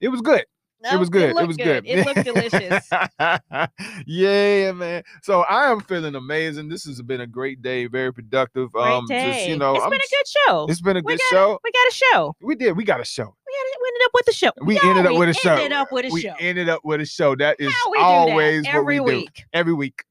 it 0.00 0.08
was 0.08 0.20
good. 0.20 0.44
it 0.90 0.98
was 0.98 1.10
good. 1.10 1.30
It, 1.30 1.34
looked 1.34 1.48
was 1.48 1.56
good. 1.56 1.84
It 1.86 2.06
looked 2.06 2.24
delicious. 2.24 2.88
yeah, 4.06 4.72
man. 4.72 5.02
So 5.22 5.42
I 5.42 5.70
am 5.70 5.80
feeling 5.80 6.14
amazing. 6.14 6.68
This 6.68 6.84
has 6.84 7.02
been 7.02 7.20
a 7.20 7.26
great 7.26 7.62
day, 7.62 7.86
very 7.86 8.12
productive. 8.12 8.72
Great 8.72 8.84
um, 8.84 9.06
day. 9.06 9.32
just 9.32 9.48
you 9.48 9.56
know, 9.56 9.74
it's 9.74 9.84
I'm 9.84 9.90
been 9.90 10.00
a 10.00 10.10
good 10.10 10.26
show. 10.26 10.66
It's 10.68 10.80
been 10.80 10.96
a 10.96 11.02
we 11.04 11.12
good 11.12 11.20
got, 11.30 11.36
show. 11.36 11.60
We 11.62 11.70
got 11.70 11.88
a 11.88 11.94
show. 11.94 12.36
We 12.40 12.54
did. 12.54 12.76
We 12.76 12.84
got 12.84 13.00
a 13.00 13.04
show. 13.04 13.24
We, 13.24 13.54
had, 13.56 13.64
we 13.82 13.88
ended 13.88 14.02
up 14.04 14.10
with 14.14 14.28
a 14.28 14.32
show. 14.32 14.50
We 14.62 14.74
Y'all, 14.76 14.90
ended 14.90 15.06
up 15.06 15.12
we 15.12 15.18
with 15.18 15.28
a 15.28 15.34
show. 15.34 15.54
Ended 15.54 15.72
up 15.72 15.92
with 15.92 16.04
a 16.06 16.08
we 16.10 16.20
show. 16.22 16.34
ended 16.38 16.68
up 16.68 16.80
with 16.84 17.00
a 17.00 17.06
show. 17.06 17.36
That 17.36 17.56
is 17.58 17.74
we 17.90 17.98
that 17.98 18.04
always 18.04 18.64
what 18.64 18.74
every 18.74 19.00
we 19.00 19.10
do. 19.10 19.16
week. 19.18 19.44
Every 19.52 19.74
week. 19.74 20.04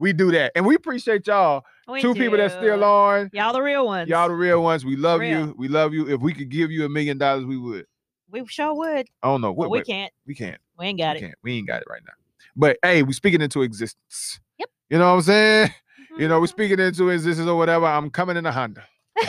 We 0.00 0.14
do 0.14 0.32
that, 0.32 0.52
and 0.54 0.64
we 0.64 0.74
appreciate 0.74 1.26
y'all. 1.26 1.62
We 1.86 2.00
Two 2.00 2.14
people 2.14 2.38
that's 2.38 2.54
still 2.54 2.78
do. 2.78 2.84
on. 2.84 3.28
Y'all 3.34 3.52
the 3.52 3.60
real 3.60 3.84
ones. 3.84 4.08
Y'all 4.08 4.28
the 4.28 4.34
real 4.34 4.62
ones. 4.62 4.82
We 4.82 4.96
love 4.96 5.20
real. 5.20 5.48
you. 5.48 5.54
We 5.58 5.68
love 5.68 5.92
you. 5.92 6.08
If 6.08 6.22
we 6.22 6.32
could 6.32 6.48
give 6.48 6.70
you 6.70 6.86
a 6.86 6.88
million 6.88 7.18
dollars, 7.18 7.44
we 7.44 7.58
would. 7.58 7.84
we 8.30 8.46
sure 8.46 8.74
would. 8.74 9.08
I 9.22 9.28
don't 9.28 9.42
know. 9.42 9.52
What, 9.52 9.70
we 9.70 9.82
can't. 9.82 10.10
We 10.26 10.34
can't. 10.34 10.58
We 10.78 10.86
ain't 10.86 10.98
got 10.98 11.16
we 11.16 11.18
it. 11.18 11.20
can't. 11.20 11.34
We 11.42 11.52
ain't 11.52 11.66
got 11.66 11.82
it 11.82 11.86
right 11.90 12.00
now. 12.06 12.14
But 12.56 12.78
hey, 12.82 13.02
we 13.02 13.12
speaking 13.12 13.42
into 13.42 13.60
existence. 13.60 14.40
Yep. 14.58 14.70
You 14.88 14.98
know 14.98 15.10
what 15.10 15.16
I'm 15.16 15.22
saying? 15.22 15.68
Mm-hmm. 15.68 16.22
You 16.22 16.28
know, 16.28 16.40
we're 16.40 16.46
speaking 16.46 16.80
into 16.80 17.10
existence 17.10 17.46
or 17.46 17.56
whatever. 17.56 17.84
I'm 17.84 18.08
coming 18.08 18.38
in 18.38 18.46
a 18.46 18.52
Honda. 18.52 18.84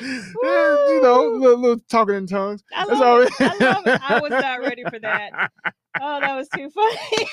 you 0.00 1.00
know, 1.02 1.38
little, 1.40 1.58
little 1.58 1.78
talking 1.88 2.14
in 2.16 2.26
tongues. 2.26 2.62
I 2.74 2.86
That's 2.86 3.00
love 3.00 3.02
all 3.02 3.20
it. 3.22 3.30
we- 3.38 3.46
I 3.46 3.54
love 3.72 3.86
it. 3.86 4.00
I 4.02 4.20
was 4.20 4.30
not 4.30 4.60
ready 4.60 4.84
for 4.84 4.98
that. 5.00 5.50
Oh, 6.00 6.20
that 6.20 6.34
was 6.34 6.48
too 6.48 6.70
funny. 6.70 7.28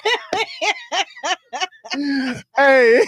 hey, 2.57 3.05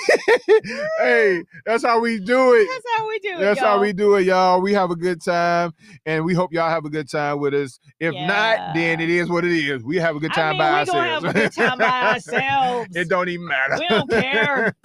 hey, 0.99 1.43
that's 1.65 1.83
how 1.83 1.99
we 1.99 2.19
do 2.19 2.53
it. 2.53 2.67
That's 2.69 2.97
how 2.97 3.07
we 3.07 3.19
do 3.19 3.29
it. 3.29 3.39
That's 3.39 3.59
how 3.59 3.79
we 3.79 3.87
y'all. 3.87 3.93
do 3.93 4.15
it, 4.15 4.21
y'all. 4.25 4.61
We 4.61 4.73
have 4.73 4.91
a 4.91 4.95
good 4.95 5.21
time, 5.21 5.73
and 6.05 6.23
we 6.23 6.33
hope 6.33 6.53
y'all 6.53 6.69
have 6.69 6.85
a 6.85 6.89
good 6.89 7.09
time 7.09 7.39
with 7.39 7.53
us. 7.53 7.79
If 7.99 8.13
not, 8.13 8.73
then 8.73 9.01
it 9.01 9.09
is 9.09 9.29
what 9.29 9.43
it 9.43 9.51
is. 9.51 9.83
We 9.83 9.97
have 9.97 10.15
a 10.15 10.19
good 10.19 10.31
I 10.31 10.35
time 10.35 10.51
mean, 10.51 10.59
by 10.59 10.79
we 10.79 10.85
gonna 10.85 11.03
have 11.03 11.25
ourselves. 11.25 11.25
a 11.25 11.33
good 11.33 11.51
time 11.51 11.77
by 11.77 12.01
ourselves. 12.13 12.95
it 12.95 13.09
don't 13.09 13.29
even 13.29 13.47
matter. 13.47 13.75
We 13.77 13.87
don't 13.89 14.09
care. 14.09 14.75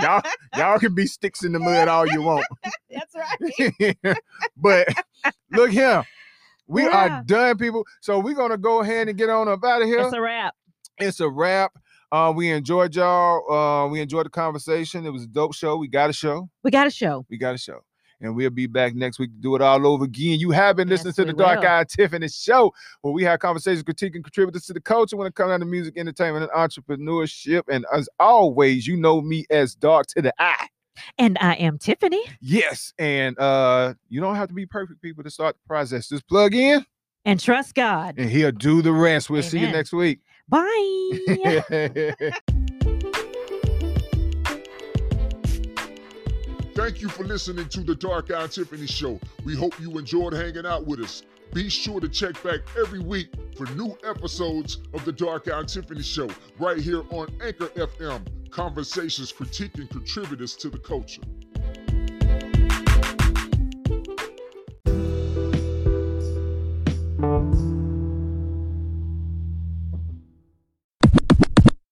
y'all, 0.00 0.22
y'all 0.56 0.78
can 0.80 0.94
be 0.94 1.06
sticks 1.06 1.44
in 1.44 1.52
the 1.52 1.60
mud 1.60 1.86
all 1.88 2.06
you 2.06 2.20
want. 2.22 2.46
That's 2.90 3.14
right. 3.14 3.96
but 4.56 4.88
look 5.52 5.70
here. 5.70 6.04
We 6.66 6.82
Yeah. 6.84 7.18
are 7.18 7.22
done, 7.24 7.58
people. 7.58 7.84
So 8.00 8.18
we're 8.18 8.34
gonna 8.34 8.56
go 8.58 8.80
ahead 8.80 9.08
and 9.08 9.18
get 9.18 9.28
on 9.30 9.48
up 9.48 9.64
out 9.64 9.82
of 9.82 9.88
here. 9.88 10.00
It's 10.00 10.12
a 10.14 10.20
wrap. 10.20 10.54
it's 10.98 11.20
a 11.20 11.28
wrap. 11.28 11.72
Uh, 12.12 12.32
we 12.34 12.50
enjoyed 12.50 12.94
y'all. 12.94 13.50
Uh, 13.52 13.88
we 13.88 14.00
enjoyed 14.00 14.24
the 14.26 14.30
conversation. 14.30 15.04
It 15.04 15.10
was 15.10 15.24
a 15.24 15.26
dope 15.26 15.54
show. 15.54 15.76
We 15.76 15.88
got 15.88 16.10
a 16.10 16.12
show. 16.12 16.48
We 16.62 16.70
got 16.70 16.86
a 16.86 16.90
show. 16.90 17.26
We 17.28 17.36
got 17.38 17.54
a 17.54 17.58
show. 17.58 17.80
And 18.20 18.36
we'll 18.36 18.50
be 18.50 18.66
back 18.68 18.94
next 18.94 19.18
week 19.18 19.30
to 19.32 19.36
do 19.40 19.56
it 19.56 19.60
all 19.60 19.84
over 19.86 20.04
again. 20.04 20.38
You 20.38 20.52
have 20.52 20.76
been 20.76 20.88
listening 20.88 21.08
Yes, 21.08 21.16
to 21.16 21.24
the 21.24 21.32
Dark 21.32 21.60
will. 21.60 21.68
Eye 21.68 21.84
Tiffany 21.88 22.28
Show, 22.28 22.72
where 23.02 23.12
we 23.12 23.24
have 23.24 23.40
conversations, 23.40 23.82
critiquing 23.82 24.22
contributors 24.22 24.64
to 24.66 24.72
the 24.72 24.80
culture 24.80 25.16
when 25.16 25.26
it 25.26 25.34
comes 25.34 25.50
down 25.50 25.60
to 25.60 25.66
music, 25.66 25.98
entertainment, 25.98 26.48
and 26.48 26.52
entrepreneurship. 26.52 27.62
And 27.68 27.84
as 27.92 28.08
always, 28.20 28.86
you 28.86 28.96
know 28.96 29.20
me 29.20 29.44
as 29.50 29.74
Dark 29.74 30.06
to 30.08 30.22
the 30.22 30.32
Eye. 30.38 30.68
And 31.18 31.36
I 31.40 31.54
am 31.54 31.78
Tiffany. 31.78 32.22
Yes. 32.40 32.92
And 32.98 33.38
uh, 33.38 33.94
you 34.08 34.20
don't 34.20 34.36
have 34.36 34.48
to 34.48 34.54
be 34.54 34.66
perfect 34.66 35.02
people 35.02 35.24
to 35.24 35.30
start 35.30 35.56
the 35.56 35.66
process. 35.66 36.08
Just 36.08 36.26
plug 36.28 36.54
in 36.54 36.84
And 37.24 37.40
trust 37.40 37.74
God. 37.74 38.14
and 38.18 38.30
he'll 38.30 38.52
do 38.52 38.82
the 38.82 38.92
rest. 38.92 39.30
We'll 39.30 39.42
see 39.42 39.58
you 39.60 39.68
next 39.70 39.92
week. 39.92 40.20
Bye. 40.48 41.20
Thank 46.74 47.00
you 47.00 47.08
for 47.08 47.22
listening 47.24 47.68
to 47.68 47.80
the 47.82 47.94
Dark 47.94 48.32
Eye 48.32 48.48
Tiffany 48.48 48.86
Show. 48.86 49.20
We 49.44 49.54
hope 49.54 49.78
you 49.80 49.96
enjoyed 49.96 50.32
hanging 50.32 50.66
out 50.66 50.86
with 50.86 51.00
us. 51.00 51.22
Be 51.54 51.68
sure 51.68 52.00
to 52.00 52.08
check 52.08 52.42
back 52.42 52.62
every 52.76 52.98
week 52.98 53.28
for 53.56 53.64
new 53.76 53.96
episodes 54.04 54.78
of 54.92 55.04
the 55.04 55.12
Dark 55.12 55.48
Eye 55.48 55.62
Tiffany 55.62 56.02
Show 56.02 56.28
right 56.58 56.78
here 56.78 57.02
on 57.10 57.28
Anchor 57.40 57.68
FM. 57.68 58.26
Conversations 58.50 59.32
critiquing 59.32 59.88
contributors 59.88 60.56
to 60.56 60.68
the 60.68 60.78
culture. 60.78 61.22